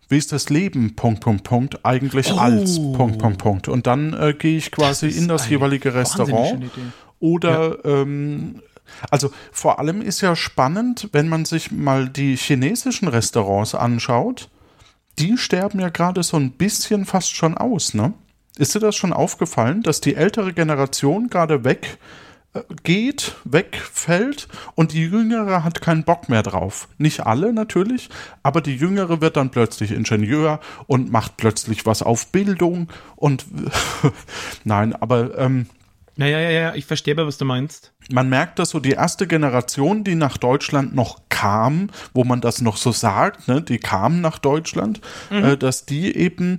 wie 0.08 0.18
ist 0.18 0.32
das 0.32 0.50
Leben, 0.50 0.94
Punkt, 0.96 1.20
Punkt, 1.20 1.44
Punkt, 1.44 1.84
eigentlich 1.84 2.32
oh. 2.32 2.36
als, 2.36 2.76
Punkt, 2.76 3.18
Punkt, 3.18 3.38
Punkt. 3.38 3.68
Und 3.68 3.86
dann 3.86 4.12
äh, 4.12 4.34
gehe 4.34 4.58
ich 4.58 4.70
quasi 4.70 5.08
das 5.08 5.16
in 5.16 5.28
das 5.28 5.48
jeweilige 5.48 5.94
Restaurant 5.94 6.70
oder 7.20 7.78
ja. 7.84 8.02
ähm, 8.02 8.60
also 9.10 9.30
vor 9.52 9.78
allem 9.78 10.02
ist 10.02 10.20
ja 10.20 10.36
spannend, 10.36 11.08
wenn 11.12 11.28
man 11.28 11.44
sich 11.44 11.70
mal 11.70 12.08
die 12.08 12.36
chinesischen 12.36 13.08
Restaurants 13.08 13.74
anschaut. 13.74 14.50
Die 15.18 15.38
sterben 15.38 15.80
ja 15.80 15.90
gerade 15.90 16.22
so 16.22 16.36
ein 16.36 16.52
bisschen 16.52 17.04
fast 17.04 17.34
schon 17.34 17.56
aus, 17.56 17.94
ne? 17.94 18.14
Ist 18.56 18.74
dir 18.74 18.80
das 18.80 18.94
schon 18.94 19.12
aufgefallen, 19.12 19.82
dass 19.82 20.00
die 20.00 20.14
ältere 20.14 20.52
Generation 20.52 21.28
gerade 21.28 21.64
weg 21.64 21.98
äh, 22.54 23.12
wegfällt 23.44 24.46
und 24.76 24.92
die 24.92 25.02
Jüngere 25.02 25.64
hat 25.64 25.80
keinen 25.80 26.04
Bock 26.04 26.28
mehr 26.28 26.44
drauf. 26.44 26.88
Nicht 26.98 27.26
alle 27.26 27.52
natürlich, 27.52 28.10
aber 28.44 28.60
die 28.60 28.76
Jüngere 28.76 29.20
wird 29.20 29.36
dann 29.36 29.50
plötzlich 29.50 29.90
Ingenieur 29.90 30.60
und 30.86 31.10
macht 31.10 31.36
plötzlich 31.36 31.84
was 31.84 32.02
auf 32.02 32.28
Bildung 32.28 32.88
und 33.16 33.44
nein, 34.64 34.94
aber 34.94 35.36
ähm, 35.36 35.66
ja, 36.16 36.26
ja, 36.26 36.38
ja, 36.38 36.50
ja, 36.50 36.74
ich 36.74 36.86
verstehe 36.86 37.14
aber, 37.14 37.26
was 37.26 37.38
du 37.38 37.44
meinst. 37.44 37.92
Man 38.10 38.28
merkt, 38.28 38.58
dass 38.58 38.70
so 38.70 38.78
die 38.78 38.92
erste 38.92 39.26
Generation, 39.26 40.04
die 40.04 40.14
nach 40.14 40.36
Deutschland 40.36 40.94
noch 40.94 41.22
kam, 41.28 41.90
wo 42.12 42.24
man 42.24 42.40
das 42.40 42.60
noch 42.60 42.76
so 42.76 42.92
sagt, 42.92 43.48
ne, 43.48 43.60
die 43.60 43.78
kamen 43.78 44.20
nach 44.20 44.38
Deutschland, 44.38 45.00
mhm. 45.30 45.44
äh, 45.44 45.56
dass 45.56 45.86
die 45.86 46.16
eben 46.16 46.58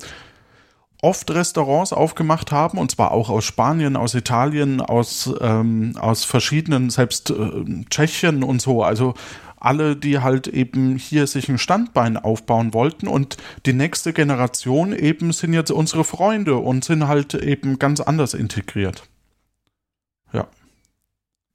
oft 1.02 1.30
Restaurants 1.32 1.94
aufgemacht 1.94 2.52
haben, 2.52 2.78
und 2.78 2.92
zwar 2.92 3.12
auch 3.12 3.30
aus 3.30 3.46
Spanien, 3.46 3.96
aus 3.96 4.14
Italien, 4.16 4.82
aus, 4.82 5.34
ähm, 5.40 5.94
aus 6.00 6.26
verschiedenen, 6.26 6.90
selbst 6.90 7.30
äh, 7.30 7.86
Tschechien 7.90 8.44
und 8.44 8.62
so, 8.62 8.84
also 8.84 9.14
alle, 9.58 9.96
die 9.96 10.20
halt 10.20 10.48
eben 10.48 10.96
hier 10.98 11.28
sich 11.28 11.50
ein 11.50 11.58
Standbein 11.58 12.18
aufbauen 12.18 12.74
wollten 12.74 13.08
und 13.08 13.38
die 13.66 13.74
nächste 13.74 14.14
Generation 14.14 14.94
eben 14.94 15.32
sind 15.32 15.54
jetzt 15.54 15.72
unsere 15.72 16.04
Freunde 16.04 16.58
und 16.58 16.84
sind 16.84 17.08
halt 17.08 17.34
eben 17.34 17.80
ganz 17.80 18.00
anders 18.00 18.34
integriert. 18.34 19.08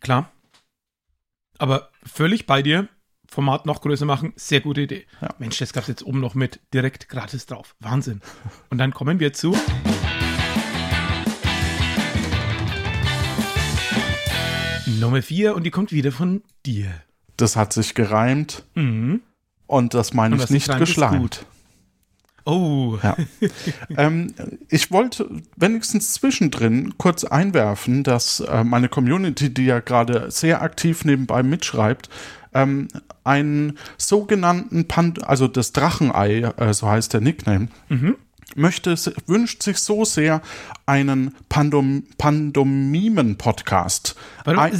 Klar. 0.00 0.30
Aber 1.58 1.90
völlig 2.04 2.46
bei 2.46 2.62
dir. 2.62 2.88
Format 3.28 3.64
noch 3.64 3.80
größer 3.80 4.06
machen, 4.06 4.32
sehr 4.34 4.60
gute 4.60 4.80
Idee. 4.80 5.06
Ja. 5.20 5.28
Mensch, 5.38 5.58
das 5.58 5.72
gab 5.72 5.82
es 5.82 5.88
jetzt 5.88 6.02
oben 6.04 6.18
noch 6.18 6.34
mit 6.34 6.58
direkt 6.74 7.08
gratis 7.08 7.46
drauf. 7.46 7.76
Wahnsinn. 7.78 8.22
Und 8.70 8.78
dann 8.78 8.92
kommen 8.92 9.20
wir 9.20 9.32
zu. 9.32 9.56
Nummer 14.98 15.22
4 15.22 15.54
und 15.54 15.62
die 15.64 15.70
kommt 15.70 15.92
wieder 15.92 16.10
von 16.10 16.42
dir. 16.66 16.92
Das 17.36 17.54
hat 17.54 17.72
sich 17.72 17.94
gereimt. 17.94 18.64
Mhm. 18.74 19.22
Und 19.66 19.94
das 19.94 20.12
meine 20.12 20.36
ich 20.36 20.50
nicht 20.50 20.76
geschleimt. 20.76 21.46
Oh. 22.44 22.98
Ja. 23.02 23.16
ähm, 23.96 24.34
ich 24.68 24.90
wollte 24.90 25.28
wenigstens 25.56 26.14
zwischendrin 26.14 26.94
kurz 26.98 27.24
einwerfen, 27.24 28.02
dass 28.02 28.40
äh, 28.40 28.64
meine 28.64 28.88
Community, 28.88 29.52
die 29.52 29.66
ja 29.66 29.80
gerade 29.80 30.30
sehr 30.30 30.62
aktiv 30.62 31.04
nebenbei 31.04 31.42
mitschreibt, 31.42 32.08
ähm, 32.52 32.88
einen 33.22 33.78
sogenannten 33.96 34.88
Pan 34.88 35.14
also 35.22 35.46
das 35.46 35.72
Drachenei, 35.72 36.50
äh, 36.56 36.72
so 36.74 36.88
heißt 36.88 37.12
der 37.12 37.20
Nickname, 37.20 37.68
mhm 37.88 38.16
möchte, 38.56 38.96
wünscht 39.26 39.62
sich 39.62 39.78
so 39.78 40.04
sehr 40.04 40.42
einen 40.86 41.34
Pandom, 41.48 42.04
Pandomimen-Podcast. 42.18 44.16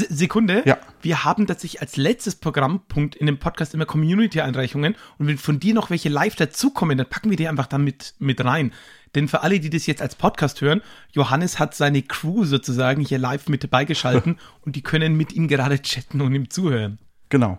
Sekunde. 0.08 0.62
Ja. 0.66 0.78
Wir 1.02 1.24
haben 1.24 1.46
tatsächlich 1.46 1.80
als 1.80 1.96
letztes 1.96 2.34
Programmpunkt 2.34 3.14
in 3.14 3.26
dem 3.26 3.38
Podcast 3.38 3.74
immer 3.74 3.86
Community-Einreichungen 3.86 4.96
und 5.18 5.26
wenn 5.26 5.38
von 5.38 5.60
dir 5.60 5.74
noch 5.74 5.90
welche 5.90 6.08
live 6.08 6.34
dazukommen, 6.36 6.98
dann 6.98 7.08
packen 7.08 7.30
wir 7.30 7.36
die 7.36 7.48
einfach 7.48 7.66
damit 7.66 8.14
mit 8.18 8.44
rein. 8.44 8.72
Denn 9.14 9.28
für 9.28 9.42
alle, 9.42 9.58
die 9.60 9.70
das 9.70 9.86
jetzt 9.86 10.02
als 10.02 10.14
Podcast 10.14 10.60
hören, 10.60 10.82
Johannes 11.12 11.58
hat 11.58 11.74
seine 11.74 12.02
Crew 12.02 12.44
sozusagen 12.44 13.02
hier 13.02 13.18
live 13.18 13.48
mit 13.48 13.64
dabei 13.64 13.84
geschalten 13.84 14.38
und 14.62 14.76
die 14.76 14.82
können 14.82 15.16
mit 15.16 15.32
ihm 15.32 15.48
gerade 15.48 15.80
chatten 15.82 16.20
und 16.20 16.34
ihm 16.34 16.50
zuhören. 16.50 16.98
Genau. 17.28 17.58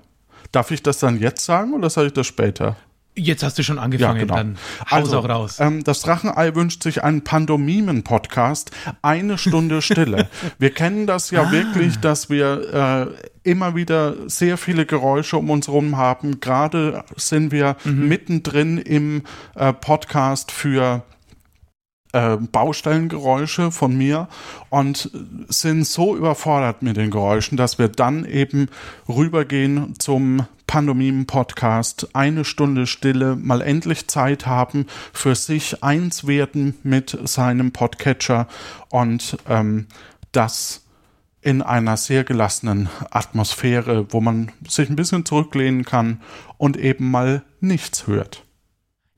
Darf 0.52 0.72
ich 0.72 0.82
das 0.82 1.00
dann 1.00 1.20
jetzt 1.20 1.46
sagen 1.46 1.74
oder 1.74 1.90
soll 1.90 2.08
ich 2.08 2.14
das 2.14 2.28
später? 2.28 2.78
Jetzt 3.14 3.44
hast 3.44 3.58
du 3.60 3.64
schon 3.64 3.78
angefangen, 3.78 4.20
Ja, 4.20 4.24
genau. 4.24 4.36
dann 4.36 4.58
haus 4.90 4.92
Also, 5.04 5.20
auch 5.20 5.28
raus. 5.28 5.58
Ähm, 5.60 5.84
das 5.84 6.00
Drachenei 6.02 6.56
wünscht 6.56 6.82
sich 6.82 7.04
einen 7.04 7.24
Pandomimen-Podcast. 7.24 8.72
Eine 9.02 9.38
Stunde 9.38 9.82
Stille. 9.82 10.30
wir 10.60 10.70
kennen 10.74 11.08
das 11.08 11.30
ja 11.30 11.44
Ah. 11.44 11.52
wirklich, 11.52 11.98
dass 12.00 12.30
wir 12.30 13.14
äh, 13.44 13.50
immer 13.50 13.76
wieder 13.76 14.16
sehr 14.30 14.58
viele 14.58 14.86
Geräusche 14.86 15.36
um 15.38 15.50
uns 15.50 15.68
herum 15.68 15.98
haben. 15.98 16.40
Gerade 16.40 17.04
sind 17.18 17.52
wir 17.52 17.76
Mhm. 17.84 18.08
mittendrin 18.08 18.78
im 18.78 19.24
äh, 19.56 19.74
Podcast 19.74 20.52
für 20.54 21.04
äh, 22.14 22.38
Baustellengeräusche 22.38 23.72
von 23.72 23.98
mir 23.98 24.28
und 24.70 25.10
sind 25.50 25.86
so 25.86 26.16
überfordert 26.16 26.82
mit 26.82 26.98
den 26.98 27.10
Geräuschen, 27.12 27.58
dass 27.58 27.78
wir 27.80 27.88
dann 27.88 28.26
eben 28.26 28.68
rübergehen 29.08 29.96
zum 30.00 30.46
Pandomimen-Podcast, 30.72 32.16
eine 32.16 32.46
Stunde 32.46 32.88
Stille, 32.88 33.36
mal 33.36 33.60
endlich 33.60 34.08
Zeit 34.08 34.46
haben, 34.46 34.86
für 35.12 35.36
sich 35.36 35.84
eins 35.84 36.28
werden 36.28 36.76
mit 36.84 37.20
seinem 37.26 37.74
Podcatcher 37.74 38.48
und 38.90 39.38
ähm, 39.50 39.88
das 40.32 40.86
in 41.42 41.62
einer 41.62 41.98
sehr 41.98 42.24
gelassenen 42.24 42.88
Atmosphäre, 43.10 44.14
wo 44.14 44.22
man 44.22 44.54
sich 44.66 44.90
ein 44.90 44.96
bisschen 44.96 45.26
zurücklehnen 45.26 45.84
kann 45.84 46.22
und 46.58 46.78
eben 46.78 47.12
mal 47.12 47.44
nichts 47.60 48.08
hört. 48.08 48.46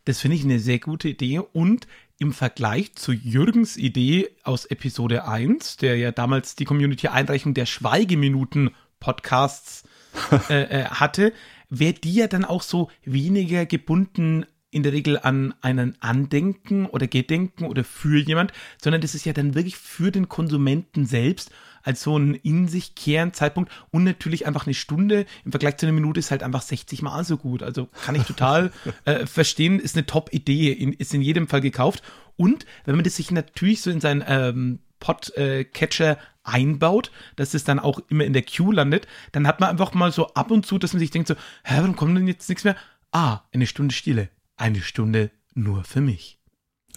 Das 0.05 0.21
finde 0.21 0.37
ich 0.37 0.43
eine 0.43 0.57
sehr 0.57 0.79
gute 0.79 1.09
Idee 1.09 1.37
und 1.37 1.85
im 2.17 2.33
Vergleich 2.33 2.95
zu 2.95 3.11
Jürgens 3.11 3.77
Idee 3.77 4.31
aus 4.43 4.65
Episode 4.65 5.27
1, 5.27 5.77
der 5.77 5.97
ja 5.97 6.11
damals 6.11 6.55
die 6.55 6.65
Community-Einreichung 6.65 7.53
der 7.53 7.67
Schweigeminuten-Podcasts 7.67 9.82
äh, 9.82 9.82
äh, 10.49 10.85
hatte, 10.85 11.33
wäre 11.69 11.93
die 11.93 12.13
ja 12.13 12.27
dann 12.27 12.45
auch 12.45 12.61
so 12.61 12.89
weniger 13.03 13.65
gebunden 13.65 14.45
in 14.73 14.83
der 14.83 14.91
Regel 14.91 15.19
an 15.19 15.53
einen 15.61 15.95
Andenken 16.01 16.87
oder 16.87 17.07
Gedenken 17.07 17.65
oder 17.65 17.83
für 17.83 18.19
jemand, 18.19 18.51
sondern 18.81 19.01
das 19.01 19.13
ist 19.13 19.25
ja 19.25 19.33
dann 19.33 19.55
wirklich 19.55 19.77
für 19.77 20.11
den 20.11 20.29
Konsumenten 20.29 21.05
selbst 21.05 21.51
als 21.83 22.01
so 22.01 22.17
ein 22.17 22.33
in 22.33 22.67
sich 22.67 22.95
kehren 22.95 23.33
Zeitpunkt 23.33 23.71
und 23.91 24.03
natürlich 24.03 24.47
einfach 24.47 24.65
eine 24.65 24.73
Stunde 24.73 25.25
im 25.45 25.51
Vergleich 25.51 25.77
zu 25.77 25.85
einer 25.85 25.93
Minute 25.93 26.19
ist 26.19 26.31
halt 26.31 26.41
einfach 26.41 26.61
60 26.61 27.01
Mal 27.01 27.23
so 27.23 27.37
gut. 27.37 27.61
Also 27.61 27.89
kann 28.03 28.15
ich 28.15 28.23
total 28.23 28.71
äh, 29.05 29.25
verstehen, 29.25 29.79
ist 29.79 29.95
eine 29.95 30.05
Top-Idee, 30.05 30.71
ist 30.71 31.13
in 31.13 31.21
jedem 31.21 31.47
Fall 31.47 31.61
gekauft. 31.61 32.01
Und 32.35 32.65
wenn 32.85 32.95
man 32.95 33.03
das 33.03 33.17
sich 33.17 33.29
natürlich 33.29 33.81
so 33.81 33.91
in 33.91 34.01
seinen 34.01 34.23
ähm, 34.25 34.79
Podcatcher 35.03 36.17
einbaut, 36.43 37.11
dass 37.35 37.53
es 37.53 37.65
dann 37.65 37.79
auch 37.79 37.99
immer 38.09 38.23
in 38.23 38.33
der 38.33 38.43
Queue 38.43 38.73
landet, 38.73 39.05
dann 39.33 39.45
hat 39.47 39.59
man 39.59 39.69
einfach 39.69 39.93
mal 39.93 40.11
so 40.11 40.33
ab 40.33 40.49
und 40.49 40.65
zu, 40.65 40.77
dass 40.79 40.93
man 40.93 40.99
sich 41.01 41.11
denkt 41.11 41.27
so, 41.27 41.35
hä, 41.63 41.75
warum 41.77 41.95
kommt 41.95 42.17
denn 42.17 42.27
jetzt 42.27 42.47
nichts 42.47 42.63
mehr? 42.63 42.75
Ah, 43.11 43.41
eine 43.53 43.67
Stunde 43.67 43.93
Stille. 43.93 44.29
Eine 44.55 44.81
Stunde 44.81 45.29
nur 45.53 45.83
für 45.83 46.01
mich. 46.01 46.39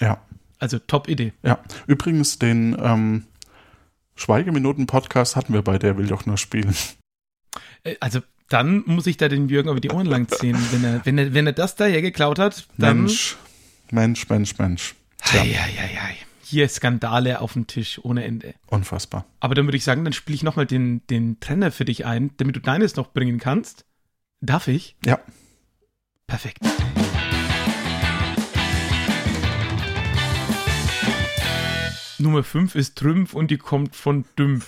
Ja. 0.01 0.23
Also 0.59 0.79
Top-Idee. 0.79 1.33
Ja, 1.43 1.59
übrigens 1.87 2.39
den 2.39 2.77
ähm, 2.81 3.25
Schweigeminuten-Podcast 4.15 5.37
hatten 5.37 5.53
wir 5.53 5.63
bei 5.63 5.79
Der 5.79 5.99
will 5.99 6.07
doch 6.07 6.27
nur 6.27 6.39
spielen. 6.39 6.75
Äh, 7.83 7.97
Also 8.01 8.23
dann 8.49 8.85
muss 8.87 9.07
ich 9.07 9.17
da 9.17 9.29
den 9.29 9.49
Jürgen 9.49 9.69
über 9.69 9.81
die 9.81 9.91
Ohren 9.91 10.07
lang 10.07 10.29
ziehen. 10.29 10.57
Wenn 10.71 10.85
er, 10.85 11.05
wenn 11.05 11.19
er, 11.19 11.35
wenn 11.35 11.47
er 11.47 11.53
das 11.53 11.75
da 11.75 11.85
hergeklaut 11.85 12.39
hat, 12.39 12.69
dann. 12.79 13.03
Mensch, 13.03 13.37
Mensch, 13.91 14.29
Mensch, 14.29 14.57
Mensch. 14.59 14.95
Ei, 15.33 15.39
ei, 15.39 15.79
ei, 15.81 15.99
ei. 16.01 16.17
Hier 16.49 16.69
Skandale 16.69 17.41
auf 17.41 17.55
dem 17.55 17.67
Tisch 17.67 17.99
ohne 18.05 18.23
Ende. 18.25 18.55
Unfassbar. 18.69 19.27
Aber 19.41 19.57
dann 19.57 19.67
würde 19.67 19.77
ich 19.77 19.83
sagen, 19.83 20.05
dann 20.05 20.13
spiele 20.13 20.37
ich 20.37 20.45
nochmal 20.45 20.65
den, 20.65 21.05
den 21.09 21.41
Trenner 21.41 21.73
für 21.73 21.85
dich 21.85 22.07
ein, 22.07 22.31
damit 22.37 22.55
du 22.55 22.61
deines 22.61 22.95
noch 22.95 23.13
bringen 23.13 23.41
kannst. 23.41 23.85
Darf 24.41 24.69
ich? 24.69 24.95
Ja. 25.05 25.19
Perfekt. 26.29 26.61
Nummer 32.19 32.43
5 32.43 32.75
ist 32.75 32.97
Trümpf 32.97 33.35
und 33.35 33.51
die 33.51 33.59
kommt 33.59 33.95
von 33.95 34.25
Dümpf. 34.39 34.67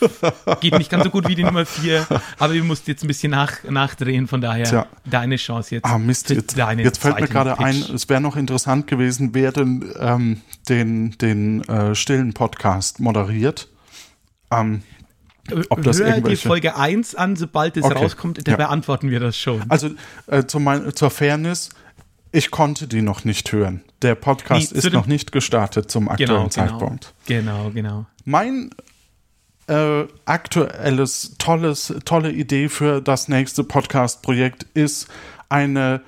Geht 0.60 0.76
nicht 0.78 0.90
ganz 0.90 1.04
so 1.04 1.10
gut 1.10 1.28
wie 1.28 1.34
die 1.34 1.44
Nummer 1.44 1.64
4, 1.66 2.06
aber 2.38 2.52
ihr 2.54 2.64
musst 2.64 2.88
jetzt 2.88 3.02
ein 3.04 3.08
bisschen 3.08 3.30
nach, 3.30 3.64
nachdrehen, 3.68 4.26
von 4.26 4.40
daher 4.40 4.64
Tja. 4.64 4.86
deine 5.04 5.36
Chance 5.36 5.76
jetzt. 5.76 5.84
Ah, 5.84 5.98
Mist, 5.98 6.30
jetzt, 6.30 6.56
jetzt 6.56 6.98
fällt 7.00 7.20
mir 7.20 7.28
gerade 7.28 7.58
ein, 7.58 7.76
es 7.94 8.08
wäre 8.08 8.20
noch 8.20 8.36
interessant 8.36 8.86
gewesen, 8.86 9.30
wer 9.32 9.52
denn 9.52 9.84
ähm, 9.98 10.40
den, 10.68 11.12
den 11.18 11.62
äh, 11.68 11.94
stillen 11.94 12.34
Podcast 12.34 13.00
moderiert. 13.00 13.68
Ähm, 14.50 14.82
ob 15.70 15.82
das 15.82 15.98
Hör 15.98 16.06
die 16.06 16.12
irgendwelche- 16.12 16.46
Folge 16.48 16.76
1 16.76 17.14
an, 17.14 17.34
sobald 17.36 17.76
es 17.78 17.84
Okay. 17.84 17.94
rauskommt, 17.98 18.46
da 18.46 18.50
Ja. 18.52 18.56
beantworten 18.58 19.10
wir 19.10 19.20
das 19.20 19.36
schon. 19.38 19.62
also 19.70 19.90
äh, 20.26 20.44
zu 20.44 20.60
mein, 20.60 20.94
zur 20.94 21.10
Fairness, 21.10 21.70
ich 22.32 22.50
konnte 22.50 22.86
die 22.88 23.02
noch 23.02 23.24
nicht 23.24 23.50
hören. 23.52 23.82
Der 24.02 24.14
Podcast 24.14 24.72
Nee, 24.72 24.78
ist 24.78 24.92
noch 24.92 25.06
nicht 25.06 25.32
gestartet 25.32 25.90
zum 25.90 26.08
aktuellen 26.08 26.28
Genau, 26.28 26.40
genau. 26.42 26.48
Zeitpunkt. 26.50 27.14
Genau, 27.26 27.70
genau. 27.70 28.06
Mein 28.24 28.70
äh, 29.66 30.04
aktuelles, 30.24 31.34
tolles, 31.38 31.94
tolle 32.04 32.32
Idee 32.32 32.68
für 32.68 33.00
das 33.00 33.28
nächste 33.28 33.64
Podcast-Projekt 33.64 34.64
ist 34.74 35.08
eine, 35.48 36.02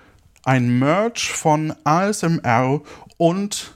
ein 0.45 0.79
Merch 0.79 1.33
von 1.33 1.75
ASMR 1.85 2.81
und 3.17 3.75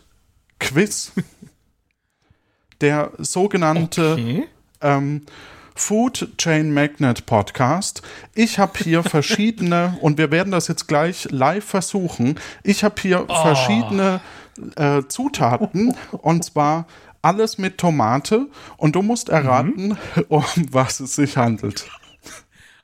Quiz. 0.59 1.12
Der 2.80 3.12
sogenannte 3.18 4.12
Okay. 4.12 4.49
ähm, 4.80 5.22
Food 5.74 6.28
Chain 6.38 6.72
Magnet 6.72 7.26
Podcast. 7.26 8.02
Ich 8.34 8.58
habe 8.58 8.78
hier 8.78 9.02
verschiedene, 9.02 9.98
und 10.00 10.18
wir 10.18 10.30
werden 10.30 10.50
das 10.50 10.68
jetzt 10.68 10.86
gleich 10.86 11.28
live 11.30 11.64
versuchen. 11.64 12.38
Ich 12.62 12.84
habe 12.84 12.94
hier 13.00 13.26
verschiedene 13.26 14.20
äh, 14.76 15.02
Zutaten, 15.08 15.94
und 16.12 16.44
zwar 16.44 16.86
alles 17.22 17.58
mit 17.58 17.78
Tomate. 17.78 18.48
Und 18.76 18.94
du 18.96 19.02
musst 19.02 19.28
erraten, 19.28 19.98
um 20.28 20.44
was 20.70 21.00
es 21.00 21.16
sich 21.16 21.36
handelt. 21.36 21.86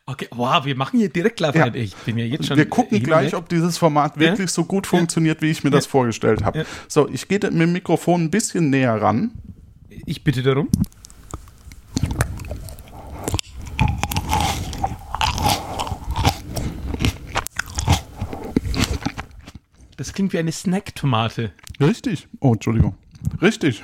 Okay, 0.07 0.27
wow, 0.33 0.65
wir 0.65 0.75
machen 0.75 0.99
hier 0.99 1.09
direkt 1.09 1.39
live 1.39 1.55
Ja. 1.55 1.73
Ich 1.73 1.95
bin 1.95 2.19
ja 2.19 2.25
jetzt 2.25 2.47
schon. 2.47 2.57
Wir 2.57 2.69
gucken 2.69 2.97
hin 2.97 3.05
und 3.05 3.07
gleich, 3.07 3.35
ob 3.37 3.49
dieses 3.49 3.79
Format 3.79 4.19
wirklich 4.19 4.51
so 4.51 4.65
gut 4.65 4.89
funktioniert, 4.89 5.41
wie 5.41 5.51
ich 5.51 5.63
mir 5.63 5.71
das 5.71 5.87
vorgestellt 5.87 6.45
habe. 6.45 6.59
Ja. 6.61 6.65
So, 6.89 7.09
ich 7.09 7.29
gehe 7.29 7.39
mit 7.39 7.53
dem 7.53 7.73
Mikrofon 7.73 8.25
ein 8.25 8.31
bisschen 8.31 8.71
näher 8.71 9.01
ran. 9.01 9.31
Ich 10.07 10.25
bitte 10.25 10.43
darum. 10.43 10.69
Das 20.01 20.15
klingt 20.15 20.33
wie 20.33 20.39
eine 20.39 20.51
Snacktomate. 20.51 21.53
Richtig. 21.79 22.27
Oh, 22.41 22.55
Entschuldigung. 22.55 22.97
Richtig. 23.43 23.83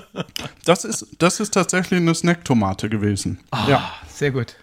das, 0.64 0.86
ist, 0.86 1.08
das 1.18 1.38
ist 1.38 1.52
tatsächlich 1.52 2.00
eine 2.00 2.14
Snacktomate 2.14 2.88
gewesen. 2.88 3.40
Ja. 3.68 3.76
Ah, 3.76 4.06
sehr 4.08 4.30
gut. 4.30 4.56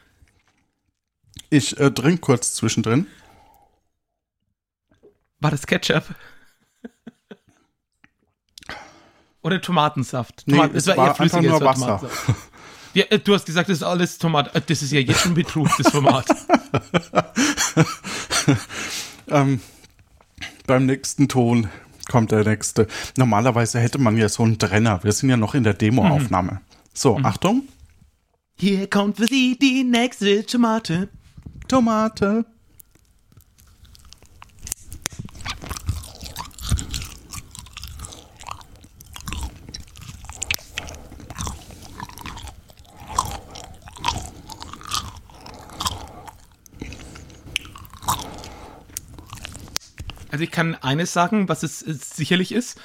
Ich 1.51 1.79
äh, 1.79 1.91
trink 1.91 2.21
kurz 2.21 2.55
zwischendrin. 2.55 3.05
War 5.39 5.51
das 5.51 5.67
Ketchup? 5.67 6.15
Oder 9.43 9.61
Tomatensaft? 9.61 10.41
Nee, 10.47 10.55
Tomat- 10.55 10.73
es 10.73 10.87
war 10.87 11.19
einfach 11.19 11.41
nur 11.43 11.53
es 11.53 11.61
war 11.61 11.75
Wasser. 11.75 11.85
Tomatensaft. 11.99 12.39
Ja, 12.95 13.05
äh, 13.11 13.19
du 13.19 13.35
hast 13.35 13.45
gesagt, 13.45 13.69
das 13.69 13.77
ist 13.77 13.83
alles 13.83 14.17
Tomat. 14.17 14.55
äh, 14.55 14.61
Das 14.65 14.81
ist 14.81 14.91
ja 14.91 14.99
jetzt 14.99 15.19
schon 15.19 15.35
Betrug, 15.35 15.69
das 15.77 15.91
Format. 15.91 16.25
Ähm, 19.31 19.61
beim 20.67 20.85
nächsten 20.85 21.27
Ton 21.27 21.67
kommt 22.09 22.31
der 22.31 22.43
nächste. 22.43 22.87
Normalerweise 23.15 23.79
hätte 23.79 23.97
man 23.97 24.17
ja 24.17 24.29
so 24.29 24.43
einen 24.43 24.59
Trenner. 24.59 25.03
Wir 25.03 25.11
sind 25.11 25.29
ja 25.29 25.37
noch 25.37 25.55
in 25.55 25.63
der 25.63 25.73
Demoaufnahme. 25.73 26.61
So, 26.93 27.17
Achtung. 27.23 27.63
Hier 28.57 28.89
kommt 28.89 29.17
für 29.17 29.27
Sie 29.27 29.57
die 29.57 29.83
nächste 29.83 30.45
Tomate. 30.45 31.09
Tomate. 31.67 32.45
Also 50.31 50.43
ich 50.43 50.51
kann 50.51 50.75
eines 50.75 51.13
sagen, 51.13 51.47
was 51.49 51.63
es, 51.63 51.81
es 51.81 52.09
sicherlich 52.11 52.51
ist. 52.51 52.77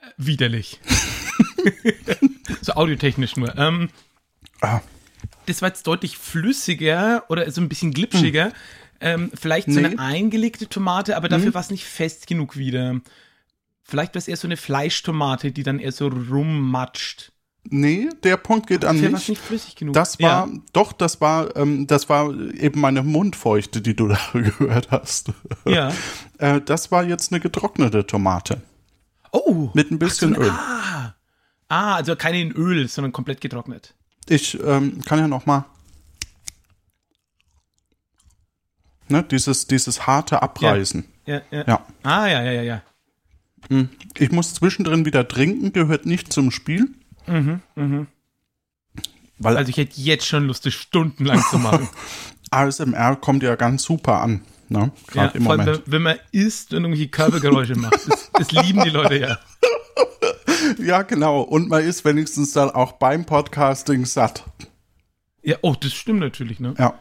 Äh, 0.00 0.06
widerlich. 0.16 0.80
so 2.62 2.72
audiotechnisch 2.74 3.36
nur. 3.36 3.56
Ähm, 3.58 3.90
Ah, 4.60 4.80
das 5.46 5.60
war 5.60 5.68
jetzt 5.68 5.86
deutlich 5.86 6.16
flüssiger 6.16 7.24
oder 7.28 7.50
so 7.50 7.60
ein 7.60 7.68
bisschen 7.68 7.92
glitschiger. 7.92 8.52
Ähm, 9.00 9.30
vielleicht 9.34 9.70
so 9.70 9.78
Nee. 9.80 9.86
eine 9.88 9.98
eingelegte 9.98 10.68
Tomate, 10.68 11.16
aber 11.16 11.28
dafür 11.28 11.52
war 11.52 11.60
es 11.60 11.70
nicht 11.70 11.84
fest 11.84 12.26
genug 12.26 12.56
wieder. 12.56 13.00
vielleicht 13.82 14.14
wäre 14.14 14.20
es 14.20 14.28
eher 14.28 14.36
so 14.38 14.48
eine 14.48 14.56
Fleischtomate, 14.56 15.52
die 15.52 15.62
dann 15.62 15.80
eher 15.80 15.92
so 15.92 16.06
rummatscht. 16.08 17.32
Nee, 17.70 18.10
der 18.22 18.36
Punkt 18.36 18.66
geht 18.66 18.84
an 18.84 19.00
mich. 19.00 19.28
nicht 19.28 19.40
flüssig 19.40 19.74
genug. 19.76 19.94
Das 19.94 20.20
war, 20.20 20.46
Ja. 20.46 20.52
doch, 20.74 20.92
das 20.92 21.20
war, 21.22 21.56
ähm, 21.56 21.86
das 21.86 22.08
war 22.10 22.30
eben 22.34 22.80
meine 22.80 23.02
Mundfeuchte, 23.02 23.80
die 23.80 23.96
du 23.96 24.08
da 24.08 24.18
gehört 24.32 24.90
hast. 24.90 25.32
Ja. 25.64 25.92
Äh, 26.38 26.60
das 26.60 26.90
war 26.90 27.04
jetzt 27.04 27.32
eine 27.32 27.40
getrocknete 27.40 28.06
Tomate. 28.08 28.60
Oh. 29.30 29.70
Mit 29.72 29.92
ein 29.92 30.00
bisschen 30.00 30.34
Öl. 30.34 30.50
Ah. 30.50 31.14
Ah, 31.68 31.94
also 31.94 32.16
keine 32.16 32.40
in 32.40 32.50
Öl, 32.50 32.88
sondern 32.88 33.12
komplett 33.12 33.40
getrocknet. 33.40 33.94
Ich 34.28 34.58
ähm, 34.62 35.00
kann 35.04 35.20
ja 35.20 35.28
noch 35.28 35.46
mal 35.46 35.64
ne, 39.08 39.22
dieses, 39.22 39.66
dieses 39.68 40.06
harte 40.08 40.42
Abreißen. 40.42 41.04
Ja, 41.26 41.40
ja. 41.52 41.64
Ja. 41.66 41.86
Ah, 42.02 42.26
ja, 42.26 42.42
ja, 42.42 42.52
ja, 42.52 42.62
ja. 42.62 42.82
Ich 44.18 44.30
muss 44.32 44.52
zwischendrin 44.54 45.06
wieder 45.06 45.26
trinken, 45.26 45.72
gehört 45.72 46.04
nicht 46.04 46.32
zum 46.32 46.50
Spiel. 46.50 46.88
Weil 49.38 49.56
Also 49.56 49.70
ich 49.70 49.76
hätte 49.76 50.00
jetzt 50.00 50.26
schon 50.26 50.46
Lust, 50.46 50.66
das 50.66 50.74
stundenlang 50.74 51.42
zu 51.50 51.58
machen. 51.58 51.88
ASMR 52.50 53.16
kommt 53.16 53.42
ja 53.42 53.56
ganz 53.56 53.82
super 53.82 54.20
an. 54.20 54.42
Ne? 54.68 54.90
ja, 55.12 55.12
Gerade 55.12 55.38
im 55.38 55.44
vor 55.44 55.52
allem, 55.52 55.64
Moment. 55.66 55.82
wenn, 55.86 56.02
man 56.02 56.16
isst 56.32 56.72
und 56.72 56.84
irgendwie 56.84 57.08
Körpergeräusche 57.08 57.76
macht. 57.76 58.08
Das, 58.08 58.30
das 58.32 58.52
lieben 58.52 58.82
die 58.82 58.90
Leute 58.90 59.18
ja. 59.18 59.38
Ja, 60.78 61.02
genau. 61.02 61.42
Und 61.42 61.68
man 61.68 61.84
ist 61.84 62.04
wenigstens 62.04 62.52
dann 62.52 62.70
auch 62.70 62.92
beim 62.92 63.26
Podcasting 63.26 64.06
satt. 64.06 64.44
Ja, 65.42 65.56
oh, 65.60 65.74
das 65.78 65.92
stimmt 65.92 66.20
natürlich, 66.20 66.58
ne? 66.58 66.74
Ja. 66.78 66.94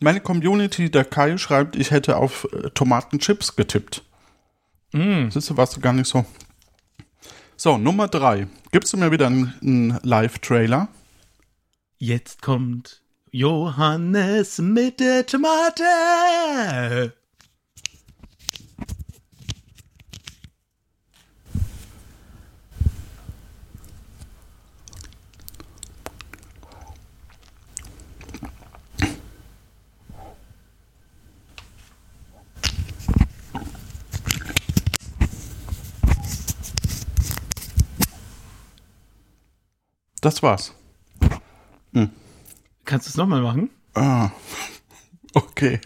Meine 0.00 0.20
Community, 0.20 0.90
der 0.90 1.04
Kai, 1.04 1.38
schreibt, 1.38 1.76
ich 1.76 1.92
hätte 1.92 2.16
auf 2.16 2.48
äh, 2.52 2.70
Tomatenchips 2.70 3.54
getippt. 3.54 4.02
Mm. 4.92 5.28
Siehst 5.30 5.50
du, 5.50 5.56
warst 5.56 5.76
du 5.76 5.80
gar 5.80 5.92
nicht 5.92 6.08
so. 6.08 6.26
So, 7.56 7.78
Nummer 7.78 8.08
drei. 8.08 8.48
Gibst 8.72 8.92
du 8.92 8.96
mir 8.96 9.12
wieder 9.12 9.26
einen, 9.26 9.54
einen 9.62 9.98
Live-Trailer? 10.02 10.88
Jetzt 11.98 12.42
kommt 12.42 13.00
Johannes 13.30 14.58
mit 14.58 14.98
der 14.98 15.24
Tomate. 15.24 17.14
Das 40.24 40.42
war's. 40.42 40.74
Kannst 42.86 43.06
du 43.06 43.10
es 43.10 43.16
nochmal 43.18 43.42
machen? 43.42 43.68
Ah. 43.92 44.30
Okay. 45.34 45.80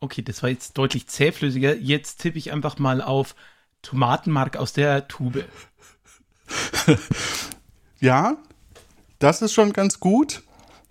Okay, 0.00 0.20
das 0.20 0.42
war 0.42 0.50
jetzt 0.50 0.76
deutlich 0.76 1.06
zähflüssiger. 1.06 1.74
Jetzt 1.74 2.20
tippe 2.20 2.36
ich 2.36 2.52
einfach 2.52 2.78
mal 2.78 3.00
auf 3.00 3.34
Tomatenmark 3.80 4.58
aus 4.58 4.74
der 4.74 5.08
Tube. 5.08 5.46
Ja, 7.98 8.36
das 9.18 9.40
ist 9.40 9.54
schon 9.54 9.72
ganz 9.72 10.00
gut. 10.00 10.42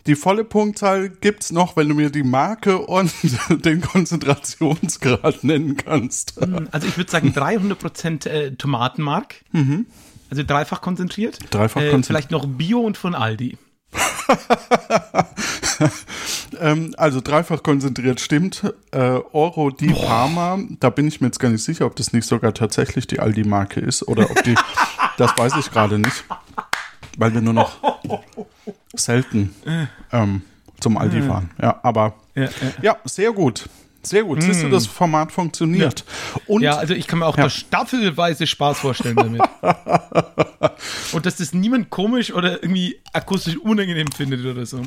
Die 0.07 0.15
volle 0.15 0.43
Punktzahl 0.43 1.09
gibt's 1.09 1.51
noch, 1.51 1.77
wenn 1.77 1.87
du 1.87 1.93
mir 1.93 2.09
die 2.09 2.23
Marke 2.23 2.79
und 2.79 3.11
den 3.49 3.81
Konzentrationsgrad 3.81 5.43
nennen 5.43 5.77
kannst. 5.77 6.33
Also 6.71 6.87
ich 6.87 6.97
würde 6.97 7.11
sagen 7.11 7.29
300% 7.29 8.27
äh, 8.27 8.55
Tomatenmark. 8.55 9.35
Also 10.31 10.43
dreifach 10.43 10.81
konzentriert. 10.81 11.37
Dreifach 11.51 11.81
äh, 11.81 11.91
konzentriert. 11.91 12.05
Vielleicht 12.05 12.31
noch 12.31 12.47
Bio 12.47 12.79
und 12.79 12.97
von 12.97 13.13
Aldi. 13.13 13.59
Ähm, 16.59 16.93
also 16.97 17.21
dreifach 17.21 17.63
konzentriert 17.63 18.19
stimmt. 18.19 18.73
Äh, 18.91 19.19
Oro 19.31 19.71
di 19.71 19.91
Parma, 19.91 20.59
da 20.79 20.89
bin 20.89 21.07
ich 21.07 21.21
mir 21.21 21.27
jetzt 21.27 21.39
gar 21.39 21.49
nicht 21.49 21.63
sicher, 21.63 21.85
ob 21.85 21.95
das 21.95 22.13
nicht 22.13 22.25
sogar 22.25 22.53
tatsächlich 22.53 23.07
die 23.07 23.19
Aldi-Marke 23.19 23.79
ist 23.79 24.07
oder 24.07 24.29
ob 24.29 24.43
die, 24.43 24.55
das 25.17 25.37
weiß 25.37 25.53
ich 25.59 25.71
gerade 25.71 25.99
nicht, 25.99 26.23
weil 27.17 27.33
wir 27.33 27.41
nur 27.41 27.53
noch 27.53 27.77
selten 28.95 29.55
ähm, 30.11 30.41
zum 30.79 30.97
Aldi 30.97 31.21
fahren. 31.21 31.49
Ja, 31.61 31.79
aber 31.83 32.15
Ja, 32.35 32.43
ja. 32.43 32.49
ja, 32.81 32.97
sehr 33.05 33.31
gut. 33.31 33.67
Sehr 34.03 34.23
gut. 34.23 34.43
Siehst 34.43 34.61
du, 34.61 34.69
das 34.69 34.85
Format 34.85 35.31
funktioniert. 35.31 36.05
Und 36.45 36.61
Ja, 36.61 36.75
also 36.77 36.93
ich 36.93 37.07
kann 37.07 37.19
mir 37.19 37.25
auch 37.25 37.37
Ja. 37.37 37.43
da 37.45 37.49
staffelweise 37.49 38.45
Spaß 38.45 38.77
vorstellen 38.79 39.15
damit. 39.15 39.41
Und 41.13 41.25
dass 41.25 41.37
das 41.37 41.53
niemand 41.53 41.89
komisch 41.89 42.31
oder 42.31 42.61
irgendwie 42.61 43.01
akustisch 43.13 43.57
unangenehm 43.57 44.11
findet 44.15 44.45
oder 44.45 44.63
so. 44.67 44.83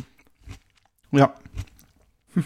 ja, 1.11 1.35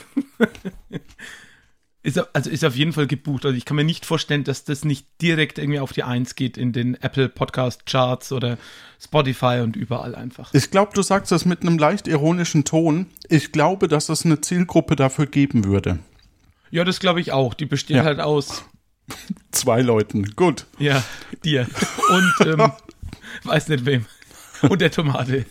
Ist, 2.05 2.19
also 2.35 2.51
ist 2.51 2.65
auf 2.65 2.75
jeden 2.75 2.93
Fall 2.93 3.07
gebucht. 3.07 3.45
Also 3.47 3.57
ich 3.57 3.65
kann 3.65 3.77
mir 3.77 3.85
nicht 3.85 4.05
vorstellen, 4.07 4.43
dass 4.43 4.65
das 4.65 4.85
nicht 4.85 5.07
direkt 5.21 5.59
irgendwie 5.59 5.79
auf 5.79 5.93
die 5.93 6.03
Eins 6.03 6.35
geht 6.35 6.57
in 6.57 6.73
den 6.73 6.95
Apple 7.01 7.29
Podcast 7.29 7.87
Charts 7.87 8.33
oder 8.33 8.59
Spotify 9.01 9.61
und 9.63 9.77
überall 9.77 10.15
einfach. 10.17 10.53
ich 10.53 10.71
glaube, 10.73 10.93
du 10.95 11.03
sagst 11.03 11.31
das 11.31 11.45
mit 11.45 11.63
einem 11.63 11.79
leicht 11.79 12.09
ironischen 12.09 12.65
Ton. 12.65 13.07
Ich 13.29 13.53
glaube, 13.53 13.87
dass 13.87 14.09
es 14.09 14.25
eine 14.25 14.41
Zielgruppe 14.41 14.97
dafür 14.97 15.27
geben 15.27 15.65
würde. 15.65 16.01
Ja, 16.73 16.83
das 16.85 16.99
glaube 17.01 17.21
ich 17.21 17.31
auch. 17.33 17.55
Die 17.55 17.67
besteht 17.67 17.99
Ja. 17.99 18.05
halt 18.05 18.19
aus, 18.21 18.65
Zwei 19.53 19.81
Leuten. 19.83 20.25
Gut. 20.37 20.67
ja, 20.79 21.03
dir 21.45 21.67
und 22.11 22.47
ähm, 22.47 22.73
weiß 23.45 23.69
nicht 23.69 23.85
wem. 23.85 24.07
Und 24.63 24.81
der 24.81 24.91
Tomate. 24.91 25.45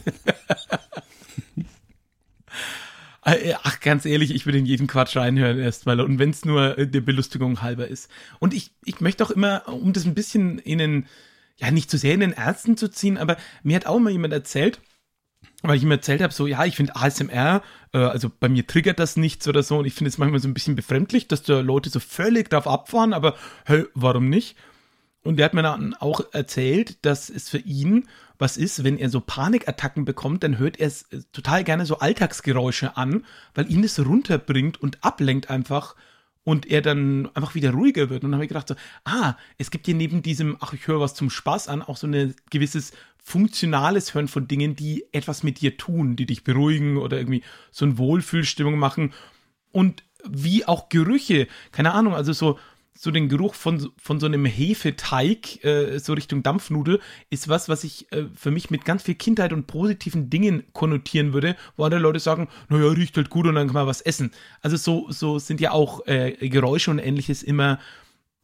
Äh, 3.23 3.53
Ach, 3.63 3.79
ganz 3.79 4.05
ehrlich, 4.05 4.31
ich 4.31 4.45
würde 4.45 4.57
in 4.57 4.65
jeden 4.65 4.87
Quatsch 4.87 5.15
reinhören 5.15 5.59
erstmal. 5.59 5.99
Und 5.99 6.19
wenn 6.19 6.31
es 6.31 6.45
nur 6.45 6.77
äh, 6.77 6.87
der 6.87 7.01
Belustigung 7.01 7.61
halber 7.61 7.87
ist. 7.87 8.09
Und 8.39 8.53
ich, 8.53 8.71
ich 8.83 9.01
möchte 9.01 9.23
auch 9.23 9.31
immer, 9.31 9.67
um 9.67 9.93
das 9.93 10.05
ein 10.05 10.15
bisschen 10.15 10.59
in 10.59 10.79
den, 10.79 11.05
ja, 11.57 11.71
nicht 11.71 11.89
zu 11.89 11.97
sehr 11.97 12.13
in 12.13 12.21
den 12.21 12.33
Ärzten 12.33 12.77
zu 12.77 12.89
ziehen, 12.89 13.17
aber 13.17 13.37
mir 13.63 13.75
hat 13.75 13.85
auch 13.85 13.99
mal 13.99 14.11
jemand 14.11 14.33
erzählt, 14.33 14.79
weil 15.61 15.77
ich 15.77 15.83
ihm 15.83 15.91
erzählt 15.91 16.21
habe, 16.21 16.33
so, 16.33 16.47
ja, 16.47 16.65
ich 16.65 16.75
finde 16.75 16.95
ASMR, 16.95 17.61
äh, 17.93 17.97
also 17.97 18.31
bei 18.39 18.49
mir 18.49 18.65
triggert 18.65 18.99
das 18.99 19.17
nichts 19.17 19.47
oder 19.47 19.61
so 19.61 19.77
und 19.77 19.85
ich 19.85 19.93
finde 19.93 20.09
es 20.09 20.17
manchmal 20.17 20.39
so 20.39 20.47
ein 20.47 20.53
bisschen 20.53 20.75
befremdlich, 20.75 21.27
dass 21.27 21.43
da 21.43 21.59
Leute 21.59 21.89
so 21.89 21.99
völlig 21.99 22.49
drauf 22.49 22.67
abfahren, 22.67 23.13
aber 23.13 23.35
hey, 23.65 23.85
warum 23.93 24.29
nicht? 24.29 24.55
Und 25.23 25.37
der 25.37 25.45
hat 25.45 25.53
mir 25.53 25.61
dann 25.61 25.93
auch 25.93 26.21
erzählt, 26.31 27.05
dass 27.05 27.29
es 27.29 27.49
für 27.49 27.59
ihn 27.59 28.07
was 28.41 28.57
ist, 28.57 28.83
wenn 28.83 28.97
er 28.97 29.09
so 29.09 29.21
Panikattacken 29.21 30.03
bekommt, 30.03 30.43
dann 30.43 30.57
hört 30.57 30.79
er 30.79 30.87
es 30.87 31.03
äh, 31.11 31.21
total 31.31 31.63
gerne 31.63 31.85
so 31.85 31.99
Alltagsgeräusche 31.99 32.97
an, 32.97 33.23
weil 33.53 33.71
ihn 33.71 33.83
das 33.83 33.99
runterbringt 33.99 34.81
und 34.81 35.03
ablenkt 35.03 35.49
einfach 35.49 35.95
und 36.43 36.65
er 36.65 36.81
dann 36.81 37.29
einfach 37.35 37.53
wieder 37.53 37.71
ruhiger 37.71 38.09
wird. 38.09 38.23
Und 38.23 38.31
dann 38.31 38.35
habe 38.35 38.45
ich 38.45 38.49
gedacht 38.49 38.67
so, 38.67 38.75
ah, 39.05 39.35
es 39.59 39.69
gibt 39.69 39.85
hier 39.85 39.93
neben 39.93 40.23
diesem, 40.23 40.57
ach, 40.59 40.73
ich 40.73 40.87
höre 40.87 40.99
was 40.99 41.13
zum 41.13 41.29
Spaß 41.29 41.67
an, 41.67 41.83
auch 41.83 41.97
so 41.97 42.07
ein 42.07 42.33
gewisses 42.49 42.93
funktionales 43.23 44.15
Hören 44.15 44.27
von 44.27 44.47
Dingen, 44.47 44.75
die 44.75 45.05
etwas 45.11 45.43
mit 45.43 45.61
dir 45.61 45.77
tun, 45.77 46.15
die 46.15 46.25
dich 46.25 46.43
beruhigen 46.43 46.97
oder 46.97 47.17
irgendwie 47.17 47.43
so 47.69 47.85
eine 47.85 47.99
Wohlfühlstimmung 47.99 48.79
machen. 48.79 49.13
Und 49.71 50.03
wie 50.27 50.65
auch 50.65 50.89
Gerüche, 50.89 51.47
keine 51.71 51.93
Ahnung, 51.93 52.15
also 52.15 52.33
so, 52.33 52.59
so 53.03 53.09
den 53.09 53.29
Geruch 53.29 53.55
von, 53.55 53.91
von 53.97 54.19
so 54.19 54.27
einem 54.27 54.45
Hefeteig, 54.45 55.65
äh, 55.65 55.97
so 55.97 56.13
Richtung 56.13 56.43
Dampfnudel, 56.43 56.99
ist 57.31 57.49
was, 57.49 57.67
was 57.67 57.83
ich 57.83 58.11
äh, 58.11 58.25
für 58.35 58.51
mich 58.51 58.69
mit 58.69 58.85
ganz 58.85 59.01
viel 59.01 59.15
Kindheit 59.15 59.53
und 59.53 59.65
positiven 59.65 60.29
Dingen 60.29 60.71
konnotieren 60.73 61.33
würde, 61.33 61.55
wo 61.75 61.83
andere 61.83 61.99
Leute 61.99 62.19
sagen, 62.19 62.47
naja, 62.69 62.89
riecht 62.89 63.17
halt 63.17 63.31
gut 63.31 63.47
und 63.47 63.55
dann 63.55 63.65
kann 63.65 63.73
man 63.73 63.87
was 63.87 64.01
essen. 64.01 64.29
Also 64.61 64.77
so, 64.77 65.07
so 65.09 65.39
sind 65.39 65.59
ja 65.59 65.71
auch 65.71 66.05
äh, 66.05 66.47
Geräusche 66.47 66.91
und 66.91 66.99
ähnliches 66.99 67.41
immer 67.41 67.79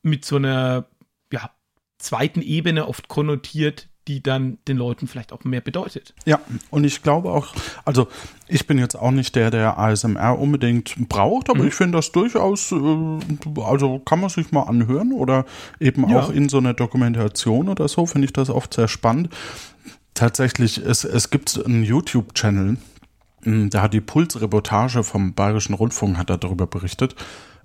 mit 0.01 0.25
so 0.25 0.37
einer, 0.37 0.87
ja, 1.31 1.51
zweiten 1.99 2.41
Ebene 2.41 2.87
oft 2.87 3.09
konnotiert, 3.09 3.89
die 4.07 4.23
dann 4.23 4.57
den 4.67 4.77
Leuten 4.77 5.07
vielleicht 5.07 5.33
auch 5.33 5.43
mehr 5.43 5.61
bedeutet. 5.61 6.13
Ja, 6.25 6.39
und 6.69 6.83
ich 6.85 7.03
glaube 7.03 7.29
auch, 7.31 7.47
also 7.85 8.07
ich 8.47 8.65
bin 8.65 8.77
jetzt 8.79 8.95
auch 8.95 9.11
nicht 9.11 9.35
der, 9.35 9.51
der 9.51 9.77
ASMR 9.77 10.39
unbedingt 10.39 10.95
braucht, 11.09 11.49
aber 11.49 11.65
ich 11.65 11.73
finde 11.73 11.97
das 11.97 12.11
durchaus, 12.11 12.71
äh, 12.71 13.61
also 13.61 13.99
kann 13.99 14.19
man 14.21 14.29
sich 14.29 14.51
mal 14.51 14.63
anhören 14.63 15.11
oder 15.11 15.45
eben 15.79 16.09
Ja. 16.09 16.19
auch 16.21 16.29
in 16.29 16.49
so 16.49 16.57
einer 16.57 16.73
Dokumentation 16.73 17.69
oder 17.69 17.87
so, 17.87 18.05
finde 18.05 18.25
ich 18.25 18.33
das 18.33 18.49
oft 18.49 18.73
sehr 18.73 18.87
spannend. 18.87 19.29
Tatsächlich, 20.13 20.77
es, 20.79 21.03
es 21.03 21.29
gibt 21.29 21.63
einen 21.63 21.83
YouTube-Channel, 21.83 22.77
mh, 23.43 23.67
da 23.69 23.83
hat 23.83 23.93
die 23.93 24.01
Pulsreportage 24.01 25.03
vom 25.03 25.33
Bayerischen 25.33 25.75
Rundfunk 25.75 26.17
hat 26.17 26.29
darüber 26.29 26.65
berichtet. 26.67 27.15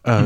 Äh, 0.04 0.24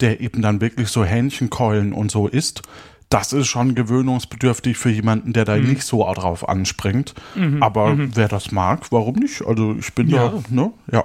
der 0.00 0.20
eben 0.20 0.42
dann 0.42 0.60
wirklich 0.60 0.88
so 0.88 1.04
Hähnchenkeulen 1.04 1.92
und 1.92 2.10
so 2.10 2.26
isst, 2.26 2.62
das 3.08 3.32
ist 3.32 3.46
schon 3.46 3.74
gewöhnungsbedürftig 3.74 4.76
für 4.76 4.90
jemanden, 4.90 5.32
der 5.32 5.44
da 5.44 5.56
Mhm. 5.56 5.64
nicht 5.68 5.82
so 5.82 5.98
drauf 6.14 6.48
anspringt. 6.48 7.14
Aber 7.60 7.94
wer 7.96 8.28
das 8.28 8.50
mag, 8.50 8.90
warum 8.90 9.16
nicht? 9.16 9.42
Also 9.42 9.76
ich 9.78 9.92
bin 9.94 10.08
Ja. 10.08 10.28
da, 10.28 10.42
ne? 10.50 10.72
Ja. 10.90 11.04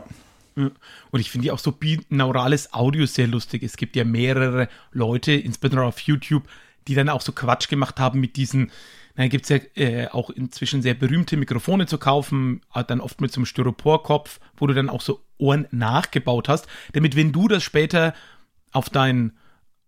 Und 0.55 1.19
ich 1.19 1.29
finde 1.31 1.47
ja 1.47 1.53
auch 1.53 1.59
so 1.59 1.71
binaurales 1.71 2.73
Audio 2.73 3.05
sehr 3.05 3.27
lustig. 3.27 3.63
Es 3.63 3.77
gibt 3.77 3.95
ja 3.95 4.03
mehrere 4.03 4.67
Leute, 4.91 5.31
insbesondere 5.33 5.85
auf 5.87 5.99
YouTube, 6.01 6.43
die 6.87 6.95
dann 6.95 7.07
auch 7.09 7.21
so 7.21 7.31
Quatsch 7.31 7.69
gemacht 7.69 7.99
haben 7.99 8.19
mit 8.19 8.35
diesen, 8.35 8.71
na, 9.15 9.27
gibt 9.27 9.45
es 9.45 9.49
ja 9.49 9.57
äh, 9.75 10.07
auch 10.09 10.29
inzwischen 10.31 10.81
sehr 10.81 10.95
berühmte 10.95 11.37
Mikrofone 11.37 11.85
zu 11.85 11.97
kaufen, 11.97 12.61
äh, 12.73 12.83
dann 12.83 12.99
oft 12.99 13.21
mit 13.21 13.31
so 13.31 13.39
einem 13.39 13.45
Styroporkopf, 13.45 14.39
wo 14.57 14.67
du 14.67 14.73
dann 14.73 14.89
auch 14.89 15.01
so 15.01 15.21
Ohren 15.37 15.67
nachgebaut 15.71 16.49
hast, 16.49 16.67
damit 16.93 17.15
wenn 17.15 17.31
du 17.31 17.47
das 17.47 17.63
später 17.63 18.13
auf 18.71 18.89
deinen 18.89 19.37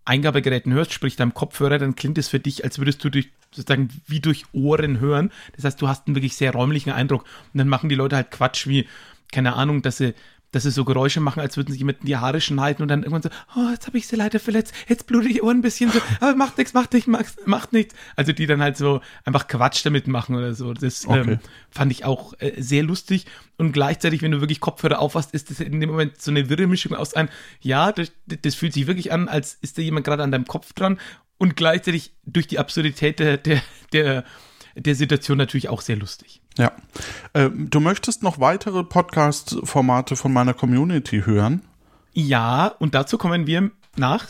Eingabegeräten 0.05 0.73
hörst, 0.73 0.93
sprich 0.93 1.15
deinem 1.15 1.33
Kopfhörer, 1.33 1.77
dann 1.77 1.95
klingt 1.95 2.17
es 2.17 2.27
für 2.27 2.39
dich, 2.39 2.63
als 2.63 2.79
würdest 2.79 3.03
du 3.03 3.09
durch, 3.09 3.29
sozusagen 3.51 3.89
wie 4.07 4.19
durch 4.19 4.45
Ohren 4.51 4.99
hören. 4.99 5.31
Das 5.55 5.65
heißt, 5.65 5.81
du 5.81 5.87
hast 5.87 6.07
einen 6.07 6.15
wirklich 6.15 6.35
sehr 6.35 6.53
räumlichen 6.53 6.91
Eindruck. 6.91 7.23
Und 7.53 7.57
dann 7.57 7.67
machen 7.67 7.89
die 7.89 7.95
Leute 7.95 8.15
halt 8.15 8.31
Quatsch 8.31 8.67
wie, 8.67 8.87
keine 9.31 9.53
Ahnung, 9.53 9.81
dass 9.81 9.97
sie, 9.97 10.13
dass 10.51 10.63
sie 10.63 10.71
so 10.71 10.85
Geräusche 10.85 11.19
machen, 11.19 11.39
als 11.39 11.57
würden 11.57 11.71
sie 11.71 11.79
jemanden 11.79 12.05
die 12.05 12.17
Haare 12.17 12.41
schneiden 12.41 12.81
und 12.81 12.87
dann 12.87 13.03
irgendwann 13.03 13.21
so, 13.21 13.29
oh, 13.55 13.69
jetzt 13.71 13.87
habe 13.87 13.97
ich 13.97 14.07
sie 14.07 14.15
leider 14.15 14.39
verletzt, 14.39 14.73
jetzt 14.87 15.07
blute 15.07 15.29
die 15.29 15.41
Ohren 15.41 15.57
ein 15.57 15.61
bisschen 15.61 15.91
so, 15.91 15.99
aber 16.19 16.35
macht 16.35 16.57
nichts, 16.57 16.73
macht 16.73 16.93
nichts, 16.93 17.07
macht, 17.07 17.47
macht 17.47 17.73
nichts. 17.73 17.95
Also 18.15 18.31
die 18.33 18.45
dann 18.45 18.61
halt 18.61 18.77
so 18.77 19.01
einfach 19.25 19.47
Quatsch 19.47 19.85
damit 19.85 20.07
machen 20.07 20.35
oder 20.35 20.53
so. 20.53 20.73
Das 20.73 21.05
Okay. 21.05 21.33
ähm, 21.33 21.39
fand 21.69 21.91
ich 21.91 22.05
auch 22.05 22.33
äh, 22.39 22.61
sehr 22.61 22.83
lustig. 22.83 23.25
Und 23.57 23.71
gleichzeitig, 23.71 24.21
wenn 24.21 24.31
du 24.31 24.41
wirklich 24.41 24.59
Kopfhörer 24.59 24.99
aufhast, 24.99 25.33
ist 25.33 25.49
das 25.49 25.59
in 25.59 25.79
dem 25.79 25.89
Moment 25.89 26.21
so 26.21 26.31
eine 26.31 26.49
wirre 26.49 26.67
Mischung 26.67 26.95
aus 26.95 27.13
ein, 27.13 27.29
ja, 27.59 27.91
das, 27.91 28.11
das 28.25 28.55
fühlt 28.55 28.73
sich 28.73 28.87
wirklich 28.87 29.11
an, 29.11 29.27
als 29.27 29.57
ist 29.61 29.77
da 29.77 29.81
jemand 29.81 30.05
gerade 30.05 30.23
an 30.23 30.31
deinem 30.31 30.45
Kopf 30.45 30.73
dran 30.73 30.99
und 31.37 31.55
gleichzeitig 31.55 32.13
durch 32.25 32.47
die 32.47 32.59
Absurdität 32.59 33.19
der, 33.19 33.37
der, 33.37 33.61
der, 33.93 34.23
der 34.75 34.95
Situation 34.95 35.37
natürlich 35.37 35.69
auch 35.69 35.81
sehr 35.81 35.95
lustig. 35.95 36.41
Ja. 36.57 36.71
Ähm, 37.33 37.69
du 37.69 37.79
möchtest 37.79 38.23
noch 38.23 38.39
weitere 38.39 38.83
Podcast-Formate 38.83 40.15
von 40.15 40.33
meiner 40.33 40.53
Community 40.53 41.23
hören? 41.25 41.61
Ja, 42.13 42.67
und 42.67 42.93
dazu 42.93 43.17
kommen 43.17 43.47
wir 43.47 43.71
nach. 43.95 44.27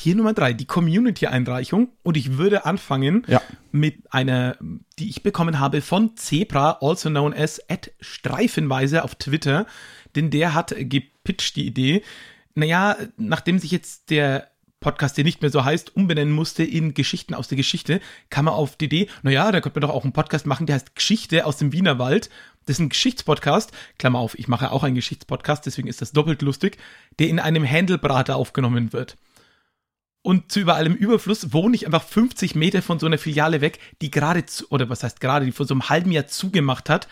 Hier 0.00 0.14
Nummer 0.14 0.32
drei, 0.32 0.52
die 0.52 0.64
Community-Einreichung. 0.64 1.88
Und 2.02 2.16
ich 2.16 2.38
würde 2.38 2.64
anfangen 2.64 3.24
Ja. 3.26 3.42
mit 3.72 4.12
einer, 4.12 4.56
die 4.98 5.10
ich 5.10 5.22
bekommen 5.22 5.58
habe 5.58 5.82
von 5.82 6.16
Zebra, 6.16 6.78
also 6.80 7.10
known 7.10 7.34
as 7.34 7.60
at 7.68 7.90
Streifenweise 8.00 9.02
auf 9.04 9.16
Twitter. 9.16 9.66
Denn 10.14 10.30
der 10.30 10.54
hat 10.54 10.74
gepitcht 10.78 11.56
die 11.56 11.66
Idee. 11.66 12.02
Naja, 12.54 12.96
nachdem 13.16 13.58
sich 13.58 13.70
jetzt 13.70 14.10
der 14.10 14.48
Podcast, 14.80 15.16
der 15.16 15.24
nicht 15.24 15.42
mehr 15.42 15.50
so 15.50 15.64
heißt, 15.64 15.96
umbenennen 15.96 16.32
musste 16.32 16.62
in 16.62 16.94
Geschichten 16.94 17.34
aus 17.34 17.48
der 17.48 17.56
Geschichte, 17.56 18.00
kam 18.30 18.46
er 18.46 18.54
auf 18.54 18.76
die 18.76 18.84
Idee, 18.86 19.08
naja, 19.22 19.50
da 19.50 19.60
könnte 19.60 19.80
man 19.80 19.88
doch 19.88 19.94
auch 19.94 20.04
einen 20.04 20.12
Podcast 20.12 20.46
machen, 20.46 20.66
der 20.66 20.76
heißt 20.76 20.94
Geschichte 20.94 21.46
aus 21.46 21.56
dem 21.56 21.72
Wienerwald. 21.72 22.30
Das 22.66 22.76
ist 22.76 22.80
ein 22.80 22.90
Geschichtspodcast, 22.90 23.72
Klammer 23.98 24.18
auf, 24.18 24.38
ich 24.38 24.46
mache 24.46 24.70
auch 24.70 24.84
einen 24.84 24.94
Geschichtspodcast, 24.94 25.66
deswegen 25.66 25.88
ist 25.88 26.02
das 26.02 26.12
doppelt 26.12 26.42
lustig, 26.42 26.78
der 27.18 27.28
in 27.28 27.40
einem 27.40 27.64
Händelbrater 27.64 28.36
aufgenommen 28.36 28.92
wird. 28.92 29.16
Und 30.22 30.52
zu 30.52 30.60
über 30.60 30.74
allem 30.74 30.94
Überfluss 30.94 31.52
wohne 31.52 31.74
ich 31.74 31.86
einfach 31.86 32.02
50 32.02 32.54
Meter 32.54 32.82
von 32.82 32.98
so 32.98 33.06
einer 33.06 33.18
Filiale 33.18 33.60
weg, 33.60 33.78
die 34.02 34.10
gerade, 34.10 34.44
zu, 34.44 34.68
oder 34.70 34.90
was 34.90 35.02
heißt 35.02 35.20
gerade, 35.20 35.46
die 35.46 35.52
vor 35.52 35.66
so 35.66 35.74
einem 35.74 35.88
halben 35.88 36.12
Jahr 36.12 36.26
zugemacht 36.26 36.90
hat. 36.90 37.08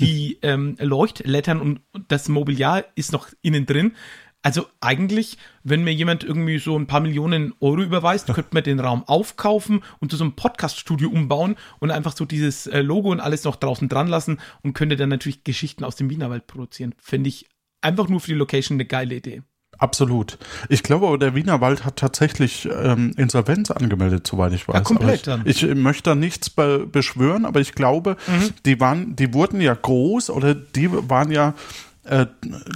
Die 0.00 0.38
ähm, 0.42 0.76
Leuchtlettern 0.80 1.60
und, 1.60 1.80
und 1.92 2.10
das 2.10 2.28
Mobiliar 2.28 2.84
ist 2.94 3.12
noch 3.12 3.28
innen 3.42 3.66
drin. 3.66 3.94
Also 4.42 4.66
eigentlich, 4.80 5.36
wenn 5.64 5.84
mir 5.84 5.92
jemand 5.92 6.24
irgendwie 6.24 6.58
so 6.58 6.74
ein 6.78 6.86
paar 6.86 7.00
Millionen 7.00 7.52
Euro 7.60 7.82
überweist, 7.82 8.26
könnte 8.28 8.50
man 8.52 8.62
den 8.64 8.80
Raum 8.80 9.04
aufkaufen 9.06 9.82
und 10.00 10.10
zu 10.10 10.16
so 10.16 10.24
einem 10.24 10.34
Podcast-Studio 10.34 11.10
umbauen 11.10 11.56
und 11.78 11.90
einfach 11.90 12.16
so 12.16 12.24
dieses 12.24 12.66
äh, 12.66 12.80
Logo 12.80 13.10
und 13.10 13.20
alles 13.20 13.44
noch 13.44 13.56
draußen 13.56 13.88
dran 13.90 14.08
lassen 14.08 14.38
und 14.62 14.72
könnte 14.72 14.96
dann 14.96 15.10
natürlich 15.10 15.44
Geschichten 15.44 15.84
aus 15.84 15.96
dem 15.96 16.08
Wienerwald 16.08 16.46
produzieren. 16.46 16.94
Finde 16.98 17.28
ich 17.28 17.48
einfach 17.82 18.08
nur 18.08 18.20
für 18.20 18.28
die 18.28 18.34
Location 18.38 18.76
eine 18.76 18.86
geile 18.86 19.16
Idee. 19.16 19.42
Absolut. 19.78 20.36
Ich 20.68 20.82
glaube 20.82 21.06
aber, 21.06 21.16
der 21.18 21.34
Wienerwald 21.34 21.84
hat 21.86 21.96
tatsächlich 21.96 22.68
ähm, 22.70 23.12
Insolvenz 23.16 23.70
angemeldet, 23.70 24.26
soweit 24.26 24.52
ich 24.52 24.68
weiß. 24.68 24.74
Ja, 24.74 24.80
komplett 24.82 25.26
aber 25.28 25.38
dann. 25.38 25.46
ich, 25.46 25.62
ich 25.62 25.74
möchte 25.74 26.10
da 26.10 26.14
nichts 26.14 26.50
be 26.50 26.86
beschwören, 26.86 27.44
aber 27.46 27.60
ich 27.60 27.74
glaube, 27.74 28.16
Mhm. 28.26 28.50
die 28.66 28.80
waren, 28.80 29.16
die 29.16 29.32
wurden 29.32 29.60
ja 29.60 29.72
groß 29.74 30.28
oder 30.30 30.54
die 30.54 30.90
waren 30.90 31.30
ja 31.30 31.54
äh, 32.04 32.26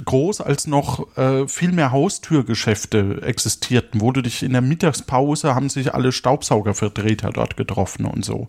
groß, 0.05 0.41
als 0.41 0.67
noch 0.67 1.17
äh, 1.17 1.47
viel 1.47 1.71
mehr 1.71 1.91
Haustürgeschäfte 1.91 3.21
existierten, 3.23 4.01
wo 4.01 4.11
du 4.11 4.21
dich 4.21 4.43
in 4.43 4.53
der 4.53 4.61
Mittagspause 4.61 5.55
haben 5.55 5.69
sich 5.69 5.93
alle 5.93 6.11
Staubsaugervertreter 6.11 7.31
dort 7.31 7.57
getroffen 7.57 8.05
und 8.05 8.23
so. 8.23 8.47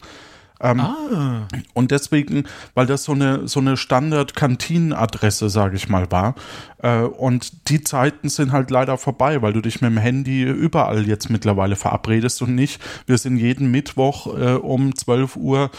Ah, 0.59 1.49
Und 1.75 1.91
deswegen, 1.91 2.45
weil 2.75 2.87
das 2.87 3.05
so 3.05 3.13
eine, 3.13 3.47
so 3.47 3.61
eine 3.61 3.77
Standard-Kantinenadresse, 3.77 5.51
sage 5.51 5.77
ich 5.77 5.89
mal, 5.89 6.11
war. 6.11 6.35
Äh, 6.79 7.01
und 7.01 7.69
die 7.69 7.83
Zeiten 7.83 8.31
sind 8.31 8.53
halt 8.53 8.71
leider 8.71 8.97
vorbei, 8.97 9.43
weil 9.43 9.53
du 9.53 9.61
dich 9.61 9.83
mit 9.83 9.91
dem 9.91 9.99
Handy 9.99 10.45
überall 10.45 11.07
jetzt 11.07 11.29
mittlerweile 11.29 11.77
verabredest 11.77 12.41
und 12.41 12.55
nicht. 12.55 12.81
Wir 13.07 13.19
sind 13.19 13.37
jeden 13.37 13.71
Mittwoch 13.71 14.27
äh, 14.35 14.55
um 14.55 14.95
12 14.95 15.37
Uhr 15.37 15.71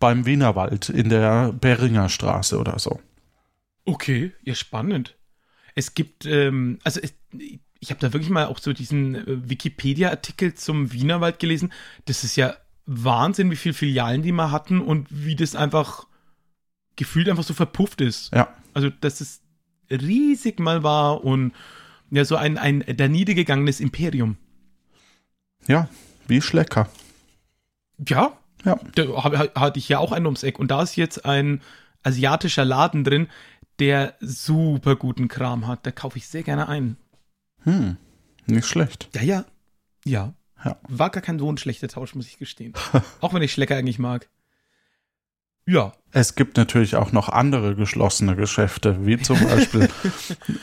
beim 0.00 0.24
Wienerwald 0.24 0.88
in 0.88 1.10
der 1.10 1.52
Beringer 1.52 2.08
Straße 2.08 2.58
oder 2.58 2.78
so. 2.78 3.00
Okay, 3.84 4.32
ja, 4.42 4.54
spannend. 4.54 5.16
Es 5.74 5.94
gibt, 5.94 6.26
ähm, 6.26 6.78
also 6.84 7.00
es, 7.00 7.14
ich 7.80 7.90
habe 7.90 8.00
da 8.00 8.12
wirklich 8.12 8.30
mal 8.30 8.46
auch 8.46 8.58
so 8.58 8.72
diesen 8.72 9.14
äh, 9.14 9.48
Wikipedia-Artikel 9.48 10.54
zum 10.54 10.92
Wienerwald 10.92 11.38
gelesen. 11.38 11.72
Das 12.04 12.24
ist 12.24 12.36
ja 12.36 12.56
Wahnsinn, 12.86 13.50
wie 13.50 13.56
viele 13.56 13.74
Filialen 13.74 14.22
die 14.22 14.32
mal 14.32 14.50
hatten 14.50 14.80
und 14.80 15.08
wie 15.10 15.36
das 15.36 15.56
einfach 15.56 16.06
gefühlt 16.96 17.28
einfach 17.28 17.44
so 17.44 17.54
verpufft 17.54 18.00
ist. 18.00 18.32
Ja. 18.34 18.54
Also, 18.74 18.90
dass 18.90 19.20
es 19.20 19.40
riesig 19.90 20.60
mal 20.60 20.82
war 20.82 21.24
und 21.24 21.52
ja, 22.10 22.24
so 22.24 22.36
ein, 22.36 22.58
ein 22.58 22.84
da 22.96 23.08
niedergegangenes 23.08 23.80
Imperium. 23.80 24.36
Ja, 25.66 25.88
wie 26.28 26.42
Schlecker. 26.42 26.88
Ja, 28.08 28.36
Ja. 28.64 28.78
da 28.94 29.50
hatte 29.54 29.78
ich 29.78 29.88
ja 29.88 29.98
auch 29.98 30.12
einen 30.12 30.26
ums 30.26 30.42
Eck. 30.42 30.58
Und 30.58 30.70
da 30.70 30.82
ist 30.82 30.96
jetzt 30.96 31.24
ein 31.24 31.62
asiatischer 32.02 32.64
Laden 32.64 33.04
drin, 33.04 33.28
der 33.82 34.14
super 34.20 34.94
guten 34.94 35.26
Kram 35.26 35.66
hat. 35.66 35.84
Da 35.84 35.90
kaufe 35.90 36.16
ich 36.16 36.28
sehr 36.28 36.44
gerne 36.44 36.68
ein. 36.68 36.96
Hm, 37.64 37.96
nicht 38.46 38.66
schlecht. 38.66 39.08
Ja, 39.12 39.22
ja. 39.22 39.44
Ja. 40.04 40.34
Ja. 40.64 40.76
War 40.88 41.10
gar 41.10 41.20
kein 41.20 41.40
so 41.40 41.50
ein 41.50 41.58
schlechter 41.58 41.88
Tausch, 41.88 42.14
muss 42.14 42.28
ich 42.28 42.38
gestehen. 42.38 42.74
auch 43.20 43.34
wenn 43.34 43.42
ich 43.42 43.52
Schlecker 43.52 43.76
eigentlich 43.76 43.98
mag. 43.98 44.28
Ja. 45.66 45.92
Es 46.12 46.36
gibt 46.36 46.56
natürlich 46.56 46.94
auch 46.94 47.10
noch 47.10 47.28
andere 47.28 47.74
geschlossene 47.74 48.36
Geschäfte, 48.36 49.04
wie 49.04 49.18
zum 49.18 49.40
Beispiel 49.42 49.88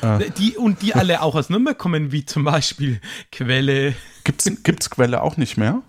äh, 0.01 0.29
Die 0.37 0.55
und 0.55 0.81
die 0.81 0.93
alle 0.93 1.21
auch 1.21 1.35
aus 1.35 1.49
Nürnberg 1.49 1.77
kommen, 1.77 2.13
wie 2.13 2.23
zum 2.23 2.45
Beispiel 2.45 3.01
Quelle. 3.33 3.95
gibt's 4.23 4.49
gibt's 4.63 4.89
Quelle 4.89 5.21
auch 5.21 5.35
nicht 5.35 5.57
mehr? 5.57 5.81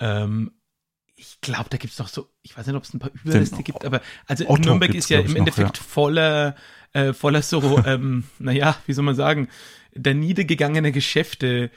Ähm, 0.00 0.50
ich 1.18 1.40
glaube, 1.40 1.68
da 1.68 1.76
gibt 1.76 1.92
es 1.92 1.98
noch 1.98 2.08
so, 2.08 2.28
ich 2.42 2.56
weiß 2.56 2.66
nicht, 2.66 2.76
ob 2.76 2.84
es 2.84 2.94
ein 2.94 3.00
paar 3.00 3.10
Überreste 3.24 3.62
gibt, 3.62 3.84
aber 3.84 4.00
also 4.26 4.48
Otto 4.48 4.62
Nürnberg 4.62 4.94
ist 4.94 5.10
ja 5.10 5.18
im 5.18 5.26
noch, 5.26 5.36
Endeffekt 5.36 5.76
voller, 5.76 6.54
äh, 6.92 7.12
voller 7.12 7.42
so, 7.42 7.82
ähm, 7.86 8.24
naja, 8.38 8.76
wie 8.86 8.92
soll 8.92 9.04
man 9.04 9.16
sagen, 9.16 9.48
der 9.94 10.14
niedergegangene 10.14 10.92
Geschäfte. 10.92 11.70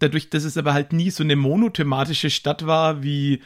Dadurch, 0.00 0.30
dass 0.30 0.44
es 0.44 0.56
aber 0.56 0.72
halt 0.72 0.92
nie 0.92 1.10
so 1.10 1.24
eine 1.24 1.36
monothematische 1.36 2.30
Stadt 2.30 2.66
war, 2.66 3.02
wie, 3.02 3.42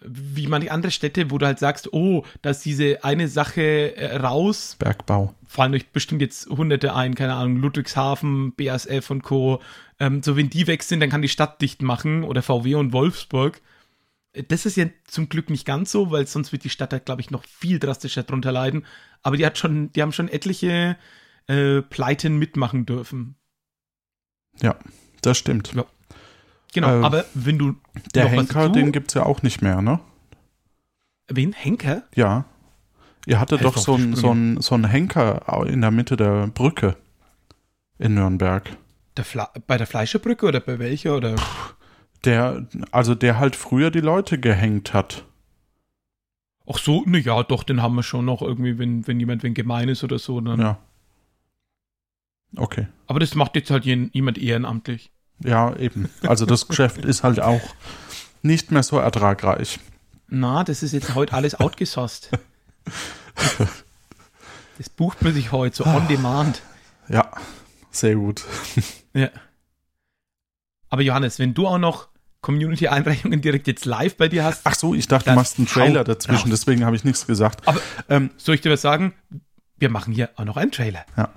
wie 0.00 0.46
manche 0.46 0.70
andere 0.70 0.92
Städte, 0.92 1.30
wo 1.30 1.38
du 1.38 1.46
halt 1.46 1.58
sagst, 1.58 1.92
oh, 1.92 2.24
da 2.40 2.50
ist 2.50 2.64
diese 2.64 3.04
eine 3.04 3.28
Sache 3.28 3.96
äh, 3.96 4.16
raus, 4.16 4.76
Bergbau. 4.78 5.34
fallen 5.46 5.74
euch 5.74 5.88
bestimmt 5.88 6.22
jetzt 6.22 6.48
Hunderte 6.48 6.94
ein, 6.94 7.14
keine 7.14 7.34
Ahnung, 7.34 7.56
Ludwigshafen, 7.56 8.54
BASF 8.54 9.10
und 9.10 9.22
Co. 9.22 9.60
Ähm, 9.98 10.22
so, 10.22 10.36
wenn 10.36 10.48
die 10.48 10.68
weg 10.68 10.84
sind, 10.84 11.00
dann 11.00 11.10
kann 11.10 11.22
die 11.22 11.28
Stadt 11.28 11.60
dicht 11.60 11.82
machen 11.82 12.22
oder 12.22 12.42
VW 12.42 12.76
und 12.76 12.92
Wolfsburg. 12.92 13.60
Das 14.48 14.66
ist 14.66 14.76
ja 14.76 14.86
zum 15.04 15.28
Glück 15.28 15.50
nicht 15.50 15.64
ganz 15.64 15.90
so, 15.92 16.10
weil 16.10 16.26
sonst 16.26 16.52
wird 16.52 16.64
die 16.64 16.70
Stadt 16.70 16.92
da, 16.92 16.98
glaube 16.98 17.20
ich, 17.20 17.30
noch 17.30 17.44
viel 17.44 17.78
drastischer 17.78 18.22
drunter 18.22 18.52
leiden. 18.52 18.84
Aber 19.22 19.36
die 19.36 19.46
hat 19.46 19.58
schon, 19.58 19.92
die 19.92 20.02
haben 20.02 20.12
schon 20.12 20.28
etliche 20.28 20.96
äh, 21.46 21.82
Pleiten 21.82 22.38
mitmachen 22.38 22.86
dürfen. 22.86 23.36
Ja, 24.60 24.76
das 25.22 25.38
stimmt. 25.38 25.72
Ja. 25.74 25.84
Genau, 26.74 27.00
Äh, 27.00 27.04
aber 27.04 27.24
wenn 27.34 27.58
du 27.58 27.76
Der 28.14 28.28
Henker, 28.28 28.68
den 28.68 28.92
gibt's 28.92 29.14
ja 29.14 29.24
auch 29.24 29.42
nicht 29.42 29.62
mehr, 29.62 29.80
ne? 29.80 30.00
wen? 31.28 31.52
Henker? 31.52 32.02
Ja. 32.14 32.44
Ihr 33.26 33.40
hattet 33.40 33.60
Helft 33.60 33.76
doch 33.76 33.82
so 33.82 33.94
einen 33.94 34.14
so 34.14 34.60
so 34.60 34.88
Henker 34.88 35.66
in 35.66 35.80
der 35.80 35.90
Mitte 35.90 36.16
der 36.16 36.46
Brücke 36.48 36.96
in 37.98 38.14
Nürnberg. 38.14 38.70
Der 39.16 39.24
bei 39.66 39.78
der 39.78 39.86
Fleischerbrücke 39.86 40.46
oder 40.46 40.60
bei 40.60 40.78
welcher? 40.78 41.16
Oder? 41.16 41.34
Der, 42.26 42.66
also 42.90 43.14
der 43.14 43.38
halt 43.38 43.56
früher 43.56 43.90
die 43.90 44.00
Leute 44.00 44.38
gehängt 44.38 44.92
hat. 44.92 45.24
Ach 46.68 46.78
so, 46.78 47.04
na 47.06 47.18
ja, 47.18 47.42
doch, 47.44 47.62
den 47.62 47.80
haben 47.80 47.94
wir 47.94 48.02
schon 48.02 48.24
noch 48.24 48.42
irgendwie, 48.42 48.78
wenn, 48.78 49.06
wenn 49.06 49.20
jemand 49.20 49.44
wenn 49.44 49.54
gemein 49.54 49.88
ist 49.88 50.02
oder 50.02 50.18
so. 50.18 50.40
Dann. 50.40 50.60
Ja. 50.60 50.78
Okay. 52.56 52.88
Aber 53.06 53.20
das 53.20 53.34
macht 53.34 53.54
jetzt 53.54 53.70
halt 53.70 53.84
jemand 53.84 54.38
ehrenamtlich. 54.38 55.12
Ja, 55.38 55.76
eben. 55.76 56.10
Also 56.22 56.46
das 56.46 56.66
Geschäft 56.68 57.04
ist 57.04 57.22
halt 57.22 57.40
auch 57.40 57.62
nicht 58.42 58.72
mehr 58.72 58.82
so 58.82 58.98
ertragreich. 58.98 59.78
Na, 60.28 60.64
das 60.64 60.82
ist 60.82 60.92
jetzt 60.92 61.14
heute 61.14 61.34
alles 61.34 61.60
outgesourced. 61.60 62.30
das 64.78 64.88
bucht 64.90 65.22
man 65.22 65.34
sich 65.34 65.52
heute 65.52 65.76
so 65.76 65.84
on 65.84 66.08
demand. 66.08 66.62
Ja, 67.08 67.30
sehr 67.90 68.16
gut. 68.16 68.44
Ja. 69.14 69.30
Aber 70.88 71.02
Johannes, 71.02 71.38
wenn 71.38 71.54
du 71.54 71.66
auch 71.66 71.78
noch 71.78 72.08
Community-Einreichungen 72.46 73.40
direkt 73.40 73.66
jetzt 73.66 73.86
live 73.86 74.16
bei 74.16 74.28
dir 74.28 74.44
hast. 74.44 74.60
Ach 74.62 74.76
so, 74.76 74.94
ich 74.94 75.08
dachte, 75.08 75.30
du 75.30 75.34
machst 75.34 75.58
einen 75.58 75.66
Trailer 75.66 76.04
dazwischen, 76.04 76.52
raus. 76.52 76.60
deswegen 76.60 76.84
habe 76.84 76.94
ich 76.94 77.02
nichts 77.02 77.26
gesagt. 77.26 77.66
Aber 77.66 77.80
ähm, 78.08 78.30
soll 78.36 78.54
ich 78.54 78.60
dir 78.60 78.70
was 78.70 78.82
sagen? 78.82 79.14
Wir 79.78 79.90
machen 79.90 80.14
hier 80.14 80.30
auch 80.36 80.44
noch 80.44 80.56
einen 80.56 80.70
Trailer. 80.70 81.04
Ja. 81.16 81.28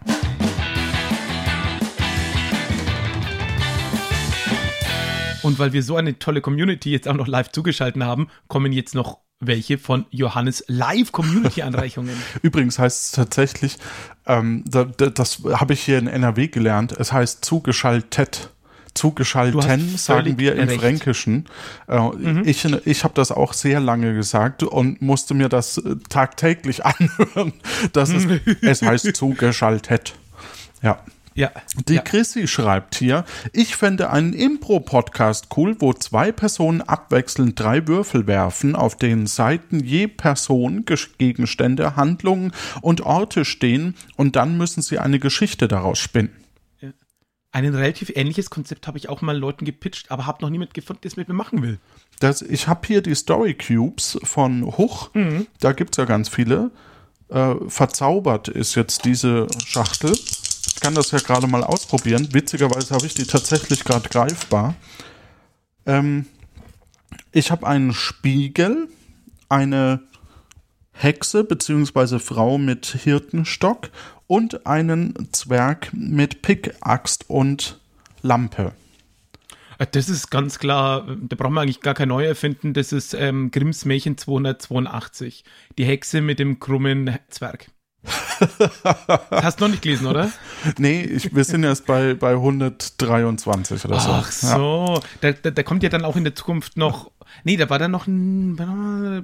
Und 5.42 5.58
weil 5.58 5.74
wir 5.74 5.82
so 5.82 5.96
eine 5.96 6.20
tolle 6.20 6.42
Community 6.42 6.92
jetzt 6.92 7.08
auch 7.08 7.16
noch 7.16 7.28
live 7.28 7.52
zugeschaltet 7.52 8.04
haben, 8.04 8.30
kommen 8.48 8.72
jetzt 8.72 8.94
noch 8.94 9.18
welche 9.40 9.80
von 9.80 10.06
Johannes 10.12 10.64
Live-Community-Anreichungen. 10.68 12.16
Übrigens 12.44 12.78
heißt 12.78 13.06
es 13.06 13.12
tatsächlich, 13.14 13.78
ähm, 14.28 14.64
das, 14.68 14.86
das 15.16 15.42
habe 15.54 15.74
ich 15.74 15.82
hier 15.82 15.98
in 15.98 16.06
NRW 16.06 16.50
gelernt, 16.50 16.92
es 16.92 17.12
heißt 17.12 17.44
zugeschaltet. 17.44 18.52
Zugeschalten 19.00 19.98
sagen 19.98 20.38
wir 20.38 20.56
im 20.58 20.68
recht. 20.68 20.82
Fränkischen. 20.82 21.46
Äh, 21.88 22.00
mhm. 22.00 22.44
Ich, 22.46 22.66
ich 22.66 23.04
habe 23.06 23.14
das 23.14 23.32
auch 23.32 23.54
sehr 23.54 23.80
lange 23.80 24.14
gesagt 24.14 24.64
und 24.64 25.02
musste 25.02 25.34
mir 25.34 25.48
das 25.48 25.78
äh, 25.78 25.96
tagtäglich 26.10 26.86
anhören, 26.86 27.54
dass 27.94 28.10
es, 28.10 28.28
es 28.62 28.82
heißt 28.82 29.16
zugeschaltet. 29.16 30.16
Ja. 30.82 31.00
Ja. 31.34 31.52
Die 31.88 31.94
ja. 31.94 32.02
Chrissy 32.02 32.48
schreibt 32.48 32.96
hier, 32.96 33.24
ich 33.54 33.78
fände 33.78 34.10
einen 34.10 34.34
Impro-Podcast 34.34 35.48
cool, 35.56 35.78
wo 35.80 35.94
zwei 35.94 36.34
Personen 36.34 36.82
abwechselnd 36.82 37.58
drei 37.58 37.88
Würfel 37.88 38.28
werfen, 38.28 38.76
auf 38.76 38.98
denen 38.98 39.26
Seiten 39.26 39.80
je 39.80 40.08
Person, 40.08 40.84
Gegenstände, 41.18 41.96
Handlungen 41.96 42.52
und 42.82 43.00
Orte 43.00 43.46
stehen 43.46 43.96
und 44.18 44.36
dann 44.36 44.58
müssen 44.58 44.82
sie 44.82 45.00
eine 45.00 45.20
Geschichte 45.20 45.70
daraus 45.70 46.00
spinnen. 46.00 46.32
Ein 47.52 47.66
relativ 47.74 48.12
ähnliches 48.16 48.52
Konzept 48.52 48.86
habe 48.86 49.00
ich 49.00 49.10
auch 49.10 49.22
mal 49.22 49.36
Leuten 49.36 49.66
gepitcht, 49.66 50.12
aber 50.12 50.28
habe 50.28 50.44
noch 50.44 50.52
niemand 50.52 50.74
gefunden, 50.76 51.02
der 51.02 51.10
es 51.10 51.18
mit 51.18 51.28
mir 51.28 51.34
machen 51.34 51.64
will. 51.64 51.80
Das, 52.20 52.44
ich 52.44 52.68
habe 52.68 52.86
hier 52.86 53.02
die 53.02 53.16
Story 53.16 53.56
Cubes 53.56 54.20
von 54.24 54.78
Huch. 54.78 55.10
Mhm. 55.16 55.48
Da 55.60 55.72
gibt 55.72 55.96
es 55.96 55.98
ja 55.98 56.06
ganz 56.06 56.30
viele. 56.30 56.70
Äh, 57.30 57.56
verzaubert 57.68 58.50
ist 58.50 58.76
jetzt 58.76 59.06
diese 59.06 59.48
Schachtel. 59.66 60.12
Ich 60.12 60.80
kann 60.80 60.94
das 60.94 61.12
ja 61.12 61.20
gerade 61.20 61.48
mal 61.48 61.64
ausprobieren. 61.64 62.28
Witzigerweise 62.32 62.94
habe 62.94 63.08
ich 63.08 63.16
die 63.16 63.26
tatsächlich 63.26 63.84
gerade 63.84 64.08
greifbar. 64.10 64.76
Ähm, 65.88 66.28
ich 67.32 67.52
habe 67.52 67.66
einen 67.66 67.94
Spiegel, 67.94 68.90
eine 69.48 70.02
Hexe 70.92 71.44
bzw. 71.44 72.20
Frau 72.20 72.58
mit 72.58 72.86
Hirtenstock 72.86 73.90
und 74.30 74.68
einen 74.68 75.28
Zwerg 75.32 75.90
mit 75.92 76.44
Pickaxt 76.44 77.30
und 77.30 77.80
Lampe. 78.22 78.74
Äh, 79.80 79.88
das 79.92 80.08
ist 80.08 80.30
ganz 80.30 80.60
klar, 80.60 81.08
da 81.20 81.36
brauchen 81.36 81.56
wir 81.56 81.62
eigentlich 81.62 81.82
gar 81.82 81.96
kein 81.96 82.10
neu 82.10 82.26
erfinden. 82.26 82.74
Das 82.74 82.92
ist 82.92 83.16
ähm, 83.16 83.50
Grimms 83.50 83.86
Märchen 83.86 84.18
282. 84.18 85.44
Die 85.80 85.84
Hexe 85.84 86.22
mit 86.22 86.38
dem 86.38 86.60
krummen 86.60 87.18
Zwerg. 87.30 87.72
Hast 89.32 89.60
du 89.60 89.66
noch 89.66 89.72
nicht 89.72 89.82
gelesen, 89.82 90.08
oder? 90.08 90.32
Nee, 90.78 91.02
ich, 91.02 91.36
wir 91.36 91.44
sind 91.44 91.64
erst 91.64 91.86
bei, 91.86 92.14
bei 92.14 92.32
123 92.32 93.84
oder 93.84 94.00
so. 94.00 94.10
Ach 94.10 94.32
so, 94.32 95.02
ja. 95.02 95.10
da, 95.20 95.32
da, 95.34 95.52
da, 95.52 95.64
kommt 95.64 95.84
ja 95.84 95.90
dann 95.90 96.06
auch 96.06 96.16
in 96.16 96.24
der 96.24 96.36
Zukunft 96.36 96.78
noch. 96.78 97.12
Nee, 97.44 97.58
da 97.58 97.70
war 97.70 97.78
dann 97.78 97.92
noch 97.92 98.08
ein. 98.08 98.58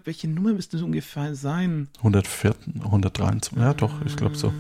Welche 0.04 0.28
Nummer 0.28 0.52
müsste 0.54 0.76
es 0.78 0.84
ungefähr 0.84 1.36
sein? 1.36 1.88
104, 2.00 2.56
123, 2.84 3.58
ja 3.58 3.74
doch, 3.74 3.94
ich 4.06 4.18
glaube 4.18 4.36
so. 4.36 4.52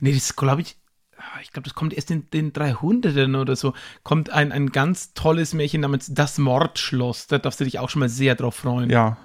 Nee, 0.00 0.12
das 0.12 0.36
glaube 0.36 0.62
ich. 0.62 0.76
Ah, 1.18 1.40
ich 1.42 1.50
glaube, 1.50 1.64
das 1.64 1.74
kommt 1.74 1.94
erst 1.94 2.10
in 2.10 2.28
den 2.30 2.52
300ern 2.52 3.40
oder 3.40 3.56
so. 3.56 3.72
Kommt 4.02 4.30
ein, 4.30 4.52
ein 4.52 4.70
ganz 4.70 5.14
tolles 5.14 5.54
Märchen 5.54 5.80
namens 5.80 6.12
Das 6.12 6.38
Mordschloss. 6.38 7.26
Da 7.26 7.38
darfst 7.38 7.60
du 7.60 7.64
dich 7.64 7.78
auch 7.78 7.88
schon 7.88 8.00
mal 8.00 8.08
sehr 8.08 8.34
drauf 8.34 8.56
freuen. 8.56 8.90
Ja, 8.90 9.16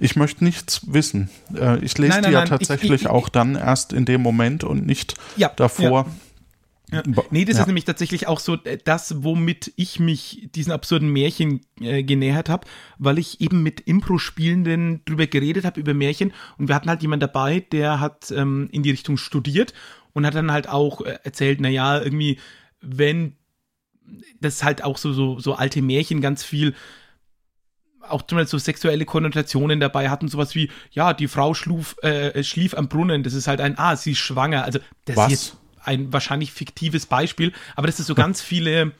ich 0.00 0.16
möchte 0.16 0.44
nichts 0.44 0.80
wissen. 0.86 1.30
Äh, 1.54 1.78
ich 1.84 1.98
lese 1.98 2.10
nein, 2.10 2.22
nein, 2.22 2.22
die 2.24 2.32
ja 2.32 2.40
nein, 2.40 2.48
tatsächlich 2.48 2.92
ich, 2.92 3.00
ich, 3.02 3.08
auch 3.08 3.28
dann 3.28 3.56
erst 3.56 3.92
in 3.92 4.04
dem 4.04 4.22
Moment 4.22 4.64
und 4.64 4.86
nicht 4.86 5.14
ja, 5.36 5.48
davor. 5.48 6.06
Ja. 6.06 6.14
Ja. 6.92 7.02
Nee, 7.30 7.44
das 7.44 7.56
ja. 7.56 7.62
ist 7.62 7.66
nämlich 7.66 7.86
tatsächlich 7.86 8.26
auch 8.28 8.38
so 8.38 8.56
äh, 8.64 8.78
das, 8.82 9.24
womit 9.24 9.72
ich 9.76 9.98
mich 9.98 10.48
diesen 10.54 10.70
absurden 10.70 11.08
Märchen 11.08 11.62
äh, 11.80 12.02
genähert 12.02 12.48
habe, 12.48 12.66
weil 12.98 13.18
ich 13.18 13.40
eben 13.40 13.62
mit 13.62 13.80
Impro-Spielenden 13.80 15.00
drüber 15.04 15.26
geredet 15.26 15.64
habe, 15.64 15.80
über 15.80 15.94
Märchen. 15.94 16.32
Und 16.58 16.68
wir 16.68 16.74
hatten 16.74 16.88
halt 16.88 17.02
jemanden 17.02 17.22
dabei, 17.22 17.60
der 17.60 18.00
hat 18.00 18.30
ähm, 18.30 18.68
in 18.70 18.82
die 18.82 18.90
Richtung 18.90 19.16
studiert 19.16 19.72
und 20.14 20.24
hat 20.24 20.34
dann 20.34 20.50
halt 20.50 20.68
auch 20.68 21.02
äh, 21.02 21.18
erzählt, 21.22 21.60
naja, 21.60 22.00
irgendwie, 22.00 22.38
wenn 22.80 23.36
das 24.40 24.62
halt 24.62 24.82
auch 24.82 24.96
so, 24.96 25.12
so, 25.12 25.38
so 25.38 25.54
alte 25.54 25.82
Märchen 25.82 26.20
ganz 26.20 26.42
viel 26.42 26.74
auch 28.08 28.22
zum 28.22 28.36
Beispiel 28.36 28.50
so 28.50 28.58
sexuelle 28.58 29.04
Konnotationen 29.06 29.80
dabei 29.80 30.10
hatten, 30.10 30.28
sowas 30.28 30.54
wie, 30.54 30.70
ja, 30.90 31.14
die 31.14 31.26
Frau 31.28 31.54
schluf, 31.54 31.96
äh, 32.02 32.42
schlief 32.44 32.74
am 32.74 32.88
Brunnen, 32.88 33.22
das 33.22 33.32
ist 33.32 33.46
halt 33.46 33.62
ein, 33.62 33.78
ah, 33.78 33.96
sie 33.96 34.12
ist 34.12 34.18
schwanger. 34.18 34.64
Also 34.64 34.78
das 35.06 35.16
Was? 35.16 35.26
ist 35.26 35.30
jetzt 35.32 35.56
ein 35.80 36.12
wahrscheinlich 36.12 36.52
fiktives 36.52 37.06
Beispiel, 37.06 37.52
aber 37.76 37.86
das 37.86 38.00
ist 38.00 38.06
so 38.06 38.14
ganz 38.14 38.40
viele 38.40 38.92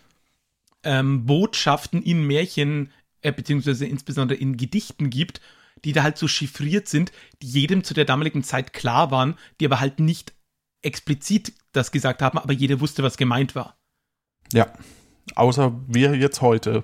ähm, 0.83 1.27
Botschaften 1.27 2.03
in 2.03 2.27
Märchen, 2.27 2.93
äh, 3.23 3.33
beziehungsweise 3.33 3.87
insbesondere 3.87 4.39
in 4.39 4.57
Gedichten 4.57 5.11
gibt, 5.11 5.41
die 5.85 5.93
da 5.93 6.03
halt 6.03 6.19
so 6.19 6.29
chiffriert 6.29 6.89
sind, 6.89 7.13
die 7.43 7.49
jedem 7.49 7.85
zu 7.85 7.95
der 7.95 8.05
damaligen 8.05 8.43
Zeit 8.43 8.73
klar 8.73 9.11
waren, 9.11 9.37
die 9.61 9.67
aber 9.67 9.81
halt 9.81 10.01
nicht 10.01 10.33
explizit 10.85 11.53
das 11.73 11.91
gesagt 11.93 12.23
haben, 12.23 12.39
aber 12.39 12.53
jeder 12.53 12.81
wusste, 12.81 13.03
was 13.03 13.17
gemeint 13.17 13.55
war. 13.55 13.77
Ja, 14.53 14.73
außer 15.35 15.81
wir 15.87 16.15
jetzt 16.17 16.41
heute. 16.41 16.83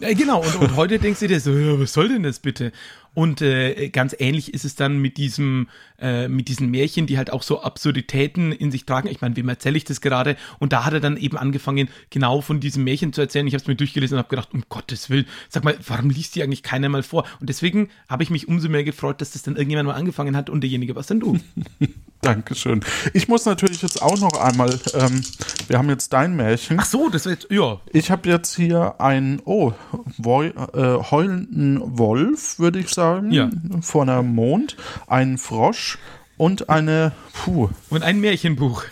Ja, 0.00 0.12
genau, 0.14 0.42
und, 0.42 0.56
und 0.56 0.76
heute 0.76 0.98
denkst 0.98 1.20
du 1.20 1.28
dir 1.28 1.38
so, 1.38 1.52
was 1.78 1.92
soll 1.92 2.08
denn 2.08 2.22
das 2.22 2.40
bitte? 2.40 2.72
Und 3.14 3.42
äh, 3.42 3.90
ganz 3.90 4.16
ähnlich 4.18 4.54
ist 4.54 4.64
es 4.64 4.74
dann 4.74 4.98
mit 4.98 5.18
diesem, 5.18 5.68
äh, 6.00 6.28
mit 6.28 6.48
diesen 6.48 6.70
Märchen, 6.70 7.06
die 7.06 7.18
halt 7.18 7.30
auch 7.30 7.42
so 7.42 7.62
Absurditäten 7.62 8.52
in 8.52 8.70
sich 8.70 8.86
tragen. 8.86 9.08
Ich 9.08 9.20
meine, 9.20 9.36
wem 9.36 9.48
erzähle 9.48 9.76
ich 9.76 9.84
das 9.84 10.00
gerade? 10.00 10.36
Und 10.58 10.72
da 10.72 10.86
hat 10.86 10.94
er 10.94 11.00
dann 11.00 11.18
eben 11.18 11.36
angefangen, 11.36 11.88
genau 12.08 12.40
von 12.40 12.60
diesem 12.60 12.84
Märchen 12.84 13.12
zu 13.12 13.20
erzählen. 13.20 13.46
Ich 13.46 13.52
habe 13.52 13.62
es 13.62 13.68
mir 13.68 13.76
durchgelesen 13.76 14.16
und 14.16 14.18
habe 14.20 14.30
gedacht, 14.30 14.54
um 14.54 14.62
Gottes 14.68 15.10
Willen, 15.10 15.26
sag 15.50 15.62
mal, 15.62 15.76
warum 15.86 16.08
liest 16.08 16.34
die 16.36 16.42
eigentlich 16.42 16.62
keiner 16.62 16.88
mal 16.88 17.02
vor? 17.02 17.26
Und 17.40 17.50
deswegen 17.50 17.90
habe 18.08 18.22
ich 18.22 18.30
mich 18.30 18.48
umso 18.48 18.70
mehr 18.70 18.84
gefreut, 18.84 19.20
dass 19.20 19.32
das 19.32 19.42
dann 19.42 19.56
irgendjemand 19.56 19.88
mal 19.88 19.94
angefangen 19.94 20.34
hat 20.34 20.48
und 20.48 20.62
derjenige 20.62 20.96
was 20.96 21.06
dann 21.06 21.20
du. 21.20 21.38
Dankeschön. 22.22 22.84
Ich 23.14 23.26
muss 23.28 23.44
natürlich 23.44 23.82
jetzt 23.82 24.00
auch 24.00 24.18
noch 24.18 24.40
einmal, 24.40 24.78
ähm, 24.94 25.22
wir 25.66 25.76
haben 25.76 25.88
jetzt 25.88 26.12
dein 26.12 26.36
Märchen. 26.36 26.78
Ach 26.80 26.86
so, 26.86 27.08
das 27.08 27.26
wird, 27.26 27.48
ja. 27.50 27.80
Ich 27.92 28.10
habe 28.12 28.28
jetzt 28.28 28.54
hier 28.54 29.00
einen, 29.00 29.42
oh, 29.44 29.72
Woi, 30.18 30.46
äh, 30.46 31.02
heulenden 31.10 31.98
Wolf, 31.98 32.60
würde 32.60 32.78
ich 32.78 32.88
sagen, 32.88 33.01
ja. 33.30 33.50
vor 33.80 34.02
einer 34.02 34.22
Mond, 34.22 34.76
einen 35.06 35.38
Frosch 35.38 35.98
und 36.36 36.68
eine, 36.68 37.12
puh. 37.32 37.70
Und 37.90 38.02
ein 38.02 38.20
Märchenbuch. 38.20 38.84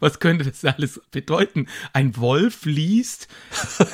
Was 0.00 0.18
könnte 0.18 0.44
das 0.44 0.64
alles 0.64 1.00
bedeuten? 1.10 1.66
Ein 1.92 2.16
Wolf 2.16 2.64
liest 2.64 3.28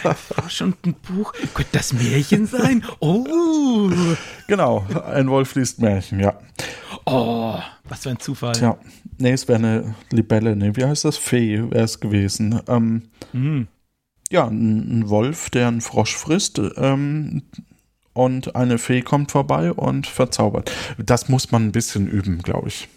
ein 0.05 0.14
Frosch 0.14 0.62
und 0.62 0.87
ein 0.87 0.95
Buch. 0.95 1.33
Könnte 1.53 1.72
das 1.72 1.93
Märchen 1.93 2.47
sein? 2.47 2.85
Oh! 3.01 3.91
Genau, 4.47 4.87
ein 5.05 5.29
Wolf 5.29 5.57
liest 5.57 5.81
Märchen, 5.81 6.20
ja. 6.20 6.39
Oh, 7.05 7.59
was 7.85 8.05
für 8.05 8.11
ein 8.11 8.20
Zufall. 8.20 8.53
Tja, 8.53 8.79
nee, 9.18 9.33
es 9.33 9.49
wäre 9.49 9.59
eine 9.59 9.95
Libelle, 10.11 10.55
nee, 10.55 10.70
wie 10.74 10.85
heißt 10.85 11.05
das? 11.05 11.16
Fee 11.16 11.59
wäre 11.70 11.85
es 11.85 11.99
gewesen. 11.99 12.61
Ähm, 12.68 13.03
mhm. 13.33 13.66
Ja, 14.31 14.47
ein, 14.47 15.01
ein, 15.01 15.09
Wolf, 15.09 15.51
der 15.51 15.68
einen 15.68 15.81
Frosch 15.81 16.16
frisst 16.16 16.61
ähm, 16.77 17.43
und 18.17 18.57
eine 18.57 18.79
Fee 18.79 19.03
kommt 19.03 19.31
vorbei 19.31 19.73
und 19.73 20.07
verzaubert. 20.07 20.73
Das 20.99 21.29
muss 21.29 21.53
man 21.53 21.67
ein 21.67 21.73
bisschen 21.73 22.09
üben, 22.09 22.43
glaube 22.43 22.69
ich 22.69 22.89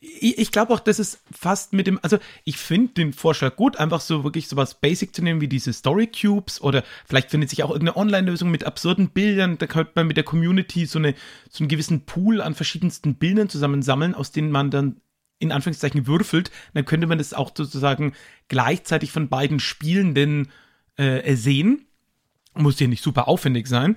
ich, 0.00 0.52
glaube 0.52 0.72
auch, 0.72 0.80
das 0.80 0.98
ist 0.98 1.20
fast 1.30 1.72
mit 1.72 1.86
dem, 1.86 1.98
also 2.02 2.18
ich 2.44 2.56
finde 2.56 2.94
den 2.94 3.12
Vorschlag 3.12 3.56
gut, 3.56 3.78
einfach 3.78 4.00
so 4.00 4.24
wirklich 4.24 4.48
sowas 4.48 4.74
Basic 4.74 5.14
zu 5.14 5.22
nehmen 5.22 5.40
wie 5.40 5.48
diese 5.48 5.72
Story 5.72 6.06
Cubes 6.06 6.60
oder 6.60 6.84
vielleicht 7.06 7.30
findet 7.30 7.50
sich 7.50 7.62
auch 7.62 7.70
irgendeine 7.70 7.96
Online-Lösung 7.96 8.50
mit 8.50 8.64
absurden 8.64 9.10
Bildern, 9.10 9.58
da 9.58 9.66
könnte 9.66 9.92
man 9.96 10.06
mit 10.06 10.16
der 10.16 10.24
Community 10.24 10.86
so, 10.86 10.98
eine, 10.98 11.14
so 11.50 11.62
einen 11.62 11.68
gewissen 11.68 12.04
Pool 12.04 12.40
an 12.40 12.54
verschiedensten 12.54 13.16
Bildern 13.16 13.48
zusammensammeln, 13.48 14.14
aus 14.14 14.30
denen 14.30 14.50
man 14.50 14.70
dann 14.70 15.00
in 15.40 15.52
Anführungszeichen 15.52 16.06
würfelt, 16.06 16.50
dann 16.74 16.84
könnte 16.84 17.06
man 17.06 17.18
das 17.18 17.34
auch 17.34 17.52
sozusagen 17.56 18.12
gleichzeitig 18.48 19.12
von 19.12 19.28
beiden 19.28 19.60
Spielenden 19.60 20.50
äh, 20.96 21.34
sehen. 21.36 21.86
Muss 22.54 22.80
ja 22.80 22.88
nicht 22.88 23.04
super 23.04 23.28
aufwendig 23.28 23.68
sein. 23.68 23.96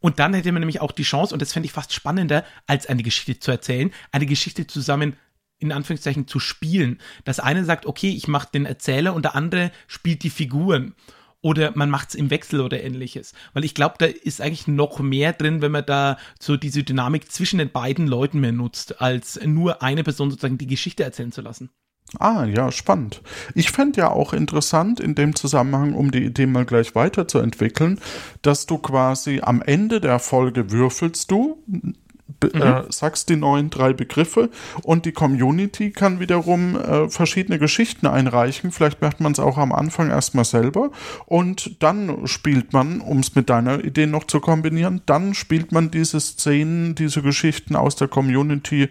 Und 0.00 0.18
dann 0.18 0.34
hätte 0.34 0.50
man 0.52 0.60
nämlich 0.60 0.80
auch 0.80 0.92
die 0.92 1.02
Chance, 1.02 1.34
und 1.34 1.42
das 1.42 1.52
fände 1.52 1.66
ich 1.66 1.72
fast 1.72 1.92
spannender, 1.92 2.44
als 2.66 2.86
eine 2.86 3.02
Geschichte 3.02 3.38
zu 3.38 3.50
erzählen, 3.50 3.92
eine 4.12 4.26
Geschichte 4.26 4.66
zusammen 4.66 5.16
in 5.58 5.72
Anführungszeichen 5.72 6.26
zu 6.26 6.40
spielen. 6.40 6.98
Das 7.24 7.38
eine 7.38 7.64
sagt, 7.64 7.86
okay, 7.86 8.10
ich 8.10 8.26
mache 8.26 8.48
den 8.52 8.64
Erzähler 8.64 9.14
und 9.14 9.24
der 9.26 9.34
andere 9.34 9.70
spielt 9.86 10.22
die 10.22 10.30
Figuren. 10.30 10.94
Oder 11.42 11.72
man 11.74 11.88
macht 11.88 12.10
es 12.10 12.14
im 12.14 12.30
Wechsel 12.30 12.60
oder 12.60 12.82
ähnliches. 12.82 13.32
Weil 13.54 13.64
ich 13.64 13.74
glaube, 13.74 13.94
da 13.98 14.06
ist 14.06 14.40
eigentlich 14.40 14.66
noch 14.66 14.98
mehr 14.98 15.32
drin, 15.32 15.62
wenn 15.62 15.72
man 15.72 15.86
da 15.86 16.18
so 16.38 16.56
diese 16.56 16.82
Dynamik 16.82 17.30
zwischen 17.30 17.58
den 17.58 17.70
beiden 17.70 18.06
Leuten 18.06 18.40
mehr 18.40 18.52
nutzt, 18.52 19.00
als 19.00 19.40
nur 19.42 19.82
eine 19.82 20.04
Person 20.04 20.30
sozusagen 20.30 20.58
die 20.58 20.66
Geschichte 20.66 21.02
erzählen 21.02 21.32
zu 21.32 21.40
lassen. 21.40 21.70
Ah, 22.18 22.44
ja, 22.44 22.72
spannend. 22.72 23.22
Ich 23.54 23.70
fände 23.70 24.00
ja 24.00 24.10
auch 24.10 24.32
interessant 24.32 24.98
in 24.98 25.14
dem 25.14 25.36
Zusammenhang, 25.36 25.94
um 25.94 26.10
die 26.10 26.24
Idee 26.24 26.46
mal 26.46 26.64
gleich 26.64 26.94
weiterzuentwickeln, 26.94 28.00
dass 28.42 28.66
du 28.66 28.78
quasi 28.78 29.40
am 29.42 29.62
Ende 29.62 30.00
der 30.00 30.18
Folge 30.18 30.72
würfelst 30.72 31.30
du, 31.30 31.62
mhm. 31.66 31.94
äh, 32.42 32.82
sagst 32.88 33.28
die 33.28 33.36
neuen 33.36 33.70
drei 33.70 33.92
Begriffe 33.92 34.50
und 34.82 35.04
die 35.06 35.12
Community 35.12 35.92
kann 35.92 36.18
wiederum 36.18 36.74
äh, 36.74 37.08
verschiedene 37.08 37.60
Geschichten 37.60 38.08
einreichen. 38.08 38.72
Vielleicht 38.72 39.00
macht 39.00 39.20
man 39.20 39.30
es 39.30 39.38
auch 39.38 39.56
am 39.56 39.72
Anfang 39.72 40.10
erstmal 40.10 40.44
selber 40.44 40.90
und 41.26 41.80
dann 41.80 42.26
spielt 42.26 42.72
man, 42.72 43.00
um 43.00 43.20
es 43.20 43.36
mit 43.36 43.50
deiner 43.50 43.84
Idee 43.84 44.06
noch 44.06 44.24
zu 44.24 44.40
kombinieren, 44.40 45.00
dann 45.06 45.32
spielt 45.34 45.70
man 45.70 45.92
diese 45.92 46.18
Szenen, 46.18 46.96
diese 46.96 47.22
Geschichten 47.22 47.76
aus 47.76 47.94
der 47.94 48.08
Community 48.08 48.88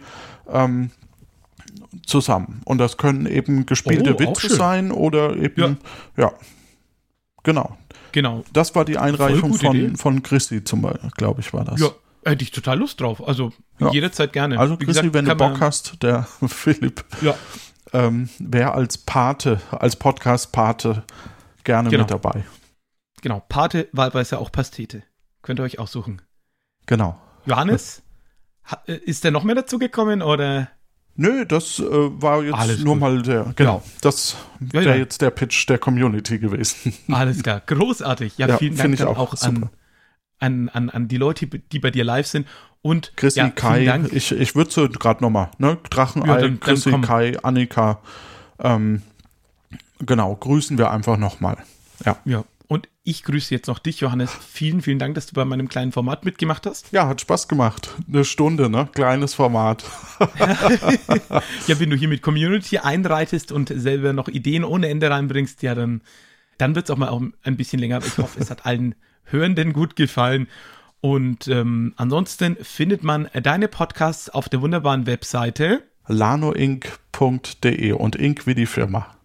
ähm, 0.52 0.92
zusammen. 2.06 2.62
Und 2.66 2.78
das 2.78 2.98
können 2.98 3.26
eben 3.26 3.66
gespielte 3.66 4.16
oh, 4.16 4.20
Witze 4.20 4.50
sein 4.50 4.92
oder 4.92 5.36
eben, 5.36 5.78
ja. 6.18 6.24
ja. 6.24 6.34
Genau. 7.44 7.78
Genau. 8.12 8.44
Das 8.54 8.76
war 8.76 8.86
die 8.86 8.98
Einreichung 8.98 9.54
von, 9.54 9.96
von 9.96 10.24
Chrissy 10.24 10.64
zum 10.64 10.82
Beispiel, 10.82 11.10
glaube 11.16 11.42
ich, 11.42 11.54
war 11.54 11.64
das. 11.64 11.80
Ja, 11.80 11.90
hätte 12.26 12.44
ich 12.44 12.52
total 12.52 12.80
Lust 12.80 13.02
drauf. 13.02 13.26
Also 13.26 13.54
ja. 13.80 13.92
jederzeit 13.92 14.34
gerne. 14.34 14.60
Also 14.60 14.80
Wie 14.80 14.86
Chrissy, 14.86 15.02
gesagt, 15.02 15.14
wenn 15.14 15.26
du 15.26 15.36
Bock 15.36 15.62
hast, 15.62 16.02
der 16.04 16.24
Philipp 16.48 17.06
ja. 17.22 17.36
ähm, 17.94 18.30
wäre 18.40 18.74
als 18.74 18.98
Pate, 18.98 19.62
als 19.72 19.96
Podcast-Pate 19.96 21.04
gerne 21.64 21.90
genau. 21.90 22.04
mit 22.04 22.12
dabei. 22.12 22.44
Genau, 23.22 23.44
Pate 23.48 23.90
wahlweise 23.92 24.40
auch 24.40 24.52
Pastete. 24.52 25.04
Könnt 25.42 25.60
ihr 25.60 25.64
euch 25.64 25.80
aussuchen. 25.80 26.22
Genau. 26.86 27.20
Johannes, 27.46 28.02
äh, 28.88 28.94
ist 28.94 29.24
der 29.24 29.32
noch 29.32 29.44
mehr 29.44 29.56
dazu 29.56 29.78
gekommen 29.78 30.22
oder? 30.22 30.70
Nö, 31.22 31.46
das 31.46 31.80
äh, 31.80 31.84
war 31.84 32.44
jetzt 32.46 32.54
Alles 32.54 32.80
nur 32.80 32.94
gut. 32.94 33.02
mal 33.02 33.22
der, 33.22 33.52
genau, 33.58 33.84
das 34.00 34.38
ja, 34.62 34.74
wäre 34.82 34.90
ja. 34.92 34.96
jetzt 34.96 35.22
der 35.22 35.32
Pitch 35.32 35.68
der 35.68 35.78
Community 35.78 36.40
gewesen. 36.40 36.94
Alles 37.12 37.44
klar, 37.44 37.62
großartig. 37.66 38.38
Ja, 38.38 38.48
ja 38.48 38.58
vielen 38.58 38.78
Dank 38.78 38.96
dann 38.96 39.08
auch, 39.10 39.18
auch 39.18 39.42
an, 39.42 39.70
an, 40.40 40.70
an, 40.70 40.90
an 40.90 41.08
die 41.10 41.18
Leute, 41.18 41.46
die 41.46 41.80
bei 41.80 41.92
dir 41.92 42.06
live 42.06 42.26
sind. 42.26 42.48
Und 42.82 43.12
Chrissy, 43.18 43.40
ja, 43.40 43.50
Kai, 43.50 43.84
Dank. 43.84 44.14
ich, 44.14 44.32
ich 44.32 44.56
würde 44.56 44.72
so 44.72 44.88
gerade 44.88 45.22
nochmal, 45.22 45.52
ne? 45.58 45.78
Drachenei, 45.90 46.26
ja, 46.26 46.38
dann, 46.38 46.62
Chrissy, 46.62 46.92
dann 46.92 47.02
Kai, 47.02 47.38
Annika, 47.44 48.00
ähm, 48.60 49.02
genau, 50.00 50.34
grüßen 50.38 50.78
wir 50.78 50.90
einfach 50.90 51.18
nochmal. 51.18 51.58
Ja. 52.06 52.16
Ja, 52.24 52.46
und 52.70 52.88
ich 53.04 53.24
grüße 53.24 53.52
jetzt 53.54 53.66
noch 53.66 53.80
dich, 53.80 54.00
Johannes. 54.00 54.32
Vielen, 54.32 54.84
vielen 54.84 55.00
Dank, 55.00 55.16
dass 55.16 55.26
du 55.26 55.34
bei 55.34 55.44
meinem 55.44 55.70
kleinen 55.70 55.92
Format 55.92 56.24
mitgemacht 56.24 56.68
hast. 56.68 56.92
Ja, 56.92 57.08
hat 57.08 57.20
Spaß 57.20 57.48
gemacht. 57.48 57.90
Eine 58.08 58.24
Stunde, 58.24 58.70
ne? 58.70 58.88
Kleines 58.94 59.34
Format. 59.34 59.84
ja, 61.68 61.80
wenn 61.80 61.90
du 61.90 61.96
hier 61.96 62.08
mit 62.08 62.22
Community 62.22 62.78
einreitest 62.78 63.52
und 63.52 63.74
selber 63.76 64.14
noch 64.14 64.28
Ideen 64.28 64.64
ohne 64.64 64.88
Ende 64.88 65.10
reinbringst, 65.10 65.64
ja, 65.64 65.74
dann, 65.74 66.02
dann 66.60 66.76
wird 66.76 66.86
es 66.86 66.92
auch 66.92 66.98
mal 66.98 67.10
auch 67.10 67.24
ein 67.42 67.58
bisschen 67.58 67.80
länger. 67.80 68.02
Ich 68.06 68.20
hoffe, 68.20 68.40
es 68.40 68.52
hat 68.52 68.68
allen 68.68 68.94
Hörenden 69.24 69.74
gut 69.74 69.96
gefallen. 69.96 70.48
Und 71.02 71.48
ähm, 71.48 71.94
ansonsten 71.96 72.56
findet 72.62 73.04
man 73.04 73.30
deine 73.34 73.68
Podcasts 73.68 74.30
auf 74.30 74.48
der 74.48 74.62
wunderbaren 74.62 75.08
Webseite 75.08 75.82
lanoinc.de 76.06 77.94
und 77.94 78.16
Inc 78.16 78.46
wie 78.46 78.54
die 78.54 78.68
Firma. 78.68 79.16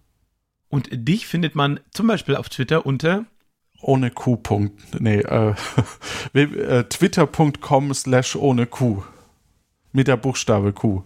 Und 0.70 0.88
dich 0.90 1.26
findet 1.26 1.54
man 1.54 1.80
zum 1.90 2.06
Beispiel 2.06 2.36
auf 2.36 2.48
Twitter 2.48 2.86
unter 2.86 3.26
ohne 3.84 4.10
Q. 4.10 4.42
Nee, 4.98 5.20
äh, 5.20 5.54
äh, 6.34 6.82
twitter.com 6.84 7.94
slash 7.94 8.36
ohne 8.36 8.66
Q. 8.66 9.02
Mit 9.92 10.08
der 10.08 10.16
Buchstabe 10.16 10.72
Q. 10.72 11.02